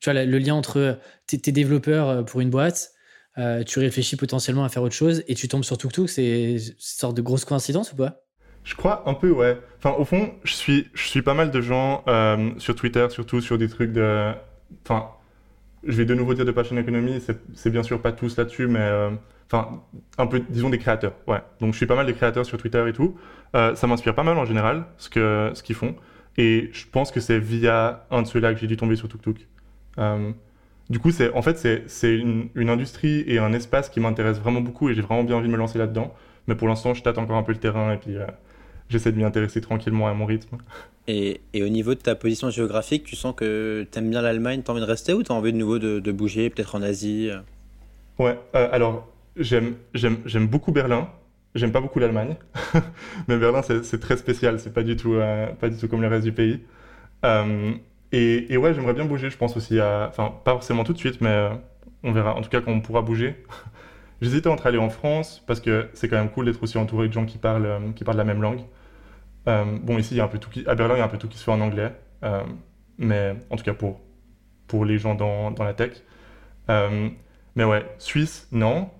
tu 0.00 0.10
vois, 0.10 0.24
le 0.24 0.38
lien 0.38 0.54
entre 0.54 0.98
tes, 1.26 1.38
tes 1.38 1.52
développeurs 1.52 2.08
euh, 2.08 2.22
pour 2.22 2.40
une 2.40 2.50
boîte, 2.50 2.92
euh, 3.38 3.62
tu 3.64 3.78
réfléchis 3.78 4.16
potentiellement 4.16 4.64
à 4.64 4.68
faire 4.68 4.82
autre 4.82 4.94
chose 4.94 5.22
et 5.28 5.34
tu 5.34 5.48
tombes 5.48 5.64
sur 5.64 5.78
TukTuk, 5.78 6.08
c'est 6.08 6.52
une 6.52 6.58
sorte 6.78 7.16
de 7.16 7.22
grosse 7.22 7.44
coïncidence 7.44 7.92
ou 7.92 7.96
pas? 7.96 8.22
Je 8.64 8.74
crois 8.74 9.08
un 9.08 9.14
peu, 9.14 9.30
ouais. 9.30 9.58
Enfin, 9.78 9.94
au 9.98 10.04
fond, 10.04 10.32
je 10.44 10.52
suis, 10.52 10.88
je 10.92 11.06
suis 11.06 11.22
pas 11.22 11.34
mal 11.34 11.50
de 11.50 11.60
gens 11.60 12.04
euh, 12.08 12.50
sur 12.58 12.74
Twitter, 12.74 13.06
surtout 13.10 13.40
sur 13.40 13.56
des 13.56 13.68
trucs 13.68 13.92
de. 13.92 14.32
Enfin, 14.84 15.08
je 15.84 15.96
vais 15.96 16.04
de 16.04 16.14
nouveau 16.14 16.34
dire 16.34 16.44
de 16.44 16.50
passion 16.50 16.76
economy, 16.76 17.22
c'est 17.54 17.70
bien 17.70 17.82
sûr 17.82 18.02
pas 18.02 18.12
tous 18.12 18.36
là-dessus, 18.36 18.66
mais. 18.66 18.90
Enfin, 19.50 19.82
un 20.18 20.26
peu, 20.26 20.42
disons, 20.50 20.68
des 20.68 20.78
créateurs, 20.78 21.14
ouais. 21.26 21.40
Donc, 21.60 21.72
je 21.72 21.78
suis 21.78 21.86
pas 21.86 21.96
mal 21.96 22.04
des 22.04 22.12
créateurs 22.12 22.44
sur 22.44 22.58
Twitter 22.58 22.84
et 22.86 22.92
tout. 22.92 23.16
ça 23.54 23.86
m'inspire 23.86 24.14
pas 24.14 24.24
mal 24.24 24.36
en 24.36 24.44
général, 24.44 24.84
ce 24.98 25.08
qu'ils 25.08 25.56
ce 25.56 25.62
qu'ils 25.62 25.76
font. 25.76 25.94
Et 26.38 26.70
je 26.72 26.86
pense 26.90 27.10
que 27.10 27.18
c'est 27.18 27.40
via 27.40 28.06
un 28.10 28.22
de 28.22 28.26
ceux-là 28.26 28.54
que 28.54 28.60
j'ai 28.60 28.68
dû 28.68 28.76
tomber 28.76 28.94
sur 28.94 29.08
TukTuk. 29.08 29.48
Euh, 29.98 30.30
du 30.90 30.98
coup, 30.98 31.10
c'est 31.10 31.32
en 31.34 31.42
fait, 31.42 31.84
c'est 31.86 32.14
une, 32.14 32.48
une, 32.54 32.70
industrie 32.70 33.22
et 33.26 33.38
un 33.38 33.52
espace 33.52 33.90
qui 33.90 34.00
m'intéresse 34.00 34.38
vraiment 34.38 34.60
beaucoup 34.60 34.88
et 34.88 34.94
j'ai 34.94 35.02
vraiment 35.02 35.22
bien 35.22 35.36
envie 35.36 35.46
de 35.46 35.52
me 35.52 35.58
lancer 35.58 35.78
là-dedans. 35.78 36.14
Mais 36.46 36.54
pour 36.54 36.66
l'instant, 36.66 36.94
je 36.94 37.02
tâte 37.02 37.18
encore 37.18 37.36
un 37.36 37.42
peu 37.42 37.52
le 37.52 37.58
terrain 37.58 37.92
et 37.92 37.98
puis 37.98 38.16
euh, 38.16 38.24
j'essaie 38.88 39.12
de 39.12 39.18
m'y 39.18 39.24
intéresser 39.24 39.60
tranquillement 39.60 40.08
à 40.08 40.14
mon 40.14 40.24
rythme. 40.24 40.56
Et, 41.06 41.42
et, 41.52 41.62
au 41.62 41.68
niveau 41.68 41.94
de 41.94 42.00
ta 42.00 42.14
position 42.14 42.48
géographique, 42.48 43.04
tu 43.04 43.16
sens 43.16 43.34
que 43.34 43.86
tu 43.90 43.98
aimes 43.98 44.10
bien 44.10 44.22
l'Allemagne, 44.22 44.62
tu 44.64 44.70
as 44.70 44.72
envie 44.72 44.80
de 44.80 44.86
rester 44.86 45.12
ou 45.12 45.22
tu 45.22 45.30
as 45.30 45.34
envie 45.34 45.52
de 45.52 45.58
nouveau 45.58 45.78
de, 45.78 46.00
de 46.00 46.12
bouger, 46.12 46.48
peut-être 46.50 46.74
en 46.74 46.82
Asie 46.82 47.30
euh? 47.30 47.38
Ouais, 48.18 48.38
alors 48.52 49.06
j'aime 49.36 49.76
beaucoup 50.48 50.72
Berlin. 50.72 51.08
J'aime 51.54 51.72
pas 51.72 51.80
beaucoup 51.80 51.98
l'Allemagne, 51.98 52.36
mais 53.28 53.38
Berlin 53.38 53.62
c'est 53.62 54.00
très 54.00 54.16
spécial, 54.16 54.60
c'est 54.60 54.72
pas 54.72 54.82
du 54.82 54.96
tout 54.96 55.16
pas 55.60 55.68
du 55.68 55.76
tout 55.78 55.88
comme 55.88 56.02
le 56.02 56.08
reste 56.08 56.24
du 56.24 56.32
pays. 56.32 56.60
Et, 58.12 58.56
ouais, 58.56 58.72
j'aimerais 58.72 58.94
bien 58.94 59.04
bouger, 59.04 59.30
je 59.30 59.36
pense 59.36 59.56
aussi 59.56 59.78
à. 59.80 60.06
Enfin, 60.08 60.32
pas 60.44 60.52
forcément 60.52 60.84
tout 60.84 60.92
de 60.92 60.98
suite, 60.98 61.20
mais 61.20 61.28
euh, 61.28 61.50
on 62.02 62.12
verra. 62.12 62.34
En 62.36 62.42
tout 62.42 62.48
cas, 62.48 62.60
quand 62.60 62.72
on 62.72 62.80
pourra 62.80 63.02
bouger. 63.02 63.36
J'hésitais 64.20 64.48
entre 64.48 64.66
aller 64.66 64.78
en 64.78 64.88
France, 64.88 65.44
parce 65.46 65.60
que 65.60 65.88
c'est 65.92 66.08
quand 66.08 66.16
même 66.16 66.30
cool 66.30 66.46
d'être 66.46 66.60
aussi 66.62 66.76
entouré 66.76 67.06
de 67.06 67.12
gens 67.12 67.24
qui 67.24 67.38
parlent, 67.38 67.66
euh, 67.66 67.78
qui 67.94 68.02
parlent 68.02 68.16
la 68.16 68.24
même 68.24 68.42
langue. 68.42 68.60
Euh, 69.46 69.64
bon, 69.80 69.96
ici, 69.98 70.14
il 70.14 70.16
y 70.18 70.20
a 70.20 70.24
un 70.24 70.28
peu 70.28 70.40
à 70.66 70.74
Berlin, 70.74 70.96
il 70.96 70.98
y 70.98 71.00
a 71.02 71.04
un 71.04 71.08
peu 71.08 71.18
tout 71.18 71.28
qui 71.28 71.38
se 71.38 71.44
fait 71.44 71.52
en 71.52 71.60
anglais. 71.60 71.92
mais 72.98 73.36
en 73.50 73.56
tout 73.56 73.64
cas, 73.64 73.74
pour, 73.74 74.00
pour 74.66 74.84
les 74.84 74.98
gens 74.98 75.14
dans, 75.14 75.52
dans 75.52 75.64
la 75.64 75.74
tech. 75.74 76.02
mais 76.68 77.64
ouais, 77.64 77.84
Suisse, 77.98 78.48
non. 78.50 78.90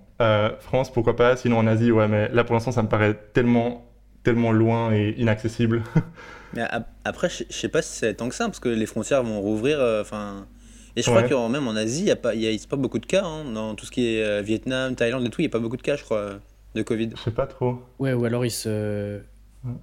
France, 0.59 0.91
pourquoi 0.91 1.15
pas. 1.15 1.35
Sinon, 1.35 1.57
en 1.59 1.67
Asie, 1.67 1.91
ouais, 1.91 2.07
mais 2.07 2.29
là, 2.29 2.43
pour 2.43 2.53
l'instant, 2.53 2.71
ça 2.71 2.83
me 2.83 2.87
paraît 2.87 3.15
tellement, 3.33 3.85
tellement 4.23 4.51
loin 4.53 4.93
et 4.93 5.15
inaccessible. 5.17 5.83
Mais 6.53 6.63
après, 7.05 7.29
je 7.29 7.43
sais 7.49 7.69
pas 7.69 7.81
si 7.81 7.97
c'est 7.97 8.13
tant 8.15 8.29
que 8.29 8.35
ça, 8.35 8.45
parce 8.45 8.59
que 8.59 8.69
les 8.69 8.85
frontières 8.85 9.23
vont 9.23 9.41
rouvrir. 9.41 9.79
Euh, 9.79 10.01
enfin. 10.01 10.47
et 10.95 11.01
je 11.01 11.09
crois 11.09 11.23
que 11.23 11.49
même 11.49 11.67
en 11.67 11.75
Asie, 11.75 12.01
il 12.01 12.05
n'y 12.05 12.11
a, 12.11 12.15
pas, 12.15 12.33
y 12.35 12.47
a 12.47 12.67
pas 12.67 12.75
beaucoup 12.75 12.99
de 12.99 13.05
cas. 13.05 13.23
Hein, 13.23 13.45
dans 13.45 13.75
tout 13.75 13.85
ce 13.85 13.91
qui 13.91 14.15
est 14.15 14.23
euh, 14.23 14.41
Vietnam, 14.41 14.95
Thaïlande 14.95 15.25
et 15.25 15.29
tout, 15.29 15.41
il 15.41 15.45
n'y 15.45 15.49
a 15.49 15.51
pas 15.51 15.59
beaucoup 15.59 15.77
de 15.77 15.81
cas, 15.81 15.95
je 15.95 16.03
crois, 16.03 16.39
de 16.75 16.81
Covid. 16.81 17.11
Je 17.15 17.21
sais 17.21 17.31
pas 17.31 17.47
trop. 17.47 17.79
Ouais, 17.99 18.13
ou 18.13 18.25
alors 18.25 18.45
ils 18.45 18.51
se. 18.51 19.19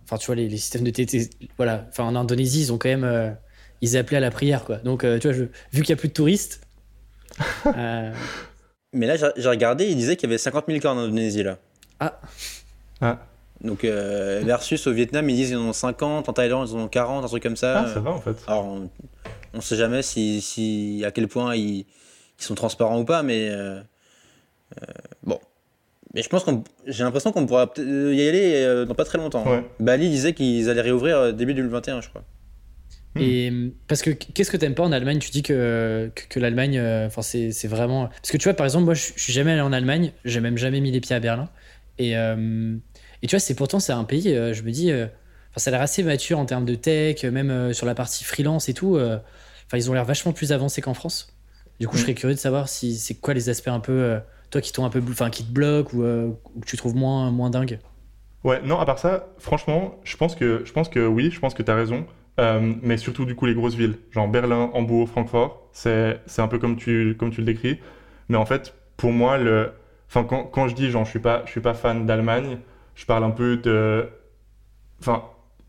Enfin, 0.05 0.17
tu 0.17 0.27
vois, 0.27 0.35
les, 0.35 0.49
systèmes 0.57 0.85
de 0.85 0.91
TT. 0.91 1.31
Voilà. 1.57 1.87
Enfin, 1.91 2.05
en 2.05 2.17
Indonésie, 2.17 2.63
ils 2.63 2.73
ont 2.73 2.79
quand 2.79 2.89
même. 2.89 3.05
Euh, 3.05 3.31
ils 3.83 3.97
appelaient 3.97 4.17
à 4.17 4.21
la 4.21 4.31
prière, 4.31 4.65
quoi. 4.65 4.77
Donc, 4.79 5.03
tu 5.03 5.29
vois, 5.29 5.33
je... 5.33 5.45
vu 5.73 5.83
qu'il 5.83 5.95
n'y 5.95 5.99
a 5.99 6.01
plus 6.01 6.09
de 6.09 6.15
touristes. 6.15 6.67
Mais 8.93 9.07
là, 9.07 9.17
j'ai 9.17 9.29
j'ai 9.37 9.49
regardé, 9.49 9.87
il 9.87 9.97
disait 9.97 10.17
qu'il 10.17 10.29
y 10.29 10.33
avait 10.33 10.39
50 10.39 10.65
000 10.69 10.81
cas 10.81 10.93
en 10.93 10.99
Indonésie, 10.99 11.43
là. 11.43 11.59
Ah, 12.01 12.19
Ah, 13.01 13.19
Donc, 13.63 13.85
euh, 13.85 14.43
versus 14.45 14.87
au 14.87 14.93
Vietnam, 14.93 15.29
ils 15.31 15.37
disent 15.37 15.49
qu'ils 15.49 15.57
en 15.59 15.69
ont 15.69 15.73
50, 15.73 16.29
en 16.29 16.33
Thaïlande, 16.33 16.69
ils 16.71 16.77
en 16.77 16.81
ont 16.81 16.89
40, 16.89 17.25
un 17.25 17.29
truc 17.29 17.43
comme 17.43 17.57
ça. 17.57 17.85
ah 17.87 17.93
ça 17.95 18.01
va 18.01 18.11
en 18.11 18.21
fait. 18.21 18.37
Alors, 18.47 18.65
on, 18.65 18.91
on 19.55 19.61
sait 19.61 19.77
jamais 19.77 20.03
si, 20.03 20.41
si, 20.41 21.03
à 21.07 21.11
quel 21.11 21.27
point 21.29 21.57
ils, 21.57 21.79
ils 21.81 21.87
sont 22.39 22.55
transparents 22.55 23.01
ou 23.01 23.05
pas, 23.05 23.23
mais 23.23 23.49
euh, 23.49 23.81
euh, 24.83 24.87
bon. 25.23 25.39
Mais 26.15 26.23
je 26.23 26.29
pense 26.29 26.45
qu'on, 26.45 26.65
j'ai 26.87 27.05
l'impression 27.05 27.33
qu'on 27.33 27.47
pourra 27.47 27.73
y 27.79 27.81
aller 28.29 28.63
euh, 28.65 28.85
dans 28.85 28.95
pas 28.95 29.05
très 29.05 29.19
longtemps. 29.19 29.45
Ouais. 29.47 29.65
Bali 29.81 30.09
disait 30.09 30.33
qu'ils 30.33 30.69
allaient 30.71 30.81
réouvrir 30.83 31.17
euh, 31.19 31.33
début 31.33 31.53
2021, 31.55 32.01
je 32.01 32.09
crois. 32.09 32.25
Et 33.19 33.51
euh, 33.51 33.71
parce 33.89 34.03
que 34.03 34.11
qu'est-ce 34.11 34.51
que 34.51 34.57
t'aimes 34.59 34.75
pas 34.75 34.83
en 34.83 34.93
Allemagne? 34.93 35.19
Tu 35.19 35.31
dis 35.31 35.43
que, 35.43 36.11
que, 36.15 36.23
que 36.29 36.39
l'Allemagne, 36.41 36.77
euh, 36.79 37.07
enfin 37.07 37.23
c'est 37.23 37.51
c'est 37.51 37.69
vraiment. 37.69 38.09
Parce 38.09 38.31
que 38.31 38.37
tu 38.37 38.45
vois, 38.45 38.53
par 38.55 38.67
exemple, 38.67 38.85
moi 38.85 38.93
je 38.95 39.13
je 39.17 39.23
suis 39.23 39.33
jamais 39.33 39.53
allé 39.53 39.63
en 39.63 39.73
Allemagne, 39.73 40.13
j'ai 40.27 40.41
même 40.41 40.59
jamais 40.59 40.81
mis 40.81 40.91
les 40.91 41.01
pieds 41.01 41.17
à 41.17 41.21
Berlin. 41.21 41.49
Et, 41.99 42.15
euh, 42.17 42.77
et 43.27 43.29
tu 43.29 43.35
vois, 43.35 43.41
c'est 43.41 43.57
pourtant 43.57 43.81
c'est 43.81 43.93
un 43.93 44.05
pays, 44.05 44.33
euh, 44.33 44.53
je 44.55 44.63
me 44.63 44.71
dis, 44.71 44.93
euh, 44.93 45.07
enfin 45.51 45.57
ça 45.59 45.71
a 45.71 45.73
l'air 45.73 45.81
assez 45.83 46.05
mature 46.05 46.39
en 46.39 46.45
termes 46.47 46.65
de 46.65 46.77
tech, 46.77 47.25
euh, 47.25 47.33
même 47.33 47.73
sur 47.73 47.85
la 47.85 47.97
partie 47.97 48.23
freelance 48.23 48.69
et 48.69 48.73
tout. 48.73 48.97
Enfin, 48.97 49.77
ils 49.77 49.91
ont 49.91 49.95
l'air 49.95 50.05
vachement 50.05 50.33
plus 50.33 50.53
avancés 50.53 50.81
qu'en 50.81 50.95
France. 50.95 51.37
Du 51.81 51.89
coup, 51.89 51.97
je 51.97 52.03
Mm. 52.03 52.05
serais 52.05 52.15
curieux 52.15 52.35
de 52.37 52.39
savoir 52.41 52.69
si 52.69 52.95
c'est 52.95 53.17
quoi 53.17 53.35
les 53.35 53.49
aspects 53.49 53.67
un 53.67 53.81
peu, 53.81 54.21
toi 54.51 54.61
qui 54.61 54.73
t'ont 54.73 54.85
un 54.85 54.91
peu, 54.91 55.03
enfin 55.11 55.29
qui 55.29 55.43
te 55.45 55.51
bloquent 55.51 55.97
ou, 55.97 56.05
ou 56.05 56.61
que 56.61 56.67
tu 56.67 56.77
trouves 56.77 56.95
moins 56.95 57.33
moins 57.33 57.51
dingue. 57.51 57.81
Ouais, 58.45 58.61
non, 58.63 58.79
à 58.79 58.87
part 58.87 59.01
ça, 59.01 59.27
franchement, 59.39 59.97
je 60.05 60.17
pense 60.17 60.37
que, 60.37 60.63
je 60.65 60.73
pense 60.73 60.89
que 60.89 61.05
oui, 61.05 61.33
je 61.33 61.41
pense 61.41 61.53
que 61.53 61.65
tu 61.65 61.71
as 61.73 61.75
raison. 61.75 62.07
Euh, 62.39 62.75
mais 62.83 62.97
surtout, 62.97 63.25
du 63.25 63.35
coup, 63.35 63.47
les 63.47 63.55
grosses 63.55 63.75
villes, 63.75 63.99
genre 64.13 64.29
Berlin, 64.29 64.71
Hambourg, 64.73 65.09
Francfort, 65.09 65.69
c'est, 65.73 66.21
c'est 66.27 66.43
un 66.43 66.49
peu 66.49 66.59
comme 66.61 66.77
tu, 66.77 67.17
comme 67.19 67.31
tu 67.33 67.41
le 67.41 67.47
décris. 67.47 67.81
Mais 68.29 68.37
en 68.37 68.47
fait, 68.47 68.75
pour 68.97 69.11
moi, 69.11 69.37
le, 69.37 69.73
enfin, 70.09 70.23
quand, 70.23 70.45
quand 70.45 70.69
je 70.69 70.77
dis, 70.77 70.91
genre, 70.91 71.05
je 71.05 71.11
suis 71.11 71.19
pas, 71.19 71.43
je 71.47 71.51
suis 71.51 71.61
pas 71.61 71.75
fan 71.75 72.07
d'Allemagne, 72.07 72.59
je 72.97 73.07
parle 73.07 73.25
un 73.25 73.31
peu 73.31 73.57
de, 73.59 74.09
enfin, 75.01 75.25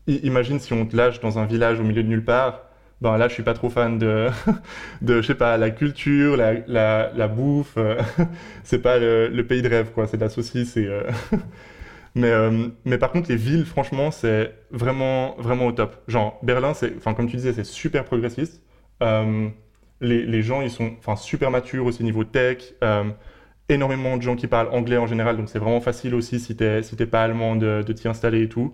imagine 0.08 0.58
si 0.58 0.72
on 0.72 0.86
te 0.86 0.96
lâche 0.96 1.20
dans 1.20 1.38
un 1.38 1.46
village 1.46 1.78
au 1.80 1.84
milieu 1.84 2.02
de 2.02 2.08
nulle 2.08 2.24
part. 2.24 2.64
Ben 3.00 3.16
là, 3.16 3.28
je 3.28 3.34
suis 3.34 3.44
pas 3.44 3.54
trop 3.54 3.70
fan 3.70 3.98
de, 3.98 4.28
de, 5.02 5.22
je 5.22 5.26
sais 5.28 5.34
pas, 5.36 5.56
la 5.56 5.70
culture, 5.70 6.36
la, 6.36 6.54
la, 6.66 7.12
la 7.14 7.28
bouffe. 7.28 7.74
euh, 7.76 8.00
c'est 8.64 8.80
pas 8.80 8.98
le, 8.98 9.42
pays 9.42 9.62
de 9.62 9.68
rêve, 9.68 9.92
quoi. 9.92 10.06
C'est 10.08 10.16
de 10.16 10.22
la 10.22 10.30
saucisse 10.30 10.76
et, 10.76 10.86
euh, 10.86 11.04
mais, 12.16 12.30
euh, 12.30 12.68
mais 12.84 12.98
par 12.98 13.12
contre, 13.12 13.28
les 13.30 13.36
villes, 13.36 13.64
franchement, 13.66 14.10
c'est 14.10 14.52
vraiment, 14.72 15.36
vraiment 15.38 15.66
au 15.66 15.72
top. 15.72 15.96
Genre, 16.08 16.38
Berlin, 16.42 16.72
enfin, 16.96 17.14
comme 17.14 17.28
tu 17.28 17.36
disais, 17.36 17.52
c'est 17.52 17.64
super 17.64 18.04
progressiste. 18.04 18.62
Euh, 19.02 19.48
les, 20.00 20.24
les 20.26 20.42
gens, 20.42 20.62
ils 20.62 20.70
sont 20.70 20.96
super 21.16 21.50
matures 21.52 21.86
aussi 21.86 22.02
niveau 22.02 22.24
tech. 22.24 22.74
Énormément 23.68 24.16
de 24.16 24.22
gens 24.22 24.36
qui 24.36 24.46
parlent 24.46 24.68
anglais 24.72 24.96
en 24.96 25.06
général, 25.06 25.36
donc 25.36 25.48
c'est 25.48 25.58
vraiment 25.58 25.80
facile 25.80 26.14
aussi 26.14 26.40
si 26.40 26.56
t'es 26.56 26.82
si 26.82 26.96
t'es 26.96 27.06
pas 27.06 27.22
allemand 27.22 27.56
de, 27.56 27.82
de 27.86 27.92
t'y 27.92 28.08
installer 28.08 28.42
et 28.42 28.48
tout. 28.48 28.72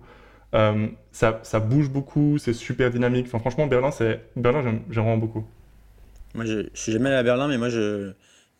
Euh, 0.53 0.87
ça, 1.11 1.39
ça 1.43 1.59
bouge 1.59 1.89
beaucoup, 1.89 2.37
c'est 2.37 2.53
super 2.53 2.89
dynamique. 2.91 3.25
Enfin, 3.27 3.39
franchement, 3.39 3.67
Berlin, 3.67 3.91
c'est 3.91 4.21
Berlin, 4.37 4.61
j'aime 4.63 4.81
vraiment 4.87 5.17
beaucoup. 5.17 5.43
Moi, 6.33 6.45
je, 6.45 6.67
je 6.73 6.79
suis 6.81 6.91
jamais 6.93 7.09
allé 7.09 7.17
à 7.17 7.23
Berlin, 7.23 7.47
mais 7.47 7.57
moi, 7.57 7.67
je, 7.69 8.11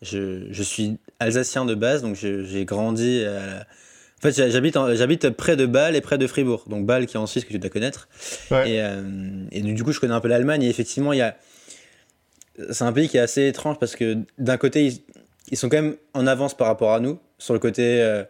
je, 0.02 0.46
je 0.50 0.62
suis 0.62 0.98
alsacien 1.20 1.64
de 1.64 1.74
base, 1.74 2.02
donc 2.02 2.14
j'ai 2.16 2.64
grandi. 2.66 3.24
à- 3.24 3.60
En 4.18 4.20
fait, 4.22 4.34
j'ha- 4.36 4.50
j'habite, 4.50 5.30
près 5.30 5.56
de 5.56 5.64
Bâle 5.66 5.96
et 5.96 6.00
près 6.02 6.18
de 6.18 6.26
Fribourg. 6.26 6.64
Donc 6.68 6.84
Bâle 6.86 7.06
qui 7.06 7.16
est 7.16 7.20
en 7.20 7.26
Suisse, 7.26 7.44
que 7.44 7.52
tu 7.52 7.58
dois 7.58 7.70
connaître. 7.70 8.08
Ouais. 8.50 8.70
Et, 8.72 8.82
euh, 8.82 9.02
et 9.52 9.60
du 9.62 9.72
du 9.72 9.82
coup, 9.84 9.92
je 9.92 10.00
connais 10.00 10.14
un 10.14 10.20
peu 10.20 10.28
l'Allemagne. 10.28 10.62
Et 10.62 10.68
effectivement, 10.68 11.12
il 11.14 11.18
y 11.18 11.22
a... 11.22 11.36
c'est 12.70 12.84
un 12.84 12.92
pays 12.92 13.08
qui 13.08 13.16
est 13.16 13.20
assez 13.20 13.46
étrange 13.46 13.78
parce 13.78 13.94
que 13.96 14.18
d'un 14.38 14.56
côté, 14.56 14.86
ils, 14.86 14.98
ils 15.50 15.56
sont 15.56 15.68
quand 15.68 15.80
même 15.82 15.96
en 16.14 16.26
avance 16.26 16.56
par 16.56 16.66
rapport 16.66 16.92
à 16.92 17.00
nous. 17.00 17.18
Sur 17.38 17.54
le 17.54 17.60
côté, 17.60 18.00
euh, 18.02 18.24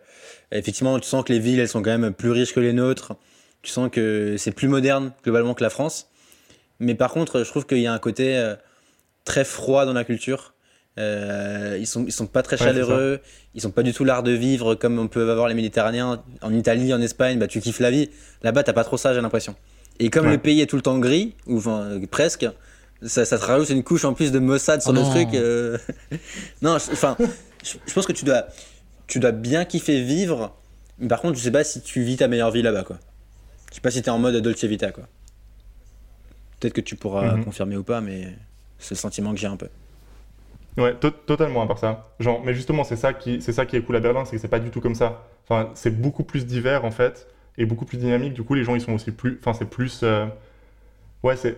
effectivement, 0.52 0.98
tu 0.98 1.08
sens 1.08 1.24
que 1.24 1.32
les 1.32 1.38
villes, 1.38 1.60
elles 1.60 1.68
sont 1.68 1.82
quand 1.82 1.96
même 1.96 2.12
plus 2.12 2.30
riches 2.30 2.52
que 2.54 2.60
les 2.60 2.72
nôtres. 2.72 3.14
Tu 3.62 3.70
sens 3.72 3.88
que 3.90 4.36
c'est 4.38 4.52
plus 4.52 4.68
moderne 4.68 5.12
globalement 5.24 5.54
que 5.54 5.62
la 5.62 5.70
France. 5.70 6.08
Mais 6.78 6.94
par 6.94 7.12
contre, 7.12 7.42
je 7.42 7.48
trouve 7.48 7.66
qu'il 7.66 7.78
y 7.78 7.86
a 7.86 7.92
un 7.92 7.98
côté 7.98 8.36
euh, 8.36 8.54
très 9.24 9.44
froid 9.44 9.86
dans 9.86 9.92
la 9.92 10.04
culture. 10.04 10.54
Euh, 10.98 11.76
ils 11.78 11.86
sont 11.86 12.04
ils 12.06 12.12
sont 12.12 12.26
pas 12.26 12.42
très 12.42 12.56
Ouais, 12.60 12.66
chaleureux. 12.66 13.20
Ils 13.54 13.60
sont 13.60 13.70
pas 13.70 13.82
du 13.82 13.92
tout 13.92 14.04
l'art 14.04 14.22
de 14.22 14.30
vivre 14.32 14.74
comme 14.74 14.98
on 14.98 15.08
peut 15.08 15.30
avoir 15.30 15.48
les 15.48 15.54
Méditerranéens 15.54 16.22
en 16.42 16.54
Italie, 16.54 16.92
en 16.94 17.00
Espagne. 17.00 17.38
Bah 17.38 17.46
tu 17.48 17.60
kiffes 17.60 17.80
la 17.80 17.90
vie. 17.90 18.10
Là-bas, 18.42 18.62
t'as 18.62 18.72
pas 18.72 18.84
trop 18.84 18.96
ça, 18.96 19.12
j'ai 19.14 19.20
l'impression. 19.20 19.54
Et 19.98 20.10
comme 20.10 20.26
Ouais. 20.26 20.32
le 20.32 20.38
pays 20.38 20.60
est 20.60 20.66
tout 20.66 20.76
le 20.76 20.82
temps 20.82 20.98
gris, 20.98 21.34
ou 21.46 21.58
enfin 21.58 22.00
presque, 22.10 22.46
ça, 23.02 23.24
ça 23.24 23.38
te 23.38 23.44
rajoute 23.44 23.70
une 23.70 23.82
couche 23.84 24.04
en 24.04 24.14
plus 24.14 24.32
de 24.32 24.38
Mossad 24.38 24.80
sur 24.82 24.90
Oh 24.90 24.94
le 24.94 25.00
non. 25.02 25.10
truc. 25.10 25.28
euh. 25.34 25.78
non, 26.62 26.78
je- 26.78 26.92
enfin, 26.92 27.16
je, 27.64 27.74
je 27.86 27.92
pense 27.92 28.06
que 28.06 28.12
tu 28.12 28.24
dois 28.24 28.46
tu 29.06 29.18
dois 29.20 29.32
bien 29.32 29.64
kiffer 29.64 30.02
vivre. 30.02 30.54
Mais 30.98 31.08
par 31.08 31.20
contre, 31.20 31.38
je 31.38 31.42
sais 31.44 31.50
pas 31.50 31.62
si 31.64 31.80
tu 31.82 32.02
vis 32.02 32.16
ta 32.16 32.26
meilleure 32.28 32.50
vie 32.50 32.62
là-bas, 32.62 32.82
quoi. 32.84 32.98
Je 33.70 33.74
sais 33.76 33.80
pas 33.80 33.90
si 33.90 34.00
t'es 34.02 34.10
en 34.10 34.18
mode 34.18 34.34
Dolce 34.36 34.64
Vita, 34.64 34.90
quoi. 34.90 35.04
Peut-être 36.58 36.72
que 36.74 36.80
tu 36.80 36.96
pourras 36.96 37.36
Mhm. 37.36 37.44
confirmer 37.44 37.76
ou 37.76 37.82
pas, 37.84 38.00
mais 38.00 38.28
c'est 38.78 38.94
le 38.94 38.98
sentiment 38.98 39.32
que 39.32 39.38
j'ai 39.38 39.46
un 39.46 39.56
peu. 39.56 39.68
Ouais, 40.78 40.94
to- 40.94 41.10
totalement 41.10 41.62
à 41.62 41.66
part 41.66 41.78
ça. 41.78 42.08
Genre, 42.20 42.42
mais 42.44 42.54
justement, 42.54 42.84
c'est 42.84 42.96
ça 42.96 43.12
qui, 43.12 43.40
c'est 43.42 43.52
ça 43.52 43.64
qui 43.66 43.76
est 43.76 43.82
cool 43.82 43.96
à 43.96 44.00
Berlin, 44.00 44.24
c'est 44.24 44.36
que 44.36 44.42
c'est 44.42 44.48
pas 44.48 44.58
du 44.58 44.70
tout 44.70 44.80
comme 44.80 44.94
ça. 44.94 45.26
Enfin, 45.48 45.70
c'est 45.74 45.90
beaucoup 45.90 46.24
plus 46.24 46.44
divers 46.46 46.84
en 46.84 46.90
fait 46.90 47.28
et 47.58 47.64
beaucoup 47.66 47.84
plus 47.84 47.98
dynamique. 47.98 48.32
Du 48.34 48.42
coup, 48.42 48.54
les 48.54 48.64
gens 48.64 48.74
ils 48.74 48.80
sont 48.80 48.92
aussi 48.92 49.10
plus, 49.10 49.38
enfin, 49.40 49.52
c'est 49.52 49.64
plus, 49.68 50.00
euh, 50.02 50.26
ouais, 51.22 51.36
c'est, 51.36 51.56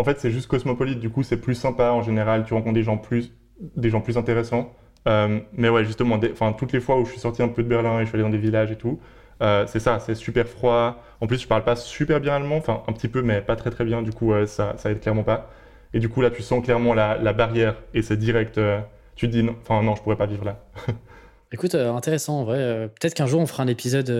en 0.00 0.04
fait, 0.04 0.18
c'est 0.20 0.30
juste 0.30 0.48
cosmopolite. 0.48 0.98
Du 1.00 1.10
coup, 1.10 1.22
c'est 1.22 1.36
plus 1.40 1.54
sympa 1.54 1.90
en 1.92 2.02
général. 2.02 2.44
Tu 2.44 2.54
rencontres 2.54 2.74
des 2.74 2.82
gens 2.82 2.98
plus, 2.98 3.32
des 3.76 3.90
gens 3.90 4.00
plus 4.00 4.16
intéressants. 4.18 4.72
Euh, 5.08 5.40
mais 5.52 5.68
ouais, 5.68 5.84
justement, 5.84 6.18
des- 6.18 6.32
toutes 6.58 6.72
les 6.72 6.80
fois 6.80 6.98
où 7.00 7.04
je 7.04 7.12
suis 7.12 7.20
sorti 7.20 7.42
un 7.42 7.48
peu 7.48 7.62
de 7.62 7.68
Berlin 7.68 7.98
et 8.00 8.02
je 8.04 8.08
suis 8.08 8.14
allé 8.16 8.22
dans 8.24 8.30
des 8.30 8.38
villages 8.38 8.70
et 8.70 8.76
tout, 8.76 9.00
euh, 9.42 9.66
c'est 9.66 9.80
ça, 9.80 9.98
c'est 10.00 10.14
super 10.14 10.46
froid. 10.46 11.02
En 11.20 11.26
plus, 11.26 11.40
je 11.40 11.48
parle 11.48 11.64
pas 11.64 11.76
super 11.76 12.20
bien 12.20 12.34
allemand, 12.34 12.56
enfin, 12.56 12.82
un 12.88 12.92
petit 12.92 13.08
peu, 13.08 13.22
mais 13.22 13.40
pas 13.40 13.56
très 13.56 13.70
très 13.70 13.84
bien. 13.84 14.02
Du 14.02 14.12
coup, 14.12 14.32
euh, 14.32 14.46
ça, 14.46 14.74
ça 14.76 14.90
aide 14.90 15.00
clairement 15.00 15.22
pas. 15.24 15.50
Et 15.94 15.98
du 16.00 16.08
coup, 16.08 16.20
là, 16.22 16.30
tu 16.30 16.42
sens 16.42 16.62
clairement 16.64 16.94
la, 16.94 17.16
la 17.18 17.32
barrière 17.32 17.76
et 17.94 18.02
c'est 18.02 18.16
direct. 18.18 18.58
euh, 18.58 18.80
tu 19.16 19.26
te 19.28 19.32
dis, 19.32 19.42
non, 19.42 19.56
enfin, 19.62 19.82
non, 19.82 19.94
je 19.96 20.02
pourrais 20.02 20.16
pas 20.16 20.26
vivre 20.26 20.44
là. 20.44 20.64
Écoute, 21.52 21.74
intéressant 21.74 22.40
en 22.40 22.44
vrai. 22.44 22.88
Peut-être 23.00 23.14
qu'un 23.14 23.26
jour 23.26 23.40
on 23.40 23.46
fera 23.46 23.62
un 23.62 23.66
épisode 23.66 24.10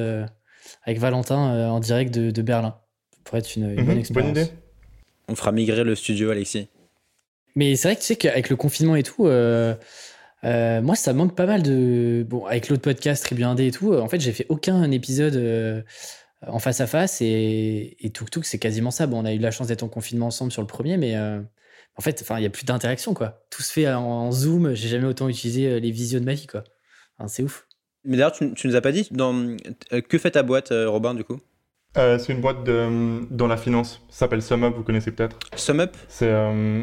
avec 0.84 0.98
Valentin 0.98 1.70
en 1.70 1.80
direct 1.80 2.12
de, 2.14 2.30
de 2.30 2.42
Berlin. 2.42 2.76
Ça 3.12 3.18
pourrait 3.24 3.38
être 3.40 3.56
une, 3.56 3.70
une 3.70 3.76
Mhm, 3.84 3.86
bonne 3.86 3.98
expérience. 3.98 4.30
idée. 4.30 4.59
On 5.30 5.36
fera 5.36 5.52
migrer 5.52 5.84
le 5.84 5.94
studio, 5.94 6.30
Alexis. 6.30 6.68
Mais 7.54 7.76
c'est 7.76 7.88
vrai 7.88 7.94
que 7.94 8.00
tu 8.00 8.06
sais 8.06 8.16
qu'avec 8.16 8.50
le 8.50 8.56
confinement 8.56 8.96
et 8.96 9.04
tout, 9.04 9.26
euh, 9.26 9.74
euh, 10.44 10.82
moi 10.82 10.96
ça 10.96 11.12
manque 11.12 11.36
pas 11.36 11.46
mal 11.46 11.62
de. 11.62 12.26
Bon, 12.28 12.46
avec 12.46 12.68
l'autre 12.68 12.82
podcast 12.82 13.24
Tribu 13.24 13.44
Indé 13.44 13.68
et 13.68 13.70
tout, 13.70 13.92
euh, 13.92 14.00
en 14.00 14.08
fait 14.08 14.20
j'ai 14.20 14.32
fait 14.32 14.46
aucun 14.48 14.90
épisode 14.90 15.36
euh, 15.36 15.82
en 16.46 16.58
face 16.58 16.80
à 16.80 16.86
face 16.88 17.20
et, 17.20 17.96
et 18.00 18.10
Tuk 18.10 18.44
c'est 18.44 18.58
quasiment 18.58 18.90
ça. 18.90 19.06
Bon, 19.06 19.20
on 19.20 19.24
a 19.24 19.32
eu 19.32 19.38
la 19.38 19.52
chance 19.52 19.68
d'être 19.68 19.84
en 19.84 19.88
confinement 19.88 20.26
ensemble 20.26 20.50
sur 20.50 20.62
le 20.62 20.68
premier, 20.68 20.96
mais 20.96 21.16
en 21.16 22.02
fait, 22.02 22.20
enfin, 22.22 22.38
il 22.38 22.42
y 22.42 22.46
a 22.46 22.50
plus 22.50 22.64
d'interaction 22.64 23.14
quoi. 23.14 23.44
Tout 23.50 23.62
se 23.62 23.72
fait 23.72 23.88
en, 23.88 24.02
en 24.02 24.32
Zoom. 24.32 24.74
J'ai 24.74 24.88
jamais 24.88 25.06
autant 25.06 25.28
utilisé 25.28 25.78
les 25.78 25.90
visios 25.92 26.18
de 26.18 26.24
ma 26.24 26.34
vie 26.34 26.46
quoi. 26.46 26.64
Enfin, 27.18 27.28
c'est 27.28 27.42
ouf. 27.44 27.66
Mais 28.04 28.16
d'ailleurs, 28.16 28.32
tu, 28.32 28.52
tu 28.54 28.66
nous 28.66 28.74
as 28.76 28.80
pas 28.80 28.92
dit 28.92 29.06
dans 29.10 29.56
que 30.08 30.18
fait 30.18 30.32
ta 30.32 30.42
boîte, 30.42 30.72
Robin, 30.72 31.14
du 31.14 31.22
coup? 31.22 31.40
Euh, 31.98 32.18
c'est 32.18 32.32
une 32.32 32.40
boîte 32.40 32.62
de, 32.64 33.26
dans 33.30 33.46
la 33.48 33.56
finance. 33.56 34.00
Ça 34.10 34.20
s'appelle 34.20 34.42
SumUp, 34.42 34.74
vous 34.76 34.82
connaissez 34.84 35.10
peut-être. 35.10 35.36
Sum 35.56 35.80
Up? 35.80 35.96
C'est. 36.08 36.28
euh, 36.28 36.82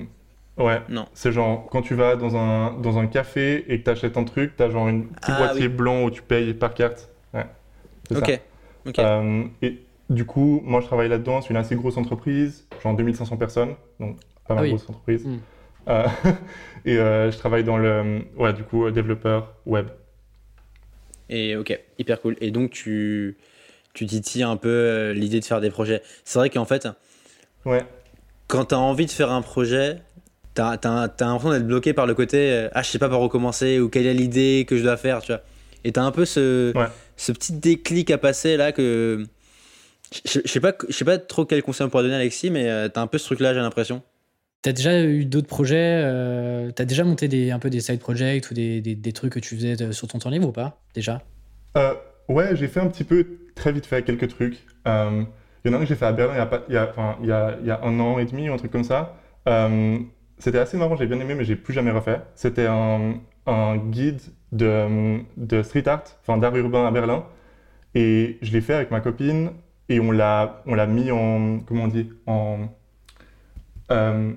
ouais. 0.57 0.81
Non. 0.89 1.07
C'est 1.13 1.31
genre, 1.31 1.67
quand 1.71 1.81
tu 1.81 1.95
vas 1.95 2.15
dans 2.17 2.35
un, 2.35 2.73
dans 2.73 2.97
un 2.99 3.07
café 3.07 3.63
et 3.71 3.79
que 3.79 3.85
tu 3.85 3.89
achètes 3.89 4.17
un 4.17 4.25
truc, 4.25 4.57
tu 4.57 4.63
as 4.63 4.69
genre 4.69 4.87
une 4.89 5.07
petit 5.07 5.31
Ah, 5.31 5.37
boîtier 5.37 5.67
oui. 5.67 5.73
blanc 5.73 6.03
où 6.03 6.11
tu 6.11 6.21
payes 6.21 6.53
par 6.53 6.73
carte. 6.73 7.09
Ouais. 7.33 7.45
C'est 8.09 8.15
ça. 8.15 8.25
Ok. 8.25 8.41
Ok. 8.87 8.99
Euh, 8.99 9.43
et 9.61 9.79
du 10.09 10.25
coup, 10.25 10.61
moi 10.65 10.81
je 10.81 10.85
travaille 10.87 11.09
là-dedans, 11.09 11.41
c'est 11.41 11.49
une 11.49 11.57
assez 11.57 11.75
grosse 11.75 11.97
entreprise, 11.97 12.65
genre 12.81 12.95
2500 12.95 13.35
personnes, 13.37 13.75
donc 13.99 14.17
pas 14.47 14.55
mal 14.55 14.59
Ah 14.59 14.63
oui. 14.63 14.69
grosse 14.69 14.89
entreprise. 14.89 15.25
Mm. 15.25 15.37
Euh, 15.89 16.07
et 16.85 16.97
euh, 16.97 17.31
je 17.31 17.37
travaille 17.37 17.63
dans 17.63 17.77
le, 17.77 18.23
ouais, 18.37 18.51
du 18.53 18.63
coup, 18.63 18.89
développeur 18.91 19.53
web. 19.65 19.87
Et 21.29 21.55
ok, 21.57 21.77
hyper 21.97 22.21
cool. 22.21 22.35
Et 22.39 22.51
donc, 22.51 22.71
tu, 22.71 23.37
tu 23.97 24.05
titilles 24.05 24.43
un 24.43 24.57
peu 24.57 24.69
euh, 24.69 25.13
l'idée 25.13 25.39
de 25.39 25.45
faire 25.45 25.61
des 25.61 25.69
projets. 25.69 26.01
C'est 26.25 26.39
vrai 26.39 26.49
qu'en 26.49 26.65
fait, 26.65 26.87
Ouais, 27.65 27.83
quand 28.47 28.65
tu 28.65 28.75
as 28.75 28.79
envie 28.79 29.05
de 29.05 29.11
faire 29.11 29.31
un 29.31 29.41
projet, 29.41 29.97
tu 30.55 30.61
as, 30.61 30.79
l'impression 31.19 31.51
d'être 31.51 31.67
bloqué 31.67 31.93
par 31.93 32.05
le 32.05 32.13
côté 32.13 32.51
euh, 32.51 32.69
Ah, 32.73 32.81
je 32.83 32.89
sais 32.89 32.99
pas 32.99 33.09
par 33.09 33.21
où 33.21 33.27
commencer 33.29 33.79
ou 33.79 33.89
quelle 33.89 34.05
est 34.07 34.13
l'idée 34.13 34.65
que 34.67 34.77
je 34.77 34.83
dois 34.83 34.97
faire, 34.97 35.21
tu 35.21 35.31
vois. 35.31 35.41
Et 35.83 35.91
tu 35.91 35.99
as 35.99 36.03
un 36.03 36.11
peu 36.11 36.25
ce, 36.25 36.75
Ouais. 36.77 36.87
ce 37.17 37.31
petit 37.31 37.53
déclic 37.53 38.09
à 38.11 38.17
passer 38.17 38.57
là 38.57 38.71
que. 38.71 39.25
Je 40.25 40.39
je 40.45 40.47
sais 40.49 40.61
pas, 40.61 40.73
je 40.87 40.93
sais 40.95 41.03
pas 41.05 41.17
trop 41.17 41.45
quel 41.45 41.61
conseil 41.61 41.85
on 41.85 41.89
pourrait 41.89 42.03
donner, 42.03 42.15
Alexis, 42.15 42.49
mais 42.49 42.69
euh, 42.69 42.87
t'as 42.87 43.01
un 43.01 43.07
peu 43.07 43.17
ce 43.17 43.25
truc-là, 43.25 43.53
j'ai 43.53 43.59
l'impression. 43.59 44.01
T'as 44.61 44.71
déjà 44.71 45.03
eu 45.03 45.25
d'autres 45.25 45.47
projets 45.47 46.01
euh, 46.03 46.71
T'as 46.71 46.85
déjà 46.85 47.03
monté 47.03 47.27
des, 47.27 47.51
un 47.51 47.59
peu 47.59 47.69
des 47.69 47.79
side 47.81 47.99
projects 47.99 48.49
ou 48.49 48.53
des, 48.53 48.81
des, 48.81 48.95
des 48.95 49.11
trucs 49.13 49.33
que 49.33 49.39
tu 49.39 49.55
faisais 49.55 49.75
de- 49.75 49.91
sur 49.91 50.07
ton 50.07 50.17
temps 50.19 50.29
libre 50.29 50.47
ou 50.47 50.51
pas 50.51 50.81
Déjà? 50.95 51.21
Euh, 51.77 51.93
ouais, 52.27 52.55
j'ai 52.55 52.67
fait 52.67 52.79
un 52.79 52.87
petit 52.87 53.03
peu, 53.03 53.25
très 53.57 53.71
vite 53.71 53.85
fait, 53.85 54.03
quelques 54.03 54.29
trucs. 54.29 54.65
Euh, 54.87 55.23
Il 55.65 55.71
y 55.71 55.73
en 55.73 55.77
a 55.77 55.81
un 55.81 55.83
que 55.83 55.87
j'ai 55.87 55.95
fait 55.95 56.05
à 56.05 56.13
Berlin 56.13 56.33
il 56.35 56.37
y 56.37 56.41
a, 56.41 56.45
pas, 56.45 56.61
il 56.69 56.73
y 56.75 56.77
a, 56.77 56.89
enfin, 56.89 57.17
il 57.21 57.27
y 57.27 57.31
a, 57.31 57.57
il 57.59 57.67
y 57.67 57.71
a 57.71 57.81
un 57.83 57.99
an 57.99 58.19
et 58.19 58.25
demi 58.25 58.49
ou 58.49 58.53
un 58.53 58.57
truc 58.57 58.71
comme 58.71 58.83
ça. 58.85 59.15
Euh, 59.49 59.97
c'était 60.37 60.59
assez 60.59 60.77
marrant, 60.77 60.95
j'ai 60.95 61.07
bien 61.07 61.19
aimé, 61.19 61.35
mais 61.35 61.43
j'ai 61.43 61.55
plus 61.57 61.73
jamais 61.73 61.91
refait. 61.91 62.21
C'était 62.35 62.67
un, 62.67 63.15
un 63.47 63.77
guide 63.77 64.21
de, 64.53 65.19
de 65.35 65.63
street 65.63 65.87
art, 65.87 66.03
enfin 66.21 66.37
d'art 66.37 66.55
urbain 66.55 66.85
à 66.87 66.91
Berlin. 66.91 67.25
Et 67.95 68.37
je 68.41 68.51
l'ai 68.53 68.61
fait 68.61 68.75
avec 68.75 68.91
ma 68.91 69.01
copine 69.01 69.51
et 69.89 69.99
on 69.99 70.11
l'a, 70.11 70.61
on 70.67 70.75
l'a 70.75 70.85
mis 70.85 71.11
en, 71.11 71.59
comment 71.65 71.85
on 71.85 71.87
dit, 71.87 72.09
en, 72.27 72.59
euh, 73.91 74.31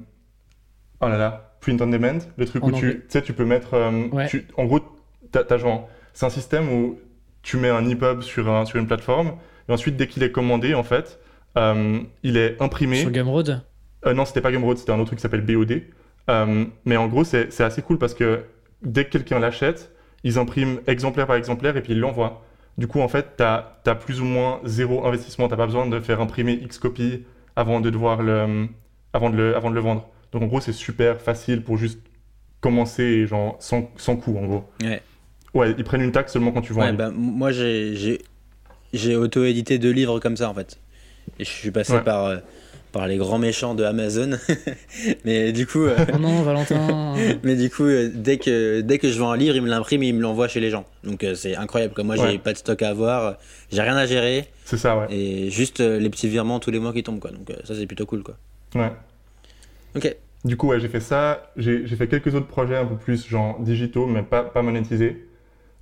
oh 1.01 1.09
là 1.09 1.19
là, 1.19 1.55
print 1.61 1.81
on 1.83 1.87
demand, 1.89 2.19
le 2.37 2.47
truc 2.47 2.65
En 2.65 2.69
où 2.69 2.71
tu, 2.73 2.77
anglais. 2.87 2.95
tu 3.01 3.05
sais, 3.09 3.23
tu 3.23 3.33
peux 3.33 3.45
mettre, 3.45 3.77
Ouais. 4.13 4.27
tu- 4.29 4.47
en 4.57 4.65
gros, 4.65 4.81
t'as, 5.33 5.43
c'est 6.13 6.27
un 6.27 6.31
système 6.31 6.69
où 6.73 6.99
tu 7.43 7.57
mets 7.57 7.71
un 7.71 7.89
EPUB 7.89 8.23
sur, 8.23 8.49
un, 8.51 8.65
sur 8.65 8.79
une 8.79 8.87
plateforme 8.87 9.33
et 9.69 9.73
ensuite 9.73 9.97
dès 9.97 10.09
qu'il 10.09 10.23
est 10.23 10.33
commandé, 10.33 10.75
en 10.75 10.83
fait, 10.83 11.21
euh, 11.57 12.01
il 12.23 12.37
est 12.37 12.61
imprimé. 12.61 12.97
Sur 12.97 13.11
Gumroad 13.11 13.63
Euh, 14.07 14.15
non, 14.15 14.25
c'était 14.25 14.41
pas 14.41 14.51
Gumroad, 14.51 14.79
c'était 14.79 14.93
un 14.93 14.97
autre 14.97 15.07
truc 15.07 15.19
qui 15.19 15.23
s'appelle 15.23 15.45
BOD. 15.45 15.83
Euh, 16.29 16.65
mais 16.85 16.97
en 16.97 17.07
gros, 17.07 17.25
c'est 17.25 17.61
assez 17.61 17.83
cool 17.83 17.99
parce 17.99 18.15
que 18.15 18.45
dès 18.83 19.05
que 19.05 19.11
quelqu'un 19.11 19.39
l'achète, 19.39 19.93
ils 20.25 20.39
impriment 20.39 20.81
exemplaire 20.87 21.27
par 21.27 21.37
exemplaire 21.37 21.77
et 21.77 21.83
puis 21.83 21.93
ils 21.93 22.01
l'envoient. 22.01 22.45
Du 22.79 22.87
coup, 22.87 23.01
en 23.01 23.09
fait, 23.09 23.37
tu 23.37 23.43
as, 23.43 23.95
plus 23.95 24.21
ou 24.21 24.25
moins 24.25 24.61
zéro 24.65 25.07
investissement. 25.07 25.49
Tu 25.49 25.57
pas 25.57 25.67
besoin 25.67 25.87
de 25.87 26.01
faire 26.01 26.21
imprimer 26.21 26.53
X 26.53 26.79
copies 26.79 27.25
avant 27.57 27.81
de, 27.81 27.91
devoir 27.91 28.23
le, 28.23 28.69
avant 29.13 29.31
de, 29.31 29.37
le, 29.37 29.57
avant 29.57 29.71
de 29.71 29.75
le 29.75 29.81
vendre. 29.81 30.09
Donc, 30.33 30.43
en 30.43 30.47
gros, 30.47 30.61
c'est 30.61 30.73
super 30.73 31.21
facile 31.21 31.63
pour 31.63 31.77
juste 31.77 32.01
commencer 32.61 33.27
genre, 33.27 33.57
sans, 33.61 33.91
sans 33.97 34.17
coût, 34.17 34.39
en 34.39 34.47
gros. 34.47 34.71
Ouais. 34.83 35.03
Ouais, 35.55 35.75
ils 35.77 35.85
prennent 35.85 36.03
une 36.03 36.13
taxe 36.13 36.33
seulement 36.33 36.53
quand 36.53 36.63
tu 36.63 36.73
vends. 36.73 36.83
un 36.83 36.85
Ouais, 36.87 36.91
livre. 36.93 37.05
bah, 37.05 37.13
moi, 37.15 37.51
j'ai- 37.53 37.97
j'ai 37.97 38.21
j'ai 38.93 39.15
auto-édité 39.15 39.79
deux 39.79 39.91
livres 39.93 40.19
comme 40.19 40.37
ça, 40.37 40.49
en 40.51 40.55
fait. 40.55 40.79
Et 41.39 41.45
je 41.45 41.49
suis 41.51 41.71
passé 41.71 41.93
Ouais. 41.93 42.03
par, 42.03 42.25
euh, 42.27 42.37
par 42.91 43.07
les 43.07 43.19
grands 43.19 43.39
méchants 43.39 43.75
de 43.77 43.85
Amazon. 43.85 44.31
mais 45.25 45.53
du 45.53 45.65
coup, 45.67 45.85
euh, 45.85 45.97
Oh 46.13 46.19
non, 46.19 46.43
Valentin 46.43 47.15
mais 47.45 47.55
du 47.55 47.71
coup 47.71 47.85
euh, 47.85 48.11
dès, 48.13 48.39
que, 48.39 48.81
dès 48.81 48.99
que 48.99 49.09
je 49.09 49.19
vends 49.19 49.31
un 49.31 49.37
livre, 49.37 49.55
ils 49.55 49.63
me 49.63 49.69
l'impriment 49.69 50.03
et 50.03 50.09
ils 50.09 50.15
me 50.15 50.21
l'envoient 50.23 50.49
chez 50.49 50.59
les 50.59 50.71
gens. 50.71 50.85
Donc 51.05 51.23
euh, 51.23 51.35
c'est 51.37 51.55
incroyable. 51.55 51.95
Comme 51.95 52.09
moi, 52.09 52.17
Ouais. 52.19 52.33
j'ai 52.33 52.39
pas 52.39 52.53
de 52.53 52.59
stock 52.59 52.83
à 52.83 52.89
avoir, 52.91 53.37
j'ai 53.71 53.81
rien 53.83 53.97
à 53.97 54.07
gérer. 54.07 54.47
C'est 54.65 54.77
ça, 54.77 54.99
ouais. 54.99 55.07
Et 55.15 55.51
juste 55.51 55.81
euh, 55.81 55.99
les 56.01 56.11
petits 56.11 56.29
virements 56.29 56.59
tous 56.59 56.73
les 56.73 56.81
mois 56.81 56.93
qui 56.93 57.05
tombent. 57.05 57.21
Quoi. 57.21 57.31
Donc 57.31 57.49
euh, 57.51 57.55
ça, 57.65 57.75
c'est 57.77 57.87
plutôt 57.87 58.07
cool. 58.07 58.23
Quoi. 58.25 58.37
ouais. 58.75 58.91
Ok. 59.97 60.17
Du 60.45 60.57
coup, 60.57 60.69
ouais, 60.69 60.81
j'ai 60.81 60.89
fait 60.89 61.01
ça. 61.01 61.53
J'ai 61.57 61.87
j'ai 61.87 61.95
fait 61.97 62.09
quelques 62.09 62.35
autres 62.35 62.47
projets 62.49 62.77
un 62.77 62.87
peu 62.87 62.97
plus 62.97 63.29
genre 63.29 63.61
digitaux, 63.61 64.07
mais 64.07 64.23
pas, 64.23 64.43
pas 64.43 64.63
monétisés. 64.63 65.27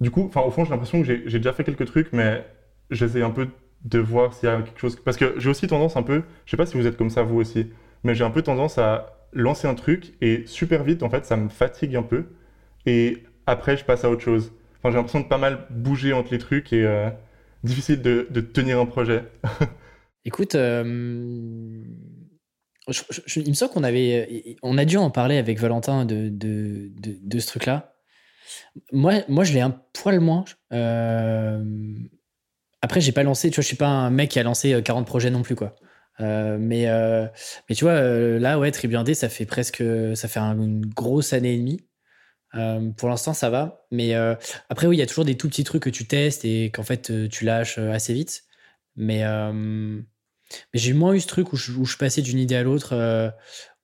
Du 0.01 0.11
coup, 0.11 0.30
au 0.34 0.51
fond, 0.51 0.64
j'ai 0.64 0.70
l'impression 0.70 1.03
que 1.03 1.07
j'ai 1.07 1.38
déjà 1.38 1.53
fait 1.53 1.64
quelques 1.64 1.86
trucs, 1.86 2.12
mais 2.12 2.44
j'essaie 2.90 3.22
un 3.22 3.30
peu 3.30 3.49
de 3.84 3.99
voir 3.99 4.32
s'il 4.32 4.49
y 4.49 4.53
a 4.53 4.62
quelque 4.62 4.78
chose. 4.78 4.96
Parce 5.05 5.16
que 5.16 5.34
j'ai 5.38 5.51
aussi 5.51 5.66
tendance 5.66 5.96
un 5.96 6.03
peu, 6.03 6.22
je 6.44 6.51
sais 6.51 6.57
pas 6.57 6.66
si 6.66 6.76
vous 6.76 6.86
êtes 6.86 6.96
comme 6.96 7.11
ça 7.11 7.22
vous 7.22 7.36
aussi, 7.36 7.70
mais 8.05 8.14
j'ai 8.14 8.24
un 8.24 8.30
peu 8.30 8.42
tendance 8.42 8.78
à 8.78 9.28
lancer 9.32 9.66
un 9.66 9.74
truc 9.74 10.14
et 10.20 10.44
super 10.46 10.84
vite, 10.84 11.03
en 11.03 11.11
fait, 11.11 11.26
ça 11.26 11.36
me 11.36 11.49
fatigue 11.49 11.96
un 11.96 12.03
peu. 12.03 12.26
Et 12.86 13.24
après, 13.46 13.76
je 13.76 13.84
passe 13.84 14.05
à 14.05 14.11
autre 14.11 14.22
chose. 14.22 14.53
Enfin, 14.78 14.90
j'ai 14.90 14.96
l'impression 14.96 15.20
de 15.20 15.26
pas 15.26 15.38
mal 15.38 15.66
bouger 15.70 16.12
entre 16.12 16.32
les 16.32 16.38
trucs 16.38 16.72
et 16.72 16.84
euh, 16.84 17.11
difficile 17.64 18.01
de, 18.01 18.22
tenir 18.40 18.78
un 18.78 18.86
projet. 18.86 19.24
Écoute, 20.24 20.55
euh, 20.55 20.82
il 22.86 23.49
me 23.49 23.55
semble 23.55 23.72
qu'on 23.72 23.84
avait, 23.84 24.57
on 24.62 24.78
a 24.78 24.84
dû 24.84 24.96
en 24.96 25.11
parler 25.11 25.38
avec 25.38 25.59
Valentin 25.59 26.05
de, 26.05 26.30
de 26.30 27.38
ce 27.38 27.46
truc-là. 27.49 27.97
Moi, 28.92 29.14
moi, 29.28 29.44
je 29.44 29.53
l'ai 29.53 29.61
un 29.61 29.70
poil 29.92 30.20
moins. 30.20 30.44
Euh, 30.72 31.62
après, 32.82 33.01
j'ai 33.01 33.12
pas 33.12 33.22
lancé, 33.22 33.51
tu 33.51 33.57
vois, 33.57 33.62
je 33.62 33.66
suis 33.68 33.76
pas 33.76 33.88
un 33.88 34.11
mec 34.11 34.30
qui 34.30 34.38
a 34.38 34.42
lancé 34.42 34.72
euh, 34.72 34.80
40 34.82 35.07
projets 35.07 35.30
non 35.30 35.42
plus, 35.42 35.57
quoi. 35.57 35.74
Euh, 36.20 36.59
mais, 36.61 36.88
euh, 36.88 37.26
mais 37.68 37.74
tu 37.74 37.84
vois, 37.84 37.92
euh, 37.94 38.38
là, 38.38 38.59
ouais, 38.59 38.70
Tribu 38.70 38.96
1D, 38.96 39.14
ça 39.14 39.28
fait 39.28 39.46
presque, 39.46 39.82
ça 40.14 40.28
fait 40.28 40.40
un- 40.40 40.59
une 40.61 40.86
grosse 40.86 41.32
année 41.32 41.55
et 41.55 41.59
demie. 41.59 41.80
Euh, 42.57 42.90
pour 42.92 43.09
l'instant, 43.11 43.34
ça 43.34 43.51
va. 43.51 43.86
Mais 43.92 44.14
euh, 44.16 44.34
après, 44.70 44.86
oui, 44.88 44.96
il 44.96 45.01
y 45.01 45.03
a 45.03 45.07
toujours 45.07 45.24
des 45.26 45.36
tout 45.36 45.49
petits 45.49 45.64
trucs 45.64 45.82
que 45.84 45.90
tu 45.90 46.07
testes 46.07 46.44
et 46.44 46.70
qu'en 46.72 46.84
fait, 46.84 47.11
euh, 47.11 47.28
tu 47.28 47.44
lâches 47.44 47.78
euh, 47.78 47.92
assez 47.92 48.14
vite. 48.14 48.44
Mais, 48.96 49.24
euh, 49.24 49.53
mais 49.53 50.03
j'ai 50.80 50.92
moins 50.94 51.14
eu 51.14 51.20
ce 51.20 51.26
truc 51.28 51.53
où 51.53 51.57
je, 51.57 51.72
où 51.72 51.84
je 51.84 51.96
passais 51.96 52.22
d'une 52.22 52.38
idée 52.38 52.57
à 52.57 52.62
l'autre, 52.62 52.94
euh, 52.94 53.30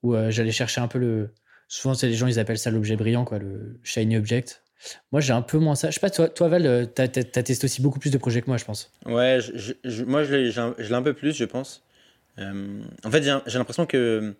où 0.02 0.14
euh, 0.14 0.30
j'allais 0.30 0.52
chercher 0.52 0.80
un 0.80 0.88
peu 0.88 0.98
le. 0.98 1.34
Souvent, 1.74 1.94
c'est 1.94 2.06
les 2.06 2.14
gens, 2.14 2.28
ils 2.28 2.38
appellent 2.38 2.56
ça 2.56 2.70
l'objet 2.70 2.94
brillant, 2.94 3.24
quoi, 3.24 3.40
le 3.40 3.80
shiny 3.82 4.16
object. 4.16 4.62
Moi, 5.10 5.20
j'ai 5.20 5.32
un 5.32 5.42
peu 5.42 5.58
moins 5.58 5.74
ça. 5.74 5.90
Je 5.90 5.94
sais 5.94 6.00
pas, 6.00 6.08
toi, 6.08 6.28
toi 6.28 6.46
Val, 6.46 6.66
euh, 6.66 6.86
t'as, 6.86 7.08
t'as- 7.08 7.24
t'as 7.24 7.42
testé 7.42 7.64
aussi 7.64 7.82
beaucoup 7.82 7.98
plus 7.98 8.12
de 8.12 8.16
projets 8.18 8.42
que 8.42 8.46
moi, 8.46 8.58
je 8.58 8.64
pense. 8.64 8.92
Ouais, 9.06 9.40
moi 10.06 10.22
je 10.22 10.36
l'ai 10.36 10.92
un, 10.94 11.02
peu 11.02 11.14
plus, 11.14 11.34
je 11.34 11.44
pense. 11.44 11.82
Euh, 12.38 12.80
en 13.02 13.10
fait, 13.10 13.24
j'ai 13.24 13.58
l'impression 13.58 13.86
que, 13.86 14.36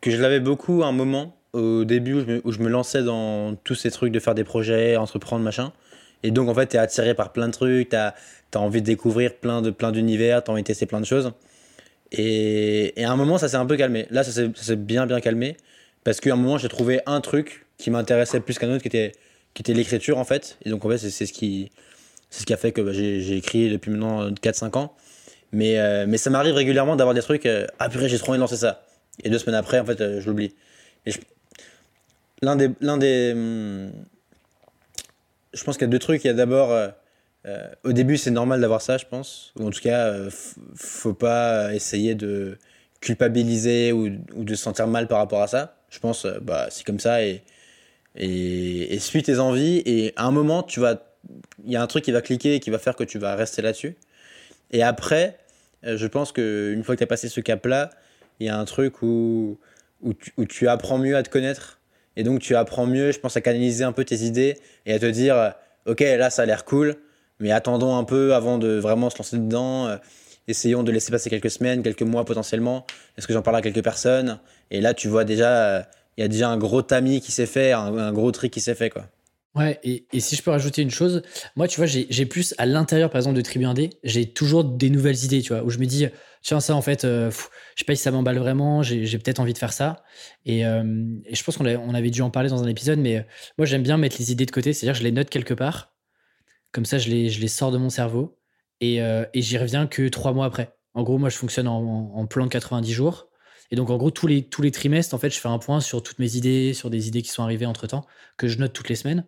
que 0.00 0.10
je 0.10 0.20
l'avais 0.20 0.40
beaucoup 0.40 0.82
à 0.82 0.86
un 0.88 0.92
moment, 0.92 1.36
au 1.52 1.84
début, 1.84 2.14
où 2.14 2.20
je, 2.22 2.26
me, 2.26 2.40
où 2.42 2.50
je 2.50 2.58
me 2.58 2.68
lançais 2.68 3.04
dans 3.04 3.54
tous 3.54 3.76
ces 3.76 3.92
trucs 3.92 4.12
de 4.12 4.18
faire 4.18 4.34
des 4.34 4.42
projets, 4.42 4.96
entreprendre, 4.96 5.44
machin. 5.44 5.72
Et 6.24 6.32
donc, 6.32 6.48
en 6.48 6.54
fait, 6.54 6.66
tu 6.66 6.76
es 6.76 6.80
attiré 6.80 7.14
par 7.14 7.32
plein 7.32 7.46
de 7.46 7.52
trucs, 7.52 7.90
tu 7.90 7.96
as, 7.96 8.12
envie 8.56 8.80
de 8.80 8.86
découvrir 8.86 9.36
plein 9.36 9.62
de 9.62 9.70
plein 9.70 9.92
d'univers, 9.92 10.42
tu 10.42 10.50
as 10.50 10.52
envie 10.52 10.62
de 10.62 10.66
tester 10.66 10.86
plein 10.86 11.00
de 11.00 11.06
choses. 11.06 11.32
Et, 12.10 13.00
et 13.00 13.04
à 13.04 13.12
un 13.12 13.16
moment, 13.16 13.38
ça 13.38 13.46
s'est 13.46 13.56
un 13.56 13.66
peu 13.66 13.76
calmé. 13.76 14.08
Là, 14.10 14.24
ça 14.24 14.32
s'est 14.32 14.76
bien, 14.76 15.06
bien 15.06 15.20
calmé. 15.20 15.56
Parce 16.04 16.20
qu'à 16.20 16.34
un 16.34 16.36
moment, 16.36 16.58
j'ai 16.58 16.68
trouvé 16.68 17.00
un 17.06 17.20
truc 17.20 17.66
qui 17.78 17.90
m'intéressait 17.90 18.40
plus 18.40 18.58
qu'un 18.58 18.70
autre, 18.70 18.82
qui 18.82 18.88
était, 18.88 19.12
l'écriture, 19.72 20.18
en 20.18 20.24
fait. 20.24 20.58
Et 20.64 20.70
donc, 20.70 20.84
en 20.84 20.90
fait, 20.90 20.98
c'est 20.98 21.26
ce 21.26 21.32
qui, 21.32 21.72
c'est 22.30 22.42
ce 22.42 22.46
qui 22.46 22.52
a 22.52 22.56
fait 22.58 22.72
que 22.72 22.82
bah, 22.82 22.92
j'ai 22.92 23.36
écrit 23.36 23.70
depuis 23.70 23.90
maintenant 23.90 24.30
4-5 24.30 24.76
ans. 24.78 24.94
Mais, 25.52 25.78
euh, 25.78 26.04
mais 26.06 26.18
ça 26.18 26.30
m'arrive 26.30 26.54
régulièrement 26.54 26.96
d'avoir 26.96 27.14
des 27.14 27.22
trucs. 27.22 27.46
euh, 27.46 27.66
ah 27.78 27.88
purée, 27.88 28.08
j'ai 28.08 28.18
trop 28.18 28.30
envie 28.30 28.38
de 28.38 28.42
lancer 28.42 28.56
ça. 28.56 28.84
Et 29.22 29.30
deux 29.30 29.38
semaines 29.38 29.54
après, 29.54 29.78
en 29.78 29.84
fait, 29.84 30.00
euh, 30.00 30.20
je 30.20 30.26
l'oublie. 30.28 30.54
L'un 32.42 32.56
des. 32.56 32.70
L'un 32.80 32.98
des 32.98 33.32
hum, 33.32 33.92
je 35.52 35.62
pense 35.62 35.76
qu'il 35.76 35.86
y 35.86 35.88
a 35.88 35.90
deux 35.90 35.98
trucs. 35.98 36.24
Il 36.24 36.26
y 36.26 36.30
a 36.30 36.34
d'abord. 36.34 36.72
euh, 36.72 37.68
au 37.84 37.92
début, 37.92 38.16
c'est 38.16 38.30
normal 38.32 38.60
d'avoir 38.60 38.82
ça, 38.82 38.98
je 38.98 39.06
pense. 39.06 39.52
Ou 39.58 39.66
en 39.68 39.70
tout 39.70 39.80
cas, 39.80 40.12
faut 40.74 41.14
pas 41.14 41.72
essayer 41.74 42.14
de 42.14 42.58
culpabiliser 43.00 43.92
ou 43.92 44.08
de 44.08 44.54
se 44.54 44.62
sentir 44.62 44.86
mal 44.88 45.06
par 45.06 45.18
rapport 45.18 45.42
à 45.42 45.46
ça. 45.46 45.76
Je 45.94 46.00
pense, 46.00 46.24
euh, 46.24 46.38
bah, 46.42 46.66
c'est 46.70 46.84
comme 46.84 46.98
ça 46.98 47.22
et, 47.24 47.42
et, 48.16 48.98
suis 48.98 49.22
tes 49.22 49.38
envies. 49.38 49.80
Et 49.86 50.12
à 50.16 50.24
un 50.24 50.32
moment, 50.32 50.64
tu 50.64 50.80
vas, 50.80 50.96
il 51.64 51.72
y 51.72 51.76
a 51.76 51.82
un 51.82 51.86
truc 51.86 52.04
qui 52.04 52.10
va 52.10 52.20
cliquer 52.20 52.56
et 52.56 52.60
qui 52.60 52.70
va 52.70 52.78
faire 52.78 52.96
que 52.96 53.04
tu 53.04 53.18
vas 53.18 53.36
rester 53.36 53.62
là-dessus. 53.62 53.96
Et 54.72 54.82
après, 54.82 55.38
euh, 55.86 55.96
je 55.96 56.06
pense 56.08 56.32
qu'une 56.32 56.82
fois 56.82 56.96
que 56.96 56.98
tu 56.98 57.04
as 57.04 57.06
passé 57.06 57.28
ce 57.28 57.40
cap-là, 57.40 57.90
il 58.40 58.46
y 58.46 58.50
a 58.50 58.58
un 58.58 58.64
truc 58.64 59.02
où, 59.02 59.56
où 60.02 60.44
tu 60.44 60.66
apprends 60.66 60.98
mieux 60.98 61.16
à 61.16 61.22
te 61.22 61.30
connaître. 61.30 61.78
Et 62.16 62.24
donc, 62.24 62.40
tu 62.40 62.56
apprends 62.56 62.86
mieux, 62.86 63.12
je 63.12 63.20
pense, 63.20 63.36
à 63.36 63.40
canaliser 63.40 63.84
un 63.84 63.92
peu 63.92 64.04
tes 64.04 64.22
idées 64.22 64.58
et 64.86 64.94
à 64.94 64.98
te 64.98 65.06
dire, 65.06 65.36
euh, 65.36 65.50
OK, 65.86 66.00
là, 66.00 66.28
ça 66.30 66.42
a 66.42 66.46
l'air 66.46 66.64
cool, 66.64 66.96
mais 67.38 67.52
attendons 67.52 67.96
un 67.96 68.04
peu 68.04 68.34
avant 68.34 68.58
de 68.58 68.78
vraiment 68.78 69.10
se 69.10 69.18
lancer 69.18 69.36
dedans. 69.36 69.96
Essayons 70.48 70.82
de 70.82 70.92
laisser 70.92 71.10
passer 71.10 71.30
quelques 71.30 71.50
semaines, 71.50 71.82
quelques 71.82 72.02
mois 72.02 72.24
potentiellement. 72.24 72.86
Est-ce 73.16 73.26
que 73.26 73.32
j'en 73.32 73.42
parle 73.42 73.56
à 73.56 73.62
quelques 73.62 73.82
personnes? 73.82 74.38
Et 74.70 74.80
là, 74.80 74.94
tu 74.94 75.08
vois 75.08 75.24
déjà, 75.24 75.78
euh, 75.78 75.82
il 76.16 76.22
y 76.22 76.24
a 76.24 76.28
déjà 76.28 76.48
un 76.48 76.58
gros 76.58 76.82
tamis 76.82 77.20
qui 77.20 77.32
s'est 77.32 77.46
fait, 77.46 77.72
un, 77.72 78.12
gros 78.12 78.30
trick 78.32 78.52
qui 78.52 78.60
s'est 78.60 78.74
fait, 78.74 78.90
quoi. 78.90 79.06
Ouais, 79.54 79.78
et, 79.84 80.04
si 80.18 80.34
je 80.34 80.42
peux 80.42 80.50
rajouter 80.50 80.82
une 80.82 80.90
chose, 80.90 81.22
moi, 81.54 81.68
tu 81.68 81.76
vois, 81.76 81.86
j'ai 81.86 82.26
plus 82.26 82.54
à 82.58 82.66
l'intérieur, 82.66 83.08
par 83.08 83.20
exemple, 83.20 83.36
de 83.36 83.40
Tribu 83.40 83.64
1D, 83.66 83.90
j'ai 84.02 84.26
toujours 84.26 84.64
des 84.64 84.90
nouvelles 84.90 85.24
idées, 85.24 85.42
tu 85.42 85.52
vois, 85.52 85.62
où 85.62 85.70
je 85.70 85.78
me 85.78 85.86
dis, 85.86 86.08
tiens, 86.42 86.58
ça, 86.58 86.74
en 86.74 86.82
fait, 86.82 87.04
euh, 87.04 87.30
je 87.30 87.80
sais 87.80 87.84
pas 87.86 87.94
si 87.94 88.02
ça 88.02 88.10
m'emballe 88.10 88.38
vraiment, 88.38 88.82
j'ai 88.82 89.18
peut-être 89.18 89.38
envie 89.38 89.52
de 89.52 89.58
faire 89.58 89.72
ça. 89.72 90.02
Et, 90.44 90.66
euh, 90.66 90.82
je 91.30 91.42
pense 91.44 91.56
qu'on 91.56 91.94
avait 91.94 92.10
dû 92.10 92.20
en 92.20 92.30
parler 92.30 92.48
dans 92.48 92.64
un 92.64 92.66
épisode, 92.66 92.98
mais 92.98 93.24
moi, 93.56 93.64
j'aime 93.64 93.84
bien 93.84 93.96
mettre 93.96 94.16
les 94.18 94.32
idées 94.32 94.46
de 94.46 94.50
côté, 94.50 94.72
c'est-à-dire, 94.72 94.98
je 94.98 95.04
les 95.04 95.12
note 95.12 95.30
quelque 95.30 95.54
part, 95.54 95.94
comme 96.72 96.84
ça, 96.84 96.98
je 96.98 97.08
les 97.08 97.48
sors 97.48 97.70
de 97.70 97.78
mon 97.78 97.90
cerveau, 97.90 98.36
et, 98.80 99.00
euh, 99.00 99.24
et 99.34 99.42
j'y 99.42 99.58
reviens 99.58 99.86
que 99.86 100.08
trois 100.08 100.32
mois 100.32 100.46
après. 100.46 100.74
En 100.94 101.02
gros, 101.02 101.18
moi, 101.18 101.28
je 101.28 101.36
fonctionne 101.36 101.68
en, 101.68 102.26
plan 102.26 102.44
de 102.46 102.50
90 102.50 102.92
jours. 102.92 103.28
Et 103.70 103.76
donc, 103.76 103.90
en 103.90 103.96
gros, 103.96 104.10
tous 104.10 104.26
les, 104.26 104.48
tous 104.48 104.62
les 104.62 104.70
trimestres, 104.70 105.14
en 105.14 105.18
fait, 105.18 105.30
je 105.30 105.40
fais 105.40 105.48
un 105.48 105.58
point 105.58 105.80
sur 105.80 106.02
toutes 106.02 106.20
mes 106.20 106.36
idées, 106.36 106.72
sur 106.72 106.90
des 106.90 107.08
idées 107.08 107.22
qui 107.22 107.30
sont 107.30 107.42
arrivées 107.42 107.66
entre 107.66 107.86
temps, 107.86 108.06
que 108.36 108.46
je 108.46 108.58
note 108.58 108.72
toutes 108.72 108.88
les 108.88 108.94
semaines. 108.94 109.26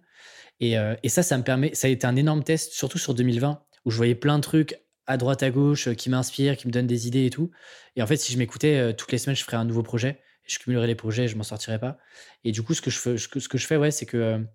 Et, 0.60 0.78
euh, 0.78 0.94
et 1.02 1.08
ça, 1.08 1.22
ça 1.22 1.36
me 1.36 1.42
permet. 1.42 1.74
Ça 1.74 1.88
a 1.88 1.90
été 1.90 2.06
un 2.06 2.14
énorme 2.14 2.44
test, 2.44 2.72
surtout 2.72 2.98
sur 2.98 3.14
2020, 3.14 3.62
où 3.84 3.90
je 3.90 3.96
voyais 3.96 4.14
plein 4.14 4.36
de 4.36 4.42
trucs 4.42 4.80
à 5.06 5.16
droite, 5.16 5.42
à 5.42 5.50
gauche, 5.50 5.88
euh, 5.88 5.94
qui 5.94 6.08
m'inspirent, 6.08 6.56
qui 6.56 6.68
me 6.68 6.72
donnent 6.72 6.86
des 6.86 7.08
idées 7.08 7.26
et 7.26 7.30
tout. 7.30 7.50
Et 7.96 8.02
en 8.02 8.06
fait, 8.06 8.16
si 8.16 8.32
je 8.32 8.38
m'écoutais, 8.38 8.94
toutes 8.94 9.10
les 9.10 9.18
semaines, 9.18 9.36
je 9.36 9.44
ferais 9.44 9.56
un 9.56 9.64
nouveau 9.64 9.82
projet. 9.82 10.20
Et 10.44 10.48
je 10.48 10.58
cumulerais 10.60 10.86
les 10.86 10.94
projets, 10.94 11.24
et 11.24 11.28
je 11.28 11.36
m'en 11.36 11.42
sortirais 11.42 11.80
pas. 11.80 11.98
Et 12.44 12.52
du 12.52 12.62
coup, 12.62 12.74
ce 12.74 12.82
que 12.82 12.90
je 12.90 13.66
fais, 13.66 13.90
c'est 13.90 14.06
que. 14.06 14.46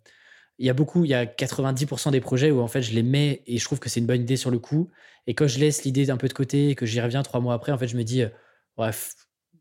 Euh, 0.62 0.64
il 0.64 0.66
y 0.68 0.70
a 0.70 0.74
beaucoup, 0.74 1.06
il 1.06 1.10
y 1.12 1.14
a 1.14 1.26
90% 1.26 2.12
des 2.12 2.22
projets 2.22 2.52
où 2.52 2.62
en 2.62 2.68
fait 2.68 2.82
je 2.82 2.94
les 2.94 3.04
mets 3.04 3.44
et 3.48 3.58
je 3.58 3.66
trouve 3.66 3.80
que 3.80 3.90
c'est 3.90 4.00
une 4.00 4.06
bonne 4.08 4.22
idée 4.22 4.38
sur 4.38 4.52
le 4.52 4.60
coup. 4.60 4.90
Et 5.28 5.36
quand 5.36 5.48
je 5.48 5.60
laisse 5.60 5.84
l'idée 5.84 6.10
un 6.10 6.18
peu 6.18 6.28
de 6.28 6.34
côté 6.34 6.70
et 6.70 6.76
que 6.76 6.86
j'y 6.86 7.02
reviens 7.02 7.24
trois 7.24 7.40
mois 7.40 7.54
après, 7.54 7.72
en 7.72 7.78
fait, 7.78 7.88
je 7.88 7.98
me 7.98 8.04
dis, 8.04 8.24
euh, 8.24 8.30
bref, 8.78 9.16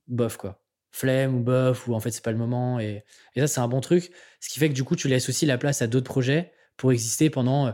bof 0.08 0.36
quoi. 0.36 0.60
Flemme 0.92 1.36
ou 1.36 1.40
bof, 1.40 1.86
ou 1.88 1.94
en 1.94 2.00
fait 2.00 2.10
c'est 2.10 2.24
pas 2.24 2.32
le 2.32 2.38
moment. 2.38 2.80
Et, 2.80 3.04
ça, 3.36 3.46
c'est 3.46 3.60
un 3.60 3.68
bon 3.68 3.80
truc. 3.80 4.10
Ce 4.40 4.48
qui 4.50 4.58
fait 4.58 4.68
que 4.68 4.74
du 4.74 4.84
coup, 4.84 4.96
tu 4.96 5.08
laisses 5.08 5.28
aussi 5.28 5.46
la 5.46 5.58
place 5.58 5.82
à 5.82 5.86
d'autres 5.86 6.10
projets 6.10 6.52
pour 6.76 6.92
exister 6.92 7.30
pendant. 7.30 7.68
euh, 7.68 7.72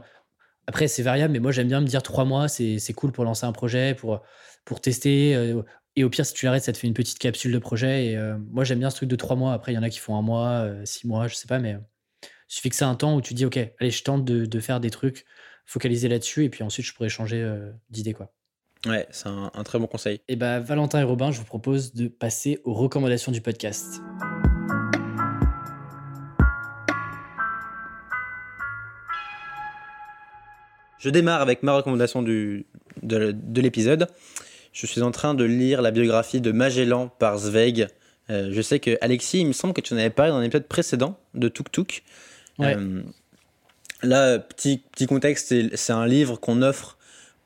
Après, 0.67 0.89
c'est 0.89 1.03
variable, 1.03 1.33
mais 1.33 1.41
moi 1.41 1.53
j'aime 1.53 1.69
bien 1.69 1.81
me 1.81 1.87
dire 1.87 2.03
trois 2.03 2.25
mois, 2.25 2.49
c'est 2.49 2.93
cool 2.95 3.13
pour 3.13 3.25
lancer 3.25 3.47
un 3.47 3.53
projet, 3.53 3.95
pour, 3.95 4.23
pour 4.65 4.81
tester. 4.81 5.35
euh, 5.37 5.63
Et 5.97 6.05
au 6.05 6.11
pire, 6.11 6.27
si 6.27 6.35
tu 6.35 6.47
l'arrêtes, 6.47 6.65
ça 6.65 6.73
te 6.73 6.79
fait 6.79 6.87
une 6.89 6.95
petite 6.95 7.19
capsule 7.19 7.53
de 7.53 7.59
projet. 7.59 8.07
Et 8.09 8.19
moi, 8.51 8.65
j'aime 8.65 8.81
bien 8.81 8.91
ce 8.91 8.97
truc 8.97 9.09
de 9.09 9.17
trois 9.17 9.37
mois. 9.37 9.53
Après, 9.55 9.73
il 9.73 9.77
y 9.77 9.79
en 9.79 9.83
a 9.83 9.91
qui 9.91 9.99
font 10.01 10.17
un 10.17 10.23
mois, 10.23 10.69
six 10.85 11.07
mois, 11.07 11.29
je 11.29 11.35
sais 11.37 11.49
pas, 11.49 11.59
mais 11.59 11.77
il 12.49 12.55
suffit 12.55 12.71
que 12.71 12.77
c'est 12.77 12.85
un 12.85 12.95
temps 12.95 13.17
où 13.17 13.21
tu 13.21 13.35
dis, 13.35 13.45
OK, 13.45 13.57
allez, 13.57 13.91
je 13.91 14.03
tente 14.03 14.25
de, 14.25 14.47
de 14.47 14.61
faire 14.61 14.81
des 14.81 14.91
trucs, 14.91 15.25
focaliser 15.65 16.09
là-dessus, 16.09 16.45
et 16.45 16.49
puis 16.49 16.63
ensuite, 16.63 16.87
je 16.87 16.95
pourrais 16.95 17.09
changer 17.09 17.45
d'idée, 17.91 18.13
quoi. 18.13 18.33
Ouais, 18.87 19.07
c'est 19.11 19.29
un, 19.29 19.51
très 19.65 19.81
bon 19.81 19.89
conseil. 19.89 20.21
Et 20.29 20.37
bah, 20.37 20.61
Valentin 20.61 21.01
et 21.01 21.03
Robin, 21.03 21.33
je 21.33 21.39
vous 21.39 21.45
propose 21.45 21.93
de 21.93 22.07
passer 22.07 22.61
aux 22.65 22.73
recommandations 22.73 23.33
du 23.33 23.41
podcast. 23.41 24.01
Je 30.99 31.11
démarre 31.11 31.41
avec 31.41 31.65
ma 31.65 31.73
recommandation 31.73 32.23
du, 32.23 32.67
de, 33.03 33.61
l'épisode. 33.61 34.09
Je 34.73 34.87
suis 34.87 35.03
en 35.03 35.11
train 35.11 35.35
de 35.35 35.45
lire 35.45 35.83
la 35.83 35.91
biographie 35.91 36.41
de 36.41 36.53
Magellan 36.53 37.09
par 37.09 37.39
Zweig. 37.39 37.89
Euh, 38.31 38.51
je 38.53 38.63
sais 38.63 38.79
que 38.79 38.99
Alexis, 39.01 39.41
il 39.41 39.47
me 39.49 39.53
semble 39.53 39.75
que 39.75 39.81
tu 39.81 39.95
en 39.95 39.97
avais 39.97 40.11
parlé 40.11 40.31
dans 40.31 40.39
un 40.39 40.43
épisode 40.43 40.67
précédent 40.67 41.19
de 41.35 41.49
Tuk 41.49 41.73
Tuk. 41.73 42.05
Euh, 42.61 43.03
là, 44.03 44.39
petit, 44.39 44.83
contexte, 45.09 45.55
c'est 45.75 45.93
un 45.93 46.07
livre 46.07 46.37
qu'on 46.37 46.63
offre 46.63 46.97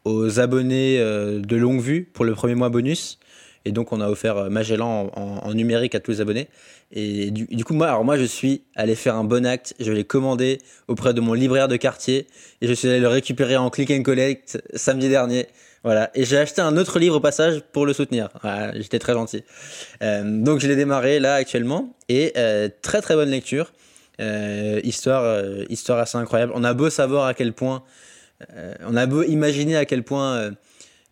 aux 0.04 0.40
abonnés 0.40 0.98
euh, 0.98 1.40
de 1.40 1.56
longue 1.56 1.80
vue 1.80 2.08
pour 2.12 2.24
le 2.24 2.34
premier 2.34 2.54
mois 2.54 2.68
bonus. 2.68 3.18
Et 3.66 3.72
donc, 3.72 3.92
on 3.92 4.00
a 4.00 4.08
offert 4.08 4.36
euh, 4.38 4.48
Magellan 4.48 5.11
en, 5.14 5.52
numérique 5.52 5.94
à 5.94 6.00
tous 6.00 6.12
les 6.12 6.20
abonnés. 6.20 6.48
Et 6.92 7.30
du, 7.30 7.64
coup, 7.64 7.74
moi, 7.74 7.88
alors 7.88 8.04
moi, 8.04 8.16
je 8.16 8.24
suis 8.24 8.62
allé 8.74 8.94
faire 8.94 9.14
un 9.14 9.24
bon 9.24 9.46
acte. 9.46 9.74
Je 9.78 9.92
l'ai 9.92 10.04
commandé 10.04 10.58
auprès 10.88 11.14
de 11.14 11.20
mon 11.20 11.34
libraire 11.34 11.68
de 11.68 11.76
quartier 11.76 12.26
et 12.61 12.66
je 12.66 12.72
suis 12.72 12.88
allé 12.88 12.98
le 12.98 13.08
récupérer 13.08 13.56
en 13.56 13.70
click 13.70 13.90
and 13.90 14.02
collect 14.02 14.61
samedi 14.74 15.08
dernier. 15.08 15.46
Voilà. 15.84 16.11
Et 16.14 16.24
j'ai 16.24 16.36
acheté 16.36 16.62
un 16.62 16.76
autre 16.76 16.98
livre 16.98 17.16
au 17.16 17.20
passage 17.20 17.62
pour 17.72 17.86
le 17.86 17.92
soutenir. 17.92 18.28
J'étais 18.74 18.98
très 18.98 19.12
gentil. 19.12 19.44
Donc, 20.00 20.58
je 20.58 20.66
l'ai 20.66 20.76
démarré 20.76 21.20
là 21.20 21.34
actuellement 21.34 21.94
et 22.08 22.32
très 22.82 23.00
très 23.00 23.14
bonne 23.14 23.30
lecture. 23.30 23.72
Histoire, 24.85 25.43
histoire 25.68 25.99
assez 25.99 26.18
incroyable. 26.18 26.53
On 26.55 26.64
a 26.64 26.75
beau 26.75 26.91
savoir 26.91 27.27
à 27.27 27.35
quel 27.35 27.53
point 27.53 27.83
euh, 28.57 28.75
on 28.87 28.97
a 28.97 29.07
beau 29.07 29.23
imaginer 29.23 29.77
à 29.77 29.85
quel 29.85 30.03
point 30.03 30.37
euh, 30.37 30.51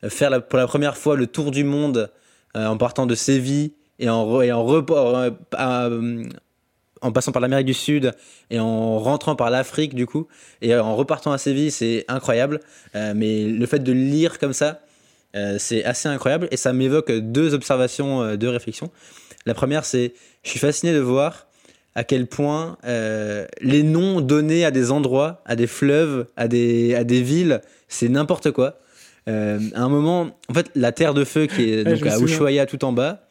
faire 0.08 0.46
pour 0.46 0.58
la 0.58 0.66
première 0.66 0.96
fois 0.96 1.16
le 1.16 1.26
tour 1.26 1.50
du 1.50 1.64
monde 1.64 2.10
euh, 2.56 2.66
en 2.66 2.76
partant 2.76 3.06
de 3.06 3.14
Séville 3.14 3.72
et 3.98 4.08
en, 4.08 4.22
en, 4.22 5.30
en 7.00 7.12
passant 7.12 7.32
par 7.32 7.42
l'Amérique 7.42 7.66
du 7.66 7.74
Sud 7.74 8.12
et 8.50 8.60
en 8.60 8.98
rentrant 8.98 9.36
par 9.36 9.50
l'Afrique 9.50 9.94
du 9.94 10.06
coup 10.06 10.26
et 10.62 10.74
en 10.76 10.96
repartant 10.96 11.32
à 11.32 11.38
Séville, 11.38 11.70
c'est 11.70 12.04
incroyable. 12.08 12.60
mais 12.94 13.44
le 13.44 13.66
fait 13.66 13.80
de 13.80 13.92
lire 13.92 14.38
comme 14.38 14.52
ça, 14.52 14.80
c'est 15.58 15.84
assez 15.84 16.08
incroyable 16.08 16.46
et 16.52 16.56
ça 16.56 16.72
m'évoque 16.72 17.10
deux 17.10 17.54
observations, 17.54 18.36
deux 18.36 18.48
réflexions. 18.48 18.92
La 19.46 19.54
première, 19.54 19.84
c'est 19.84 20.14
je 20.44 20.50
suis 20.50 20.60
fasciné 20.60 20.92
de 20.92 21.00
voir 21.00 21.47
à 21.94 22.04
quel 22.04 22.26
point 22.26 22.76
euh, 22.84 23.46
les 23.60 23.82
noms 23.82 24.20
donnés 24.20 24.64
à 24.64 24.70
des 24.70 24.90
endroits, 24.90 25.42
à 25.44 25.56
des 25.56 25.66
fleuves, 25.66 26.26
à 26.36 26.48
des, 26.48 26.94
à 26.94 27.04
des 27.04 27.22
villes, 27.22 27.60
c'est 27.88 28.08
n'importe 28.08 28.50
quoi. 28.52 28.78
Euh, 29.28 29.58
à 29.74 29.82
un 29.82 29.88
moment, 29.88 30.38
en 30.48 30.54
fait, 30.54 30.70
la 30.74 30.92
terre 30.92 31.12
de 31.12 31.24
feu 31.24 31.46
qui 31.46 31.72
est 31.72 31.84
donc 31.84 32.06
à 32.06 32.18
Ushuaia 32.18 32.66
tout 32.66 32.84
en 32.84 32.92
bas, 32.92 33.26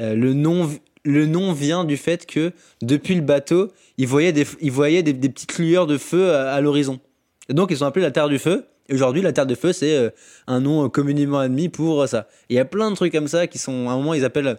euh, 0.00 0.14
le, 0.14 0.34
nom, 0.34 0.68
le 1.04 1.26
nom 1.26 1.52
vient 1.52 1.84
du 1.84 1.96
fait 1.96 2.26
que 2.26 2.52
depuis 2.82 3.14
le 3.14 3.20
bateau, 3.20 3.70
ils 3.96 4.08
voyaient 4.08 4.32
des, 4.32 4.46
ils 4.60 4.72
voyaient 4.72 5.02
des, 5.02 5.14
petites 5.14 5.56
lueurs 5.58 5.86
de 5.86 5.96
feu 5.96 6.34
à, 6.34 6.60
l'horizon. 6.60 7.00
Et 7.48 7.54
donc, 7.54 7.70
ils 7.70 7.84
ont 7.84 7.86
appelé 7.86 8.04
la 8.04 8.10
terre 8.10 8.28
du 8.28 8.38
feu. 8.38 8.66
Et 8.88 8.94
aujourd'hui, 8.94 9.22
la 9.22 9.32
terre 9.32 9.46
de 9.46 9.54
feu, 9.54 9.72
c'est 9.72 10.12
un 10.48 10.60
nom 10.60 10.88
communément 10.88 11.38
admis 11.38 11.68
pour 11.68 12.08
ça. 12.08 12.26
Il 12.48 12.56
y 12.56 12.58
a 12.58 12.64
plein 12.64 12.90
de 12.90 12.96
trucs 12.96 13.12
comme 13.12 13.28
ça 13.28 13.46
qui 13.46 13.58
sont, 13.58 13.88
à 13.88 13.92
un 13.92 13.96
moment, 13.96 14.14
ils 14.14 14.24
appellent 14.24 14.58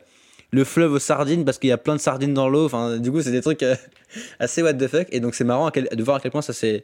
le 0.52 0.64
fleuve 0.64 0.94
aux 0.94 1.00
sardines 1.00 1.46
parce 1.46 1.58
qu'il 1.58 1.70
y 1.70 1.74
a 1.74 1.78
plein 1.78 1.96
de 1.96 2.02
sardines 2.02 2.34
dans 2.34 2.50
l'eau. 2.50 2.66
Enfin, 2.66 2.98
du 2.98 3.12
coup, 3.12 3.22
c'est 3.22 3.32
des 3.32 3.42
trucs 3.42 3.64
euh, 3.64 3.76
assez 4.40 4.62
what 4.62 4.74
the 4.74 4.88
fuck. 4.88 5.08
Et 5.12 5.20
donc, 5.20 5.34
c'est 5.36 5.44
marrant 5.44 5.70
de 5.70 6.04
voir 6.04 6.18
à 6.18 6.20
quel 6.20 6.32
point 6.32 6.42
ça 6.42 6.54
s'est 6.54 6.84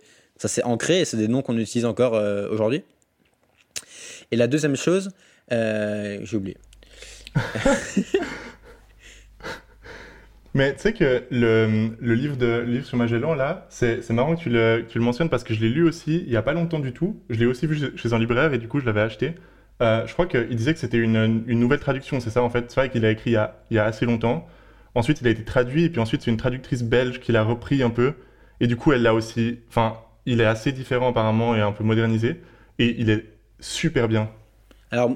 ancré 0.64 1.02
et 1.02 1.06
c'est 1.06 1.18
des 1.18 1.28
noms 1.28 1.42
qu'on 1.42 1.58
utilise 1.58 1.86
encore 1.86 2.16
euh, 2.16 2.50
aujourd'hui. 2.50 2.84
Et 4.32 4.36
la 4.36 4.48
deuxième 4.48 4.76
chose, 4.76 5.12
euh, 5.52 6.20
j'ai 6.24 6.38
oublié. 6.38 6.58
Mais 10.54 10.74
tu 10.74 10.82
sais 10.82 10.94
que 10.94 11.24
le, 11.30 11.90
le, 12.00 12.14
livre 12.16 12.36
de, 12.36 12.62
livre 12.62 12.86
sur 12.86 12.98
Magellan, 12.98 13.36
là, 13.36 13.68
c'est 13.70 14.10
marrant 14.10 14.36
que 14.36 14.42
tu, 14.42 14.50
le, 14.50 14.82
que 14.82 14.92
tu 14.92 14.98
le 14.98 15.04
mentionnes 15.04 15.30
parce 15.30 15.44
que 15.44 15.54
je 15.54 15.60
l'ai 15.62 15.70
lu 15.70 15.84
aussi 15.84 16.24
il 16.26 16.30
n'y 16.30 16.36
a 16.36 16.42
pas 16.42 16.54
longtemps 16.54 16.80
du 16.80 16.94
tout. 16.94 17.22
Je 17.30 17.38
l'ai 17.38 17.46
aussi 17.46 17.68
vu 17.68 17.78
chez 17.96 18.14
un 18.14 18.18
libraire 18.18 18.52
et 18.54 18.58
du 18.58 18.68
coup, 18.68 18.80
je 18.80 18.86
l'avais 18.86 19.02
acheté. 19.02 19.36
Euh, 19.82 20.08
je 20.08 20.14
crois 20.14 20.26
qu'il 20.26 20.56
disait 20.56 20.74
que 20.74 20.80
c'était 20.80 20.98
une, 20.98 21.46
nouvelle 21.46 21.80
traduction, 21.80 22.20
c'est 22.20 22.30
ça 22.30 22.42
en 22.42 22.50
fait. 22.50 22.66
C'est 22.70 22.80
vrai 22.80 22.90
qu'il 22.90 23.06
a 23.06 23.12
écrit 23.12 23.32
il 23.32 23.76
y 23.76 23.80
a, 23.80 23.84
assez 23.84 24.06
longtemps. 24.06 24.48
Ensuite, 24.96 25.22
il 25.22 25.28
a 25.28 25.30
été 25.30 25.44
traduit, 25.44 25.84
et 25.84 25.90
puis 25.90 26.00
ensuite, 26.00 26.24
c'est 26.24 26.32
une 26.32 26.38
traductrice 26.38 26.82
belge 26.84 27.20
qui 27.20 27.32
l'a 27.32 27.44
repris 27.44 27.84
un 27.84 27.92
peu. 27.92 28.14
Et 28.60 28.68
du 28.68 28.76
coup, 28.76 28.92
elle 28.92 29.04
l'a 29.04 29.14
aussi. 29.14 29.60
Enfin, 29.70 29.98
il 30.26 30.42
est 30.42 30.46
assez 30.46 30.72
différent 30.72 31.10
apparemment 31.10 31.56
et 31.56 31.62
un 31.62 31.72
peu 31.72 31.84
modernisé. 31.84 32.42
Et 32.80 32.96
il 33.00 33.10
est 33.10 33.26
super 33.60 34.08
bien. 34.08 34.30
Alors, 34.92 35.16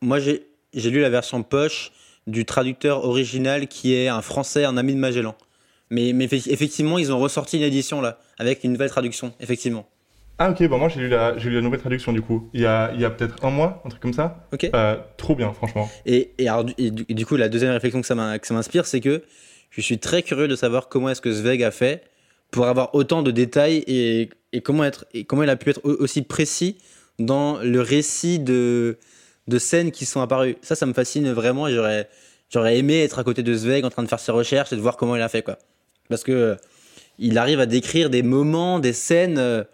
moi, 0.00 0.18
j'ai 0.20 0.44
lu 0.74 1.00
la 1.00 1.10
version 1.10 1.42
poche 1.42 1.90
du 2.26 2.44
traducteur 2.44 3.04
original 3.04 3.66
qui 3.66 3.94
est 3.94 4.08
un 4.08 4.22
français, 4.22 4.64
un 4.64 4.76
ami 4.76 4.94
de 4.94 5.00
Magellan. 5.00 5.34
Mais 5.90 6.10
effectivement, 6.10 6.98
ils 6.98 7.12
ont 7.12 7.18
ressorti 7.18 7.56
une 7.56 7.64
édition 7.64 8.00
là, 8.00 8.20
avec 8.38 8.62
une 8.62 8.72
nouvelle 8.72 8.90
traduction, 8.90 9.34
effectivement. 9.40 9.88
Ah 10.42 10.50
ok, 10.52 10.66
bon 10.68 10.78
moi 10.78 10.88
j'ai 10.88 11.00
lu, 11.00 11.08
la, 11.08 11.32
lu 11.32 11.50
la 11.50 11.60
nouvelle 11.60 11.80
traduction 11.80 12.14
du 12.14 12.22
coup, 12.22 12.48
il 12.54 12.62
y 12.62 12.66
a, 12.66 12.92
il 12.94 13.00
y 13.00 13.04
a 13.04 13.10
peut-être 13.10 13.44
un 13.44 13.50
mois, 13.50 13.82
un 13.84 13.90
truc 13.90 14.00
comme 14.00 14.14
ça. 14.14 14.48
Ok. 14.54 14.70
Euh, 14.74 14.96
trop 15.18 15.34
bien, 15.34 15.52
franchement. 15.52 15.86
Et, 16.06 16.30
et, 16.38 16.48
alors, 16.48 16.64
du, 16.64 17.26
coup, 17.26 17.36
la 17.36 17.50
deuxième 17.50 17.72
réflexion 17.72 18.00
que 18.00 18.06
ça 18.06 18.14
m'inspire, 18.14 18.86
c'est 18.86 19.00
que 19.00 19.22
je 19.68 19.82
suis 19.82 19.98
très 19.98 20.22
curieux 20.22 20.48
de 20.48 20.56
savoir 20.56 20.88
comment 20.88 21.10
est-ce 21.10 21.20
que 21.20 21.30
Zweig 21.30 21.62
a 21.62 21.70
fait 21.70 22.04
pour 22.50 22.66
avoir 22.68 22.94
autant 22.94 23.22
de 23.22 23.30
détails 23.30 23.84
et, 23.86 24.30
et, 24.54 24.62
comment, 24.62 24.82
être, 24.82 25.04
et 25.12 25.24
comment 25.24 25.42
il 25.42 25.50
a 25.50 25.56
pu 25.56 25.68
être 25.68 25.84
aussi 25.84 26.22
précis 26.22 26.78
dans 27.18 27.58
le 27.58 27.82
récit 27.82 28.38
de, 28.38 28.96
de 29.46 29.58
scènes 29.58 29.90
qui 29.90 30.06
sont 30.06 30.22
apparues. 30.22 30.56
Ça, 30.62 30.74
ça 30.74 30.86
me 30.86 30.94
fascine 30.94 31.30
vraiment 31.32 31.68
et 31.68 31.74
j'aurais, 31.74 32.08
j'aurais 32.48 32.78
aimé 32.78 33.02
être 33.02 33.18
à 33.18 33.24
côté 33.24 33.42
de 33.42 33.52
Zweig 33.52 33.84
en 33.84 33.90
train 33.90 34.02
de 34.02 34.08
faire 34.08 34.20
ses 34.20 34.32
recherches 34.32 34.72
et 34.72 34.76
de 34.76 34.80
voir 34.80 34.96
comment 34.96 35.16
il 35.16 35.22
a 35.22 35.28
fait. 35.28 35.42
quoi. 35.42 35.58
Parce 36.08 36.24
que 36.24 36.32
euh, 36.32 36.54
il 37.18 37.36
arrive 37.36 37.60
à 37.60 37.66
décrire 37.66 38.08
des 38.08 38.22
moments, 38.22 38.78
des 38.78 38.94
scènes... 38.94 39.66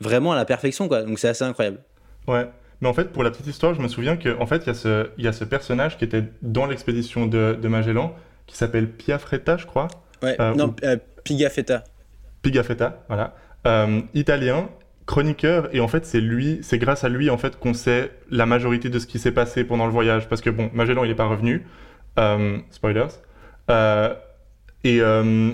Vraiment 0.00 0.32
à 0.32 0.36
la 0.36 0.44
perfection, 0.44 0.88
quoi. 0.88 1.02
Donc 1.02 1.18
c'est 1.18 1.28
assez 1.28 1.44
incroyable. 1.44 1.78
Ouais. 2.26 2.48
Mais 2.80 2.88
en 2.88 2.94
fait, 2.94 3.12
pour 3.12 3.22
la 3.22 3.30
petite 3.30 3.46
histoire, 3.46 3.74
je 3.74 3.82
me 3.82 3.88
souviens 3.88 4.16
qu'en 4.16 4.46
fait, 4.46 4.62
il 4.64 4.68
y, 4.68 4.70
a 4.70 4.74
ce, 4.74 5.10
y 5.18 5.28
a 5.28 5.32
ce 5.32 5.44
personnage 5.44 5.98
qui 5.98 6.04
était 6.04 6.24
dans 6.40 6.66
l'expédition 6.66 7.26
de, 7.26 7.58
de, 7.60 7.68
Magellan, 7.68 8.14
qui 8.46 8.56
s'appelle 8.56 8.88
Piafretta, 8.88 9.58
je 9.58 9.66
crois. 9.66 9.88
Ouais, 10.22 10.36
euh, 10.40 10.54
non, 10.54 10.74
euh, 10.84 10.96
Pigafetta. 11.24 11.84
Pigafetta, 12.40 13.04
voilà. 13.08 13.34
Euh, 13.66 14.00
italien, 14.14 14.70
chroniqueur, 15.04 15.68
et 15.74 15.80
en 15.80 15.88
fait, 15.88 16.06
c'est 16.06 16.20
lui, 16.20 16.60
c'est 16.62 16.78
grâce 16.78 17.04
à 17.04 17.10
lui, 17.10 17.28
en 17.28 17.36
fait, 17.36 17.58
qu'on 17.58 17.74
sait 17.74 18.10
la 18.30 18.46
majorité 18.46 18.88
de 18.88 18.98
ce 18.98 19.06
qui 19.06 19.18
s'est 19.18 19.32
passé 19.32 19.64
pendant 19.64 19.84
le 19.84 19.92
voyage. 19.92 20.26
Parce 20.28 20.40
que, 20.40 20.48
bon, 20.48 20.70
Magellan, 20.72 21.04
il 21.04 21.08
n'est 21.08 21.14
pas 21.14 21.26
revenu. 21.26 21.66
spoilers. 22.70 23.08
Et, 24.84 25.00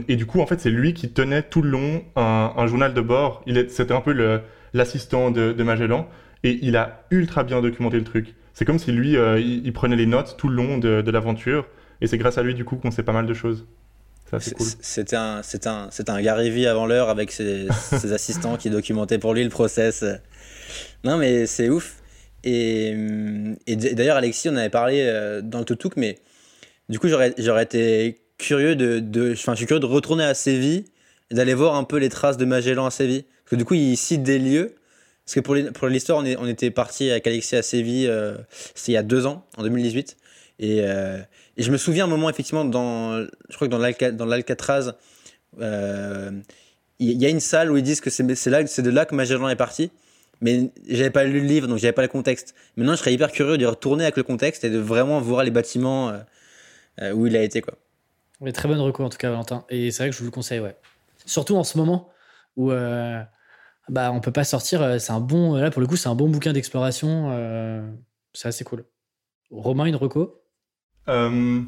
et, 0.09 0.17
du 0.17 0.27
coup, 0.27 0.41
en 0.41 0.47
fait, 0.47 0.61
c'est 0.61 0.71
lui 0.71 0.95
qui 0.95 1.11
tenait 1.11 1.43
tout 1.43 1.63
le 1.63 1.71
long 1.71 2.05
un, 2.15 2.53
un 2.57 2.67
journal 2.67 2.95
de 2.95 3.01
bord. 3.01 3.45
C'était 3.69 3.95
un 3.95 4.01
peu 4.01 4.41
l'assistant 4.73 5.31
de, 5.31 5.53
de, 5.53 5.63
Magellan. 5.65 6.09
Et 6.45 6.59
il 6.63 6.77
a 6.77 7.05
ultra 7.11 7.43
bien 7.43 7.61
documenté 7.61 7.99
le 7.99 8.05
truc. 8.05 8.35
C'est 8.55 8.65
comme 8.65 8.79
si 8.79 8.93
lui, 8.93 9.17
euh, 9.17 9.41
il, 9.41 9.73
prenait 9.73 9.97
les 9.97 10.07
notes 10.07 10.37
tout 10.39 10.49
le 10.49 10.55
long 10.55 10.79
de, 10.79 11.03
de 11.03 11.11
l'aventure. 11.11 11.67
Et 12.01 12.07
c'est 12.07 12.19
grâce 12.19 12.39
à 12.39 12.43
lui, 12.43 12.55
du 12.55 12.65
coup, 12.65 12.77
qu'on 12.77 12.91
sait 12.91 13.03
pas 13.03 13.13
mal 13.13 13.27
de 13.27 13.35
choses. 13.35 13.67
C'était 14.81 15.17
un, 15.17 15.41
un, 15.67 15.89
un 16.09 16.23
Gary 16.23 16.67
avant 16.67 16.87
l'heure 16.87 17.09
avec 17.09 17.31
ses, 17.31 17.69
ses 17.73 18.13
assistants 18.13 18.57
qui 18.57 18.71
documentaient 18.71 19.19
pour 19.19 19.35
lui 19.35 19.45
le 19.45 19.51
process. 19.51 20.05
Non, 21.05 21.17
mais 21.17 21.47
c'est 21.47 21.69
ouf. 21.69 22.03
Et, 22.45 22.97
et 23.67 23.77
d'ailleurs, 23.77 24.17
Alexis, 24.17 24.49
on 24.49 24.57
avait 24.57 24.71
parlé 24.71 25.01
euh, 25.03 25.43
dans 25.43 25.59
le 25.59 25.65
Toutouk, 25.65 25.97
mais 25.97 26.19
du 26.89 26.99
coup, 26.99 27.09
j'aurais 27.09 27.63
été 27.63 28.21
curieux 28.39 28.77
de, 28.77 29.01
de, 29.01 29.35
je 29.35 29.55
suis 29.55 29.67
curieux 29.67 29.81
de 29.81 29.87
retourner 29.87 30.25
à 30.25 30.35
Séville 30.35 30.85
et 31.31 31.35
d'aller 31.35 31.55
voir 31.55 31.75
un 31.75 31.85
peu 31.85 31.97
les 31.97 32.09
traces 32.09 32.37
de 32.37 32.45
Magellan 32.45 32.87
à 32.87 32.91
Séville. 32.91 33.25
Parce 33.45 33.51
que 33.51 33.57
du 33.57 33.65
coup, 33.65 33.75
il 33.75 33.97
cite 33.97 34.23
des 34.23 34.39
lieux. 34.39 34.75
Parce 35.25 35.35
que 35.35 35.41
pour, 35.41 35.57
pour 35.73 35.89
l'histoire, 35.89 36.19
on, 36.19 36.25
on, 36.39 36.47
était 36.47 36.71
parti 36.71 37.11
avec 37.11 37.27
Alexis 37.27 37.57
à 37.57 37.63
Séville, 37.63 38.07
euh, 38.09 38.37
il 38.87 38.95
y 38.95 38.97
a 38.97 39.03
deux 39.03 39.27
ans, 39.27 39.45
en 39.57 39.63
2018. 39.63 40.17
Et, 40.59 40.81
euh, 40.83 41.19
et, 41.57 41.63
je 41.63 41.73
me 41.73 41.77
souviens 41.77 42.05
un 42.05 42.09
moment, 42.09 42.31
effectivement, 42.31 42.65
dans, 42.65 43.21
je 43.49 43.55
crois 43.57 43.67
que 43.67 44.11
dans 44.11 44.27
l'Alcatraz, 44.27 44.93
euh, 45.61 46.31
il 46.99 47.21
y 47.21 47.27
a 47.27 47.29
une 47.29 47.41
salle 47.41 47.73
où 47.73 47.77
ils 47.77 47.83
disent 47.83 48.01
que 48.01 48.09
c'est 48.09 48.23
de 48.23 48.91
là 48.91 49.05
que 49.05 49.15
Magellan 49.15 49.49
est 49.49 49.57
parti. 49.57 49.91
Mais 50.43 50.71
j'avais 50.87 51.11
pas 51.11 51.25
lu 51.25 51.41
le 51.41 51.47
livre, 51.47 51.67
donc 51.67 51.79
j'avais 51.79 51.93
pas 51.93 52.03
le 52.03 52.09
contexte. 52.09 52.55
Maintenant, 52.77 52.93
je 52.93 52.99
serais 52.99 53.15
hyper 53.15 53.33
curieux 53.33 53.57
de 53.59 53.67
retourner 53.67 54.05
avec 54.05 54.17
le 54.17 54.23
contexte 54.23 54.65
et 54.65 54.71
de 54.71 54.79
vraiment 54.79 55.19
voir 55.19 55.43
les 55.45 55.51
bâtiments 55.51 56.13
où 57.15 57.27
il 57.27 57.37
a 57.37 57.43
été, 57.43 57.63
quoi. 57.63 57.75
Mais 58.41 58.53
très 58.53 58.69
bonne 58.69 58.81
recours 58.81 59.05
en 59.05 59.09
tout 59.09 59.19
cas, 59.19 59.31
Valentin. 59.31 59.65
Et 59.69 59.91
c'est 59.91 60.03
vrai 60.03 60.11
que 60.11 60.15
je 60.15 60.21
vous 60.21 60.27
le 60.27 60.31
conseille, 60.31 60.61
ouais. 60.61 60.77
Surtout 61.25 61.57
en 61.57 61.65
ce 61.65 61.79
moment 61.79 62.11
où 62.57 62.71
euh, 62.71 63.23
bah, 63.89 64.13
on 64.13 64.21
peut 64.21 64.33
pas 64.33 64.45
sortir. 64.45 64.83
Euh, 64.83 64.99
c'est 64.99 65.13
un 65.13 65.21
bon, 65.21 65.55
là 65.55 65.71
pour 65.71 65.81
le 65.81 65.87
coup, 65.87 65.97
c'est 65.97 66.09
un 66.09 66.15
bon 66.15 66.29
bouquin 66.29 66.53
d'exploration. 66.53 67.31
Euh, 67.31 67.89
c'est 68.33 68.49
assez 68.49 68.65
cool. 68.65 68.85
Romain, 69.51 69.87
une 69.87 69.97
reco? 69.97 70.43
Euh, 71.09 71.63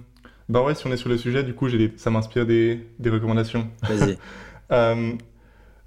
Bah 0.49 0.63
ouais, 0.63 0.75
si 0.75 0.87
on 0.87 0.93
est 0.93 0.97
sur 0.97 1.09
le 1.09 1.19
sujet, 1.19 1.43
du 1.43 1.55
coup, 1.55 1.69
des, 1.69 1.93
ça 1.97 2.11
m'inspire 2.11 2.47
des, 2.47 2.87
des, 2.99 3.11
recommandations. 3.11 3.71
Vas-y. 3.83 4.19
euh, 4.73 5.13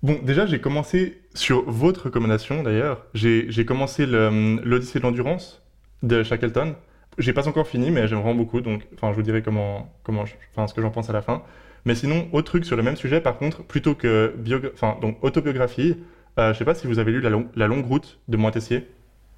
bon, 0.03 0.19
déjà, 0.23 0.45
j'ai 0.45 0.61
commencé 0.61 1.21
sur 1.33 1.69
votre 1.69 2.05
recommandation, 2.05 2.63
d'ailleurs. 2.63 3.05
J'ai 3.13 3.65
commencé 3.65 4.05
l'Odyssée 4.05 4.99
de 4.99 5.03
l'endurance 5.03 5.61
de 6.03 6.23
Shackleton. 6.23 6.75
J'ai 7.17 7.33
pas 7.33 7.47
encore 7.47 7.67
fini, 7.67 7.91
mais 7.91 8.07
j'aime 8.07 8.19
vraiment 8.19 8.35
beaucoup, 8.35 8.61
donc 8.61 8.87
enfin, 8.93 9.11
je 9.11 9.15
vous 9.15 9.21
dirai 9.21 9.41
comment, 9.41 9.93
comment 10.03 10.23
enfin, 10.51 10.67
ce 10.67 10.73
que 10.73 10.81
j'en 10.81 10.91
pense 10.91 11.09
à 11.09 11.13
la 11.13 11.21
fin. 11.21 11.43
Mais 11.85 11.95
sinon, 11.95 12.27
autre 12.31 12.47
truc 12.47 12.65
sur 12.65 12.77
le 12.77 12.83
même 12.83 12.95
sujet, 12.95 13.21
par 13.21 13.37
contre, 13.37 13.63
plutôt 13.63 13.95
que 13.95 14.33
enfin, 14.73 14.97
donc, 15.01 15.17
autobiographie, 15.23 15.97
euh, 16.39 16.53
je 16.53 16.59
sais 16.59 16.65
pas 16.65 16.75
si 16.75 16.87
vous 16.87 16.99
avez 16.99 17.11
lu 17.11 17.21
La, 17.21 17.31
la 17.55 17.67
longue 17.67 17.85
route 17.85 18.19
de 18.27 18.37
Montessier. 18.37 18.87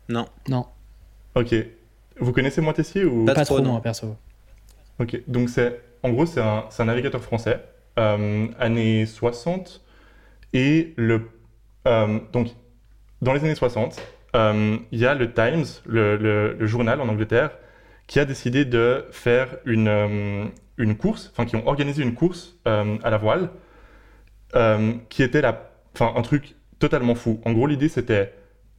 Non. 0.09 0.27
Non. 0.47 0.65
Ok. 1.35 1.55
Vous 2.19 2.31
connaissez 2.31 2.61
Montessier 2.61 3.05
ou? 3.05 3.25
Pas, 3.25 3.45
trop, 3.45 3.59
non, 3.59 3.79
perso. 3.79 4.15
Ok. 4.99 5.21
Donc, 5.27 5.49
c'est 5.49 5.81
en 6.03 6.09
gros, 6.09 6.25
c'est 6.25 6.41
un, 6.41 6.65
un, 6.77 6.85
navigateur 6.85 7.23
français, 7.23 7.63
euh, 7.97 8.47
années 8.59 9.05
60. 9.05 9.81
Et 10.53 10.93
le. 10.97 11.29
Euh, 11.87 12.19
donc, 12.31 12.49
dans 13.21 13.33
les 13.33 13.39
années 13.39 13.55
60, 13.55 14.01
euh, 14.35 14.77
il 14.91 14.99
y 14.99 15.05
a 15.05 15.15
le 15.15 15.33
Times, 15.33 15.65
le, 15.85 16.17
le, 16.17 16.65
journal 16.67 17.01
en 17.01 17.07
Angleterre, 17.07 17.51
qui 18.07 18.19
a 18.19 18.25
décidé 18.25 18.65
de 18.65 19.05
faire 19.11 19.57
une, 19.65 19.87
euh, 19.87 20.45
une 20.77 20.97
course, 20.97 21.31
enfin, 21.31 21.45
qui 21.45 21.55
ont 21.55 21.67
organisé 21.67 22.03
une 22.03 22.13
course 22.13 22.57
euh, 22.67 22.97
à 23.03 23.09
la 23.09 23.17
voile, 23.17 23.49
qui 25.09 25.23
était 25.23 25.41
la, 25.41 25.71
enfin, 25.95 26.13
un 26.15 26.21
truc 26.21 26.55
totalement 26.77 27.15
fou. 27.15 27.41
En 27.43 27.53
gros, 27.53 27.65
l'idée, 27.65 27.89
c'était 27.89 28.33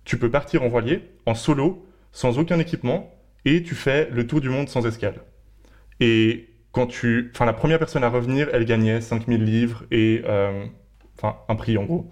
tu 0.05 0.19
peux 0.19 0.31
partir 0.31 0.63
en 0.63 0.69
voilier, 0.69 1.03
en 1.27 1.35
solo, 1.35 1.87
sans 2.13 2.39
aucun 2.39 2.59
équipement, 2.59 3.13
et 3.45 3.63
tu 3.63 3.75
fais 3.75 4.09
le 4.11 4.27
tour 4.27 4.41
du 4.41 4.49
monde 4.49 4.69
sans 4.69 4.87
escale. 4.87 5.15
Et 6.01 6.51
quand 6.73 6.87
tu. 6.87 7.31
Enfin, 7.35 7.47
la 7.47 7.53
première 7.53 7.79
personne 7.79 8.05
à 8.05 8.09
revenir, 8.09 8.49
elle 8.53 8.65
gagnait 8.65 9.01
5000 9.01 9.43
livres 9.43 9.85
et. 9.91 10.23
Euh, 10.27 10.67
enfin, 11.17 11.39
un 11.49 11.55
prix 11.55 11.79
en 11.79 11.85
gros. 11.85 12.11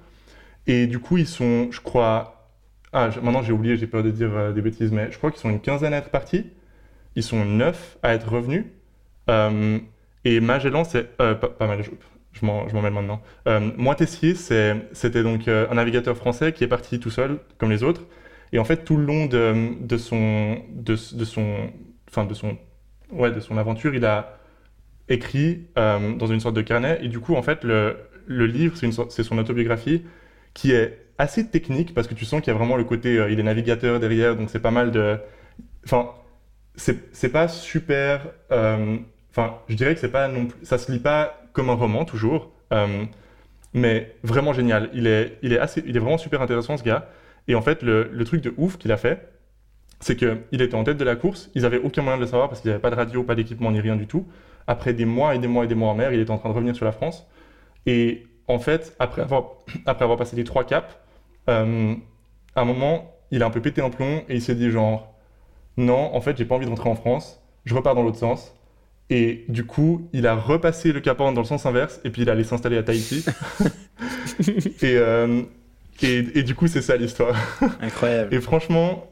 Et 0.66 0.86
du 0.86 0.98
coup, 0.98 1.18
ils 1.18 1.26
sont, 1.26 1.70
je 1.70 1.80
crois. 1.80 2.50
Ah, 2.94 3.10
maintenant 3.22 3.42
j'ai 3.42 3.52
oublié, 3.52 3.76
j'ai 3.76 3.86
peur 3.86 4.02
de 4.02 4.10
dire 4.10 4.36
euh, 4.36 4.52
des 4.52 4.60
bêtises, 4.60 4.92
mais 4.92 5.10
je 5.10 5.16
crois 5.16 5.30
qu'ils 5.30 5.40
sont 5.40 5.50
une 5.50 5.60
quinzaine 5.60 5.94
à 5.94 5.98
être 5.98 6.10
partis. 6.10 6.50
Ils 7.16 7.22
sont 7.22 7.44
neuf 7.44 7.98
à 8.02 8.14
être 8.14 8.28
revenus. 8.28 8.64
Euh, 9.30 9.78
et 10.24 10.40
Magellan, 10.40 10.84
c'est. 10.84 11.16
pas, 11.16 11.34
pas 11.34 11.66
mal, 11.66 11.82
je 12.32 12.46
m'en 12.46 12.82
mêle 12.82 12.92
maintenant. 12.92 13.22
Euh, 13.46 13.60
Moitessier, 13.76 14.34
c'était 14.34 15.22
donc 15.22 15.48
euh, 15.48 15.66
un 15.70 15.74
navigateur 15.74 16.16
français 16.16 16.52
qui 16.52 16.64
est 16.64 16.68
parti 16.68 16.98
tout 16.98 17.10
seul, 17.10 17.38
comme 17.58 17.70
les 17.70 17.82
autres. 17.82 18.02
Et 18.52 18.58
en 18.58 18.64
fait, 18.64 18.84
tout 18.84 18.96
le 18.96 19.04
long 19.04 19.26
de, 19.26 19.96
son, 19.96 20.58
de, 20.70 20.96
son, 20.96 21.70
enfin 22.08 22.24
de 22.24 22.34
son, 22.34 22.58
ouais, 23.10 23.30
de 23.30 23.40
son 23.40 23.56
aventure, 23.56 23.94
il 23.94 24.04
a 24.04 24.38
écrit 25.08 25.68
euh, 25.78 26.14
dans 26.16 26.26
une 26.26 26.40
sorte 26.40 26.56
de 26.56 26.62
carnet. 26.62 26.98
Et 27.02 27.08
du 27.08 27.20
coup, 27.20 27.34
en 27.34 27.42
fait, 27.42 27.64
le, 27.64 27.96
le 28.26 28.46
livre, 28.46 28.76
c'est 28.76 29.22
son 29.22 29.38
autobiographie 29.38 30.02
qui 30.54 30.72
est 30.72 30.98
assez 31.18 31.46
technique 31.48 31.94
parce 31.94 32.08
que 32.08 32.14
tu 32.14 32.24
sens 32.24 32.40
qu'il 32.40 32.52
y 32.52 32.54
a 32.54 32.58
vraiment 32.58 32.76
le 32.76 32.84
côté, 32.84 33.18
euh, 33.18 33.30
il 33.30 33.40
est 33.40 33.42
navigateur 33.42 34.00
derrière, 34.00 34.36
donc 34.36 34.50
c'est 34.50 34.60
pas 34.60 34.70
mal 34.70 34.90
de, 34.90 35.18
enfin, 35.84 36.10
c'est 36.74 37.28
pas 37.30 37.48
super, 37.48 38.28
euh, 38.50 38.96
enfin, 39.30 39.58
je 39.68 39.74
dirais 39.74 39.94
que 39.94 40.00
c'est 40.00 40.10
pas 40.10 40.28
non 40.28 40.46
plus, 40.46 40.64
ça 40.64 40.78
se 40.78 40.90
lit 40.90 40.98
pas 40.98 41.42
comme 41.52 41.70
un 41.70 41.74
roman 41.74 42.04
toujours, 42.04 42.50
euh, 42.72 43.04
mais 43.74 44.14
vraiment 44.22 44.52
génial. 44.52 44.90
Il 44.94 45.06
est, 45.06 45.38
il, 45.42 45.52
est 45.52 45.58
assez, 45.58 45.82
il 45.86 45.96
est 45.96 46.00
vraiment 46.00 46.18
super 46.18 46.40
intéressant 46.42 46.76
ce 46.76 46.82
gars. 46.82 47.08
Et 47.48 47.54
en 47.54 47.62
fait, 47.62 47.82
le, 47.82 48.08
le 48.12 48.24
truc 48.24 48.40
de 48.40 48.54
ouf 48.56 48.78
qu'il 48.78 48.92
a 48.92 48.96
fait, 48.96 49.28
c'est 50.00 50.16
qu'il 50.16 50.62
était 50.62 50.74
en 50.74 50.84
tête 50.84 50.96
de 50.96 51.04
la 51.04 51.16
course, 51.16 51.50
ils 51.54 51.62
n'avaient 51.62 51.78
aucun 51.78 52.02
moyen 52.02 52.18
de 52.18 52.22
le 52.22 52.28
savoir 52.28 52.48
parce 52.48 52.60
qu'il 52.60 52.70
n'y 52.70 52.74
avait 52.74 52.82
pas 52.82 52.90
de 52.90 52.96
radio, 52.96 53.22
pas 53.22 53.34
d'équipement 53.34 53.70
ni 53.70 53.80
rien 53.80 53.96
du 53.96 54.06
tout. 54.06 54.26
Après 54.66 54.92
des 54.92 55.04
mois 55.04 55.34
et 55.34 55.38
des 55.38 55.48
mois 55.48 55.64
et 55.64 55.68
des 55.68 55.74
mois 55.74 55.90
en 55.90 55.94
mer, 55.94 56.12
il 56.12 56.20
était 56.20 56.30
en 56.30 56.38
train 56.38 56.48
de 56.48 56.54
revenir 56.54 56.74
sur 56.74 56.84
la 56.84 56.92
France. 56.92 57.26
Et 57.86 58.26
en 58.48 58.58
fait, 58.58 58.94
après 58.98 59.22
avoir, 59.22 59.50
après 59.86 60.04
avoir 60.04 60.18
passé 60.18 60.36
les 60.36 60.44
trois 60.44 60.64
caps, 60.64 60.96
euh, 61.48 61.94
à 62.54 62.60
un 62.60 62.64
moment, 62.64 63.14
il 63.30 63.42
a 63.42 63.46
un 63.46 63.50
peu 63.50 63.60
pété 63.60 63.80
un 63.80 63.90
plomb 63.90 64.22
et 64.28 64.34
il 64.34 64.42
s'est 64.42 64.54
dit 64.54 64.70
genre, 64.70 65.11
non, 65.76 66.14
en 66.14 66.20
fait, 66.20 66.36
j'ai 66.36 66.44
pas 66.44 66.54
envie 66.54 66.66
de 66.66 66.70
rentrer 66.70 66.88
en 66.88 66.94
France, 66.94 67.40
je 67.64 67.74
repars 67.74 67.94
dans 67.94 68.02
l'autre 68.02 68.18
sens. 68.18 68.54
Et 69.10 69.44
du 69.48 69.64
coup, 69.64 70.08
il 70.12 70.26
a 70.26 70.34
repassé 70.34 70.92
le 70.92 71.00
Cap 71.00 71.20
Horn 71.20 71.34
dans 71.34 71.42
le 71.42 71.46
sens 71.46 71.66
inverse, 71.66 72.00
et 72.04 72.10
puis 72.10 72.22
il 72.22 72.30
allait 72.30 72.44
s'installer 72.44 72.78
à 72.78 72.82
Tahiti. 72.82 73.24
Euh, 74.84 75.42
et, 76.02 76.38
et, 76.38 76.42
du 76.42 76.54
coup, 76.54 76.66
c'est 76.66 76.82
ça 76.82 76.96
l'histoire. 76.96 77.36
Incroyable. 77.80 78.34
Et 78.34 78.40
franchement, 78.40 79.06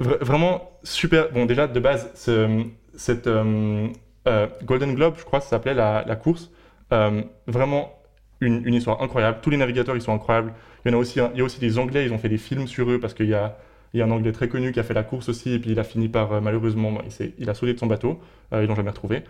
vraiment 0.00 0.70
super. 0.82 1.30
Bon, 1.30 1.46
déjà, 1.46 1.66
de 1.68 1.78
base, 1.78 2.10
ce, 2.14 2.64
cette 2.96 3.26
euh, 3.26 3.88
euh, 4.26 4.46
Golden 4.64 4.94
Globe, 4.94 5.14
je 5.18 5.24
crois 5.24 5.38
que 5.38 5.44
ça 5.44 5.50
s'appelait 5.50 5.74
la, 5.74 6.04
la, 6.06 6.16
course, 6.16 6.50
vraiment 7.46 7.92
une, 8.40 8.66
une, 8.66 8.74
histoire 8.74 9.00
incroyable. 9.02 9.38
Tous 9.42 9.50
les 9.50 9.56
navigateurs, 9.56 9.96
ils 9.96 10.02
sont 10.02 10.14
incroyables. 10.14 10.52
Il 10.84 10.90
y, 10.90 10.94
en 10.94 10.98
a 10.98 11.00
aussi, 11.00 11.20
il 11.34 11.38
y 11.38 11.40
a 11.40 11.44
aussi 11.44 11.60
des 11.60 11.78
Anglais, 11.78 12.04
ils 12.04 12.12
ont 12.12 12.18
fait 12.18 12.28
des 12.28 12.38
films 12.38 12.66
sur 12.66 12.90
eux, 12.90 12.98
parce 12.98 13.14
qu'il 13.14 13.28
y 13.28 13.34
a 13.34 13.56
il 13.94 14.00
y 14.00 14.02
a 14.02 14.06
un 14.06 14.10
Anglais 14.10 14.32
très 14.32 14.48
connu 14.48 14.72
qui 14.72 14.80
a 14.80 14.82
fait 14.82 14.94
la 14.94 15.02
course 15.02 15.28
aussi, 15.28 15.52
et 15.52 15.58
puis 15.58 15.70
il 15.70 15.78
a 15.78 15.84
fini 15.84 16.08
par, 16.08 16.32
euh, 16.32 16.40
malheureusement, 16.40 16.98
il, 17.20 17.32
il, 17.38 17.50
a 17.50 17.54
sauté 17.54 17.74
de 17.74 17.78
son 17.78 17.86
bateau, 17.86 18.20
euh, 18.52 18.62
ils 18.62 18.68
l'ont 18.68 18.74
jamais 18.74 18.90
retrouvé. 18.90 19.22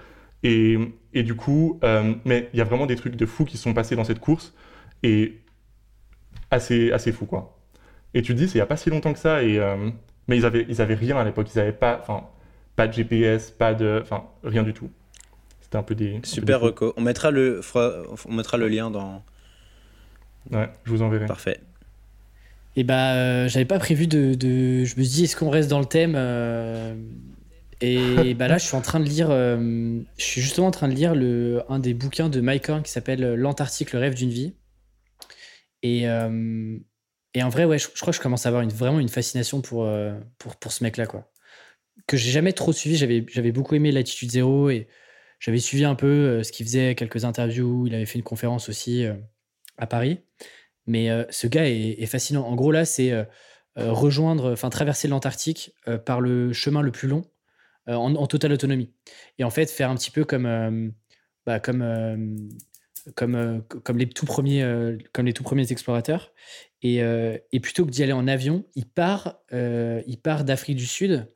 Et, 0.42 0.78
et 1.14 1.22
du 1.22 1.34
coup, 1.34 1.78
euh, 1.84 2.14
mais 2.24 2.48
il 2.52 2.58
y 2.58 2.62
a 2.62 2.64
vraiment 2.64 2.86
des 2.86 2.96
trucs 2.96 3.16
de 3.16 3.26
fous 3.26 3.44
qui 3.44 3.56
sont 3.56 3.74
passés 3.74 3.96
dans 3.96 4.04
cette 4.04 4.20
course, 4.20 4.54
et 5.02 5.38
assez, 6.50 6.92
assez 6.92 7.12
fou, 7.12 7.26
quoi. 7.26 7.58
Et 8.14 8.22
tu 8.22 8.34
te 8.34 8.38
dis, 8.38 8.48
c'est 8.48 8.54
il 8.54 8.58
n'y 8.58 8.62
a 8.62 8.66
pas 8.66 8.76
si 8.76 8.90
longtemps 8.90 9.12
que 9.12 9.18
ça, 9.18 9.42
et, 9.42 9.60
mais 10.26 10.36
ils 10.36 10.44
avaient, 10.44 10.66
ils 10.68 10.80
avaient 10.80 10.94
rien 10.94 11.16
à 11.16 11.24
l'époque, 11.24 11.48
ils 11.54 11.58
n'avaient 11.58 11.72
pas, 11.72 11.98
enfin, 12.00 12.24
pas 12.74 12.88
de 12.88 12.92
GPS, 12.92 13.50
pas 13.50 13.74
de, 13.74 14.00
enfin, 14.02 14.24
rien 14.42 14.62
du 14.62 14.72
tout. 14.72 14.90
C'était 15.60 15.76
un 15.76 15.82
peu 15.82 15.94
des... 15.94 16.20
Super 16.22 16.60
reco. 16.60 16.94
On 16.96 17.02
mettra, 17.02 17.30
le, 17.30 17.60
on 17.74 18.32
mettra 18.32 18.56
le 18.56 18.68
lien 18.68 18.90
dans... 18.90 19.22
Ouais, 20.50 20.70
je 20.84 20.90
vous 20.90 21.02
enverrai. 21.02 21.26
Parfait. 21.26 21.60
Et 22.78 22.84
bah, 22.84 23.14
euh, 23.16 23.48
j'avais 23.48 23.64
pas 23.64 23.80
prévu 23.80 24.06
de, 24.06 24.34
de, 24.34 24.84
Je 24.84 24.94
me 24.96 25.02
suis 25.02 25.08
dit, 25.08 25.24
est-ce 25.24 25.34
qu'on 25.34 25.50
reste 25.50 25.68
dans 25.68 25.80
le 25.80 25.84
thème 25.84 26.14
euh, 26.16 26.94
Et 27.80 28.34
bah 28.38 28.46
là, 28.46 28.56
je 28.56 28.66
suis 28.66 28.76
en 28.76 28.80
train 28.80 29.00
de 29.00 29.04
lire. 29.04 29.30
Euh, 29.32 29.98
je 30.16 30.22
suis 30.22 30.40
justement 30.40 30.68
en 30.68 30.70
train 30.70 30.86
de 30.86 30.94
lire 30.94 31.16
le, 31.16 31.64
un 31.68 31.80
des 31.80 31.92
bouquins 31.92 32.28
de 32.28 32.40
Mike 32.40 32.68
Horn 32.68 32.84
qui 32.84 32.92
s'appelle 32.92 33.34
L'Antarctique, 33.34 33.92
le 33.92 33.98
rêve 33.98 34.14
d'une 34.14 34.30
vie. 34.30 34.54
Et, 35.82 36.02
et 36.04 37.42
en 37.42 37.48
vrai, 37.48 37.64
ouais, 37.64 37.80
je, 37.80 37.88
crois 37.88 38.12
que 38.12 38.16
je 38.16 38.22
commence 38.22 38.46
à 38.46 38.50
avoir 38.50 38.62
une, 38.62 38.70
vraiment 38.70 39.00
une 39.00 39.08
fascination 39.08 39.60
pour, 39.60 39.90
pour, 40.38 40.54
pour 40.54 40.70
ce 40.70 40.84
mec-là, 40.84 41.06
quoi. 41.06 41.32
Que 42.06 42.16
j'ai 42.16 42.30
jamais 42.30 42.52
trop 42.52 42.72
suivi. 42.72 42.94
J'avais, 42.96 43.26
j'avais 43.28 43.50
beaucoup 43.50 43.74
aimé 43.74 43.90
Latitude 43.90 44.30
Zéro 44.30 44.70
et 44.70 44.86
j'avais 45.40 45.58
suivi 45.58 45.84
un 45.84 45.96
peu 45.96 46.44
ce 46.44 46.52
qu'il 46.52 46.64
faisait, 46.64 46.94
quelques 46.94 47.24
interviews. 47.24 47.88
Il 47.88 47.94
avait 47.96 48.06
fait 48.06 48.20
une 48.20 48.24
conférence 48.24 48.68
aussi 48.68 49.04
à 49.78 49.88
Paris. 49.88 50.20
Mais 50.88 51.10
euh, 51.10 51.24
ce 51.30 51.46
gars 51.46 51.68
est, 51.68 52.06
fascinant. 52.06 52.46
En 52.46 52.56
gros, 52.56 52.72
là, 52.72 52.86
c'est 52.86 53.12
euh, 53.12 53.22
euh, 53.76 53.92
rejoindre, 53.92 54.52
enfin, 54.52 54.70
traverser 54.70 55.06
l'Antarctique 55.06 55.74
par 56.06 56.20
le 56.20 56.52
chemin 56.52 56.80
le 56.80 56.90
plus 56.90 57.06
long 57.06 57.24
en, 57.86 58.26
totale 58.26 58.52
autonomie. 58.52 58.92
Et 59.38 59.44
en 59.44 59.50
fait, 59.50 59.70
faire 59.70 59.90
un 59.90 59.94
petit 59.94 60.10
peu 60.10 60.24
comme, 60.24 60.92
bah, 61.46 61.58
comme, 61.58 62.50
comme, 63.14 63.62
comme, 63.62 63.96
les 63.96 64.08
tout 64.08 64.26
premiers, 64.26 64.98
comme 65.14 65.24
les 65.24 65.32
tout 65.32 65.42
premiers 65.42 65.70
explorateurs. 65.72 66.34
Et, 66.82 67.00
plutôt 67.62 67.86
que 67.86 67.90
d'y 67.90 68.02
aller 68.02 68.12
en 68.12 68.28
avion, 68.28 68.64
il 68.74 68.86
part, 68.86 69.40
il 69.52 70.18
part 70.22 70.44
d'Afrique 70.44 70.76
du 70.76 70.86
Sud 70.86 71.32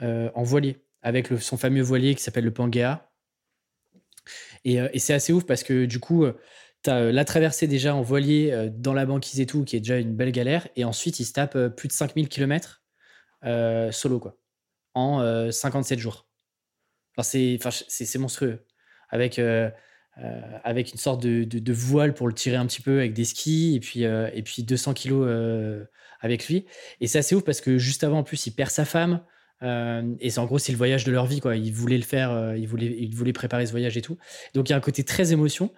en 0.00 0.42
voilier, 0.44 0.76
avec 1.02 1.28
son 1.40 1.56
fameux 1.56 1.82
voilier 1.82 2.14
qui 2.14 2.22
s'appelle 2.22 2.44
le 2.44 2.52
Pangea. 2.52 3.10
Et, 4.64 4.74
et 4.74 4.98
c'est 5.00 5.14
assez 5.14 5.32
ouf 5.32 5.44
parce 5.44 5.64
que 5.64 5.86
du 5.86 5.98
coup, 5.98 6.24
euh, 6.88 7.12
la 7.12 7.24
traversée 7.24 7.66
déjà 7.66 7.94
en 7.94 8.02
voilier 8.02 8.50
euh, 8.52 8.68
dans 8.70 8.94
la 8.94 9.06
banquise 9.06 9.40
et 9.40 9.46
tout, 9.46 9.64
qui 9.64 9.76
est 9.76 9.80
déjà 9.80 9.98
une 9.98 10.14
belle 10.14 10.32
galère. 10.32 10.68
Et 10.76 10.84
ensuite, 10.84 11.20
il 11.20 11.24
se 11.24 11.32
tape 11.32 11.56
euh, 11.56 11.68
plus 11.68 11.88
de 11.88 11.92
5000 11.92 12.28
km 12.28 12.82
solo, 13.92 14.18
quoi, 14.18 14.36
en 14.94 15.52
57 15.52 16.00
jours. 16.00 16.26
c'est 17.22 18.18
monstrueux. 18.18 18.64
Avec, 19.08 19.40
avec 20.64 20.92
une 20.92 20.98
sorte 20.98 21.22
de, 21.22 21.72
voile 21.72 22.12
pour 22.12 22.26
le 22.26 22.34
tirer 22.34 22.56
un 22.56 22.66
petit 22.66 22.82
peu 22.82 22.98
avec 22.98 23.12
des 23.12 23.24
skis 23.24 23.76
et 23.76 23.80
puis, 23.80 24.02
et 24.02 24.42
puis 24.42 24.64
200 24.64 24.94
kilos 24.94 25.30
avec 26.20 26.48
lui. 26.48 26.66
Et 27.00 27.06
c'est 27.06 27.18
assez 27.18 27.36
ouf 27.36 27.44
parce 27.44 27.60
que 27.60 27.78
juste 27.78 28.02
avant, 28.02 28.18
en 28.18 28.24
plus, 28.24 28.48
il 28.48 28.52
perd 28.52 28.70
sa 28.70 28.84
femme. 28.84 29.20
Euh, 29.62 30.14
et 30.20 30.30
c'est 30.30 30.38
en 30.38 30.46
gros, 30.46 30.58
c'est 30.58 30.72
le 30.72 30.78
voyage 30.78 31.04
de 31.04 31.12
leur 31.12 31.26
vie, 31.26 31.40
quoi. 31.40 31.56
Ils 31.56 31.72
voulaient 31.72 31.96
le 31.96 32.04
faire, 32.04 32.30
euh, 32.30 32.56
ils, 32.56 32.68
voulaient, 32.68 32.94
ils 32.98 33.14
voulaient 33.14 33.32
préparer 33.32 33.66
ce 33.66 33.70
voyage 33.70 33.96
et 33.96 34.02
tout. 34.02 34.18
Donc 34.54 34.68
il 34.68 34.72
y 34.72 34.74
a 34.74 34.76
un 34.76 34.80
côté 34.80 35.04
très 35.04 35.32
émotion. 35.32 35.72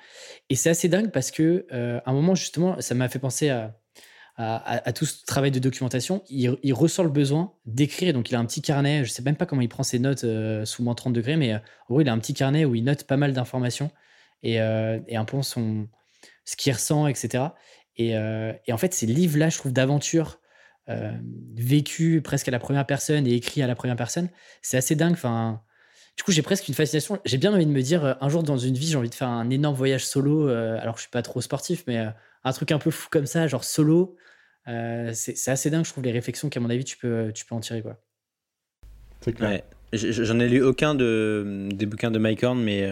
Et 0.51 0.57
c'est 0.57 0.71
assez 0.71 0.89
dingue 0.89 1.11
parce 1.11 1.31
que, 1.31 1.67
euh, 1.73 2.01
un 2.05 2.13
moment, 2.13 2.35
justement, 2.35 2.81
ça 2.81 2.95
m'a 2.95 3.09
fait 3.09 3.19
penser 3.19 3.51
à, 3.51 3.75
tout 4.95 5.05
ce 5.05 5.25
travail 5.25 5.51
de 5.51 5.59
documentation. 5.59 6.23
Il, 6.31 6.73
ressent 6.73 7.03
le 7.03 7.11
besoin 7.11 7.55
d'écrire. 7.67 8.13
Donc 8.13 8.31
il 8.31 8.37
a 8.37 8.39
un 8.39 8.45
petit 8.45 8.63
carnet, 8.63 9.05
je 9.05 9.11
sais 9.11 9.23
même 9.23 9.35
pas 9.35 9.47
comment 9.47 9.63
il 9.63 9.69
prend 9.69 9.83
ses 9.83 9.99
notes 9.99 10.25
sous 10.65 10.83
moins 10.85 10.95
30 10.95 11.13
degrés, 11.13 11.37
mais 11.37 11.57
en 11.57 11.61
gros, 11.91 12.01
il 12.03 12.09
a 12.09 12.13
un 12.13 12.19
petit 12.19 12.35
carnet 12.35 12.65
où 12.65 12.77
il 12.77 12.85
note 12.85 13.03
pas 13.03 13.17
mal 13.17 13.33
d'informations 13.33 13.91
et, 14.45 14.61
un 14.61 15.25
peu 15.27 15.43
son, 15.43 15.89
ce 16.45 16.55
qu'il 16.57 16.73
ressent, 16.73 17.09
etc. 17.09 17.47
Et, 17.97 18.11
et 18.11 18.73
en 18.73 18.79
fait, 18.79 18.95
ces 18.95 19.07
livres-là, 19.07 19.49
je 19.49 19.59
trouve, 19.59 19.73
d'aventure 19.73 20.39
vécu 21.55 22.23
presque 22.23 22.49
à 22.49 22.51
la 22.51 22.59
première 22.59 22.87
personne 22.87 23.27
et 23.27 23.35
écrit 23.35 23.63
à 23.63 23.67
la 23.67 23.75
première 23.75 23.97
personne, 23.97 24.29
c'est 24.63 24.77
assez 24.77 24.97
dingue. 24.97 25.13
Enfin, 25.13 25.61
du 26.17 26.23
coup, 26.23 26.33
j'ai 26.33 26.43
presque 26.43 26.69
une 26.69 26.75
fascination. 26.75 27.19
J'ai 27.25 27.39
bien 27.39 27.53
envie 27.53 27.67
de 27.67 27.71
me 27.71 27.83
dire, 27.83 28.17
un 28.21 28.29
jour 28.29 28.43
dans 28.43 28.57
une 28.57 28.75
vie, 28.75 28.87
j'ai 28.87 28.97
envie 28.97 29.11
de 29.11 29.15
faire 29.15 29.29
un 29.29 29.51
énorme 29.51 29.77
voyage 29.77 30.07
solo. 30.07 30.49
alors, 30.49 30.97
je 30.97 31.03
suis 31.03 31.11
pas 31.11 31.23
trop 31.23 31.41
sportif, 31.41 31.85
mais 31.87 32.07
un 32.45 32.53
truc 32.53 32.73
un 32.73 32.79
peu 32.79 32.91
fou 32.91 33.09
comme 33.11 33.27
ça, 33.27 33.47
genre 33.47 33.65
solo. 33.65 34.17
c'est 34.67 35.49
assez 35.49 35.71
dingue, 35.71 35.85
je 35.85 35.91
trouve, 35.91 36.05
les 36.05 36.13
réflexions 36.13 36.49
qu'à 36.49 36.61
mon 36.61 36.71
avis, 36.71 36.85
tu 36.85 36.97
peux, 36.97 37.33
tu 37.35 37.45
peux 37.45 37.55
en 37.55 37.61
tirer. 37.61 37.83
quoi. 37.83 38.01
C'est 39.21 39.33
clair. 39.33 39.63
J'en 39.93 40.39
ai 40.39 40.49
lu 40.49 40.63
aucun 40.63 40.95
de, 40.95 41.69
des 41.73 41.87
bouquins 41.87 42.11
de 42.11 42.19
Mike 42.19 42.43
Horn, 42.43 42.63
mais, 42.63 42.89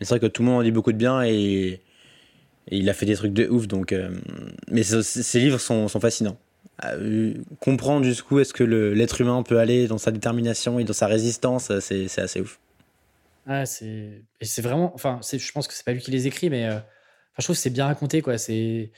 c'est 0.00 0.08
vrai 0.10 0.20
que 0.20 0.26
tout 0.26 0.42
le 0.42 0.48
monde 0.48 0.60
en 0.60 0.62
dit 0.62 0.70
beaucoup 0.70 0.92
de 0.92 0.98
bien 0.98 1.22
et, 1.22 1.80
il 2.70 2.90
a 2.90 2.92
fait 2.92 3.06
des 3.06 3.14
trucs 3.14 3.32
de 3.32 3.48
ouf. 3.48 3.66
Donc, 3.66 3.94
mais 4.70 4.82
ces 4.82 5.40
livres 5.40 5.58
sont, 5.58 5.88
sont 5.88 6.00
fascinants. 6.00 6.38
Euh, 6.84 7.34
comprendre 7.60 8.04
jusqu'où 8.04 8.38
est-ce 8.38 8.52
que 8.52 8.62
l'être 8.64 9.20
humain 9.20 9.42
peut 9.42 9.58
aller 9.58 9.88
dans 9.88 9.98
sa 9.98 10.12
détermination 10.12 10.78
et 10.78 10.84
dans 10.84 10.92
sa 10.92 11.06
résistance, 11.06 11.72
c'est 11.80 12.18
assez 12.18 12.40
ouf. 12.40 12.60
Ah, 13.46 13.64
c'est 13.66 14.22
vraiment. 14.58 14.92
Enfin, 14.94 15.20
je 15.22 15.52
pense 15.52 15.66
que 15.66 15.74
c'est 15.74 15.84
pas 15.84 15.92
lui 15.92 16.00
qui 16.00 16.10
les 16.10 16.26
écrit, 16.26 16.50
mais 16.50 16.66
euh, 16.66 16.78
je 17.38 17.44
trouve 17.44 17.56
que 17.56 17.62
c'est 17.62 17.70
bien 17.70 17.86
raconté. 17.86 18.22
quoi. 18.22 18.38
C'est 18.38 18.90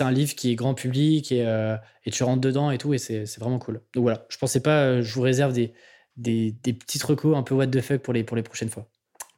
un 0.00 0.10
livre 0.10 0.34
qui 0.34 0.52
est 0.52 0.54
grand 0.54 0.74
public 0.74 1.32
et, 1.32 1.46
euh, 1.46 1.76
et 2.04 2.10
tu 2.10 2.22
rentres 2.22 2.40
dedans 2.40 2.70
et 2.70 2.78
tout, 2.78 2.94
et 2.94 2.98
c'est 2.98 3.38
vraiment 3.38 3.58
cool. 3.58 3.80
Donc 3.94 4.02
voilà, 4.02 4.24
je 4.28 4.38
pensais 4.38 4.60
pas. 4.60 5.02
Je 5.02 5.12
vous 5.12 5.22
réserve 5.22 5.52
des, 5.52 5.72
des, 6.16 6.54
des 6.62 6.72
petites 6.72 7.02
recos 7.02 7.36
un 7.36 7.42
peu 7.42 7.54
what 7.54 7.66
the 7.66 7.80
fuck 7.80 8.00
pour 8.00 8.14
les, 8.14 8.24
pour 8.24 8.36
les 8.36 8.42
prochaines 8.42 8.70
fois. 8.70 8.86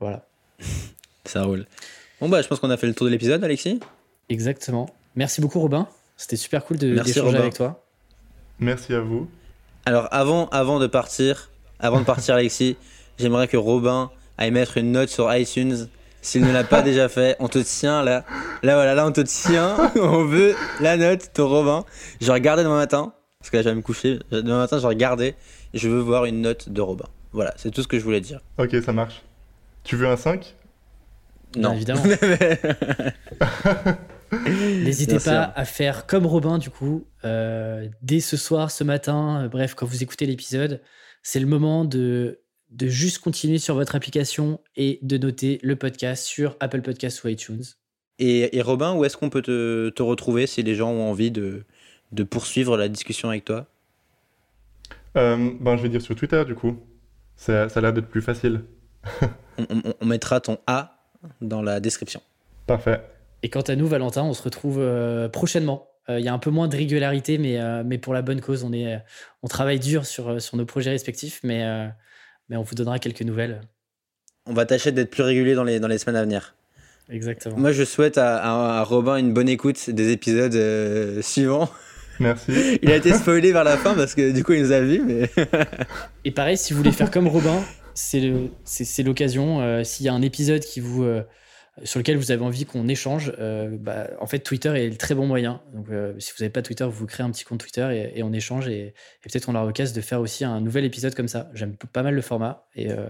Voilà. 0.01 0.29
Ça 1.25 1.43
roule. 1.43 1.67
Bon, 2.21 2.29
bah, 2.29 2.43
je 2.43 2.49
pense 2.49 2.61
qu'on 2.61 2.71
a 2.71 2.77
fait 2.77 2.87
le 2.87 2.95
tour 2.95 3.07
de 3.07 3.11
l'épisode, 3.11 3.43
Alexis. 3.43 3.81
Exactement. 4.29 4.89
Merci 5.17 5.41
beaucoup, 5.41 5.61
Robin. 5.61 5.89
C'était 6.17 6.37
super 6.37 6.65
cool 6.65 6.77
d'échanger 6.79 7.37
avec 7.37 7.55
toi. 7.55 7.85
Merci 8.61 8.95
à 8.95 9.01
vous. 9.01 9.29
Alors 9.87 10.09
avant, 10.11 10.49
avant 10.49 10.79
de 10.79 10.87
partir, 10.87 11.51
avant 11.79 12.01
de 12.01 12.05
partir 12.05 12.35
Alexis, 12.35 12.77
j'aimerais 13.19 13.49
que 13.49 13.57
Robin 13.57 14.11
aille 14.37 14.51
mettre 14.51 14.77
une 14.77 14.93
note 14.93 15.09
sur 15.09 15.35
iTunes. 15.35 15.89
S'il 16.21 16.45
ne 16.45 16.53
l'a 16.53 16.65
pas 16.65 16.83
déjà 16.83 17.09
fait, 17.09 17.37
on 17.39 17.49
te 17.49 17.61
tient 17.61 18.03
là. 18.03 18.25
Là 18.63 18.75
voilà, 18.75 18.95
là 18.95 19.07
on 19.07 19.13
te 19.13 19.21
tient. 19.21 19.93
on 19.97 20.25
veut 20.25 20.55
la 20.81 20.97
note 20.97 21.31
de 21.35 21.43
Robin. 21.43 21.85
Je 22.21 22.31
regardais 22.33 22.65
demain 22.65 22.77
matin, 22.77 23.13
parce 23.39 23.51
que 23.51 23.57
là 23.57 23.63
je 23.63 23.69
vais 23.69 23.75
me 23.75 23.83
coucher. 23.83 24.19
Demain 24.31 24.59
matin 24.59 24.79
je 24.79 24.87
regardais 24.87 25.37
et 25.73 25.79
je 25.79 25.89
veux 25.89 26.01
voir 26.01 26.25
une 26.25 26.43
note 26.43 26.69
de 26.69 26.81
Robin. 26.81 27.07
Voilà, 27.33 27.55
c'est 27.57 27.71
tout 27.71 27.83
ce 27.83 27.89
que 27.89 27.99
je 27.99 28.05
voulais 28.05 28.21
dire. 28.21 28.41
Ok, 28.59 28.75
ça 28.85 28.93
marche. 28.93 29.23
Tu 29.85 29.97
veux 29.97 30.09
un 30.09 30.17
5 30.17 30.55
Non, 31.57 31.73
évidemment. 31.73 32.03
N'hésitez 34.47 35.19
pas 35.19 35.53
à 35.55 35.65
faire 35.65 36.07
comme 36.07 36.27
Robin, 36.27 36.59
du 36.59 36.71
coup, 36.71 37.07
euh, 37.25 37.89
dès 38.03 38.21
ce 38.21 38.37
soir, 38.37 38.71
ce 38.71 38.85
matin, 38.85 39.45
euh, 39.45 39.49
bref, 39.49 39.75
quand 39.75 39.87
vous 39.87 40.03
écoutez 40.03 40.27
l'épisode, 40.27 40.83
c'est 41.23 41.41
le 41.41 41.47
moment 41.47 41.85
de, 41.85 42.41
de 42.71 42.89
juste 42.89 43.19
continuer 43.19 43.59
sur 43.59 43.75
votre 43.75 43.95
application 43.95 44.61
et 44.77 44.99
de 45.03 45.17
noter 45.17 45.59
le 45.63 45.77
podcast 45.77 46.25
sur 46.25 46.57
Apple 46.61 46.83
Podcasts 46.83 47.25
ou 47.25 47.29
iTunes. 47.29 47.65
Et, 48.19 48.61
Robin, 48.63 48.95
où 48.95 49.05
est-ce 49.05 49.17
qu'on 49.17 49.31
peut 49.31 49.43
te, 49.43 49.91
te, 49.91 50.03
retrouver 50.03 50.49
si 50.49 50.63
les 50.65 50.75
gens 50.75 50.91
ont 50.91 51.09
envie 51.09 51.31
de, 51.31 51.65
de 52.11 52.25
poursuivre 52.25 52.77
la 52.77 52.89
discussion 52.89 53.29
avec 53.29 53.45
toi? 53.45 53.67
Euh, 55.17 55.53
ben, 55.61 55.77
Je 55.77 55.83
vais 55.83 55.89
dire 55.89 56.03
sur 56.03 56.17
Twitter, 56.17 56.45
du 56.45 56.57
coup. 56.57 56.77
Ça, 57.37 57.69
ça 57.69 57.79
a 57.79 57.83
l'air 57.83 57.93
d'être 57.93 58.09
plus 58.09 58.23
facile. 58.23 58.65
on 60.01 60.05
mettra 60.05 60.41
ton 60.41 60.59
A 60.67 60.99
dans 61.41 61.63
la 61.63 61.79
description. 61.79 62.21
Parfait. 62.67 63.01
Et 63.43 63.51
quant 63.51 63.63
à 63.63 63.77
nous, 63.77 63.87
Valentin, 63.87 64.23
on 64.23 64.35
se 64.35 64.43
retrouve 64.43 64.79
euh, 64.81 65.29
prochainement. 65.29 65.89
Euh, 66.09 66.19
il 66.19 66.25
y 66.25 66.29
a 66.29 66.33
un 66.33 66.39
peu 66.39 66.51
moins 66.51 66.69
de 66.69 66.77
régularité, 66.77 67.39
mais, 67.39 67.61
euh, 67.61 67.83
mais 67.85 67.99
pour 67.99 68.15
la 68.15 68.23
bonne 68.23 68.41
cause, 68.41 68.65
on, 68.65 68.73
est, 68.73 69.01
on 69.43 69.49
travaille 69.49 69.79
dur 69.79 70.07
sur, 70.07 70.41
sur 70.41 70.57
nos 70.57 70.65
projets 70.65 70.91
respectifs, 70.91 71.41
mais, 71.45 71.65
mais 72.49 72.57
on 72.57 72.63
vous 72.63 72.75
donnera 72.75 72.99
quelques 72.99 73.23
nouvelles. 73.23 73.61
On 74.47 74.55
va 74.55 74.65
tâcher 74.65 74.93
d'être 74.93 75.11
plus 75.11 75.23
régulier 75.23 75.55
dans 75.55 75.65
les, 75.65 75.79
dans 75.79 75.89
les 75.89 75.99
semaines 75.99 76.17
à 76.17 76.23
venir. 76.23 76.55
Exactement. 77.11 77.57
Moi, 77.57 77.73
je 77.73 77.85
souhaite 77.85 78.19
à, 78.19 78.83
Robin 78.83 79.17
une 79.17 79.33
bonne 79.33 79.49
écoute 79.49 79.91
des 79.91 80.11
épisodes 80.11 81.23
suivants. 81.23 81.71
Merci. 82.19 82.79
il 82.83 82.91
a 82.91 82.97
été 82.97 83.13
spoilé 83.13 83.53
vers 83.53 83.65
la 83.65 83.77
fin 83.77 83.95
parce 83.95 84.15
que 84.15 84.33
du 84.33 84.43
coup, 84.43 84.53
il 84.53 84.63
nous 84.63 84.73
a 84.73 84.81
vus. 84.81 85.03
Mais... 85.05 85.31
Et 86.25 86.31
pareil, 86.33 86.57
si 86.57 86.73
vous 86.73 86.79
voulez 86.79 86.93
faire 86.93 87.11
comme 87.11 87.29
Robin, 87.29 87.63
c'est 87.95 89.03
l'occasion. 89.03 89.85
S'il 89.85 90.07
y 90.07 90.09
a 90.09 90.15
un 90.15 90.23
épisode 90.23 90.63
qui 90.63 90.81
vous 90.81 91.05
sur 91.85 91.99
lequel 91.99 92.17
vous 92.17 92.31
avez 92.31 92.43
envie 92.43 92.65
qu'on 92.65 92.89
échange, 92.89 93.33
euh, 93.39 93.77
bah, 93.79 94.09
en 94.21 94.27
fait, 94.27 94.41
Twitter 94.41 94.71
est 94.71 94.89
le 94.89 94.97
très 94.97 95.15
bon 95.15 95.27
moyen. 95.27 95.61
Donc, 95.73 95.89
euh, 95.91 96.15
si 96.19 96.33
vous 96.33 96.43
n'avez 96.43 96.53
pas 96.53 96.63
Twitter, 96.63 96.85
vous, 96.85 96.93
vous 96.93 97.07
créez 97.07 97.25
un 97.25 97.31
petit 97.31 97.45
compte 97.45 97.61
Twitter 97.61 98.11
et, 98.15 98.23
on 98.23 98.33
échange. 98.33 98.69
Et, 98.69 98.95
peut-être 99.23 99.49
on 99.49 99.55
aura 99.55 99.65
l'occasion 99.65 99.95
de 99.95 100.01
faire 100.01 100.21
aussi 100.21 100.45
un 100.45 100.61
nouvel 100.61 100.85
épisode 100.85 101.15
comme 101.15 101.29
ça. 101.29 101.51
J'aime 101.55 101.77
pas 101.77 102.03
mal 102.03 102.15
le 102.15 102.23
format 102.23 102.67
et 102.75 102.91
euh, 102.91 103.09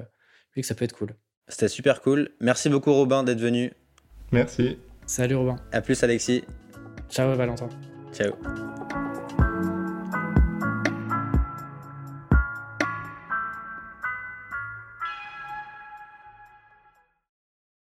que 0.54 0.62
ça 0.62 0.74
peut 0.74 0.84
être 0.84 0.96
cool. 0.96 1.14
C'était 1.46 1.68
super 1.68 2.02
cool. 2.02 2.30
Merci 2.40 2.68
beaucoup, 2.68 2.92
Robin, 2.92 3.22
d'être 3.22 3.40
venu. 3.40 3.72
Merci. 4.32 4.78
Salut, 5.06 5.36
Robin. 5.36 5.56
À 5.72 5.80
plus, 5.80 6.02
Alexis. 6.02 6.44
Ciao, 7.08 7.34
Valentin. 7.34 7.68
Ciao. 8.12 8.32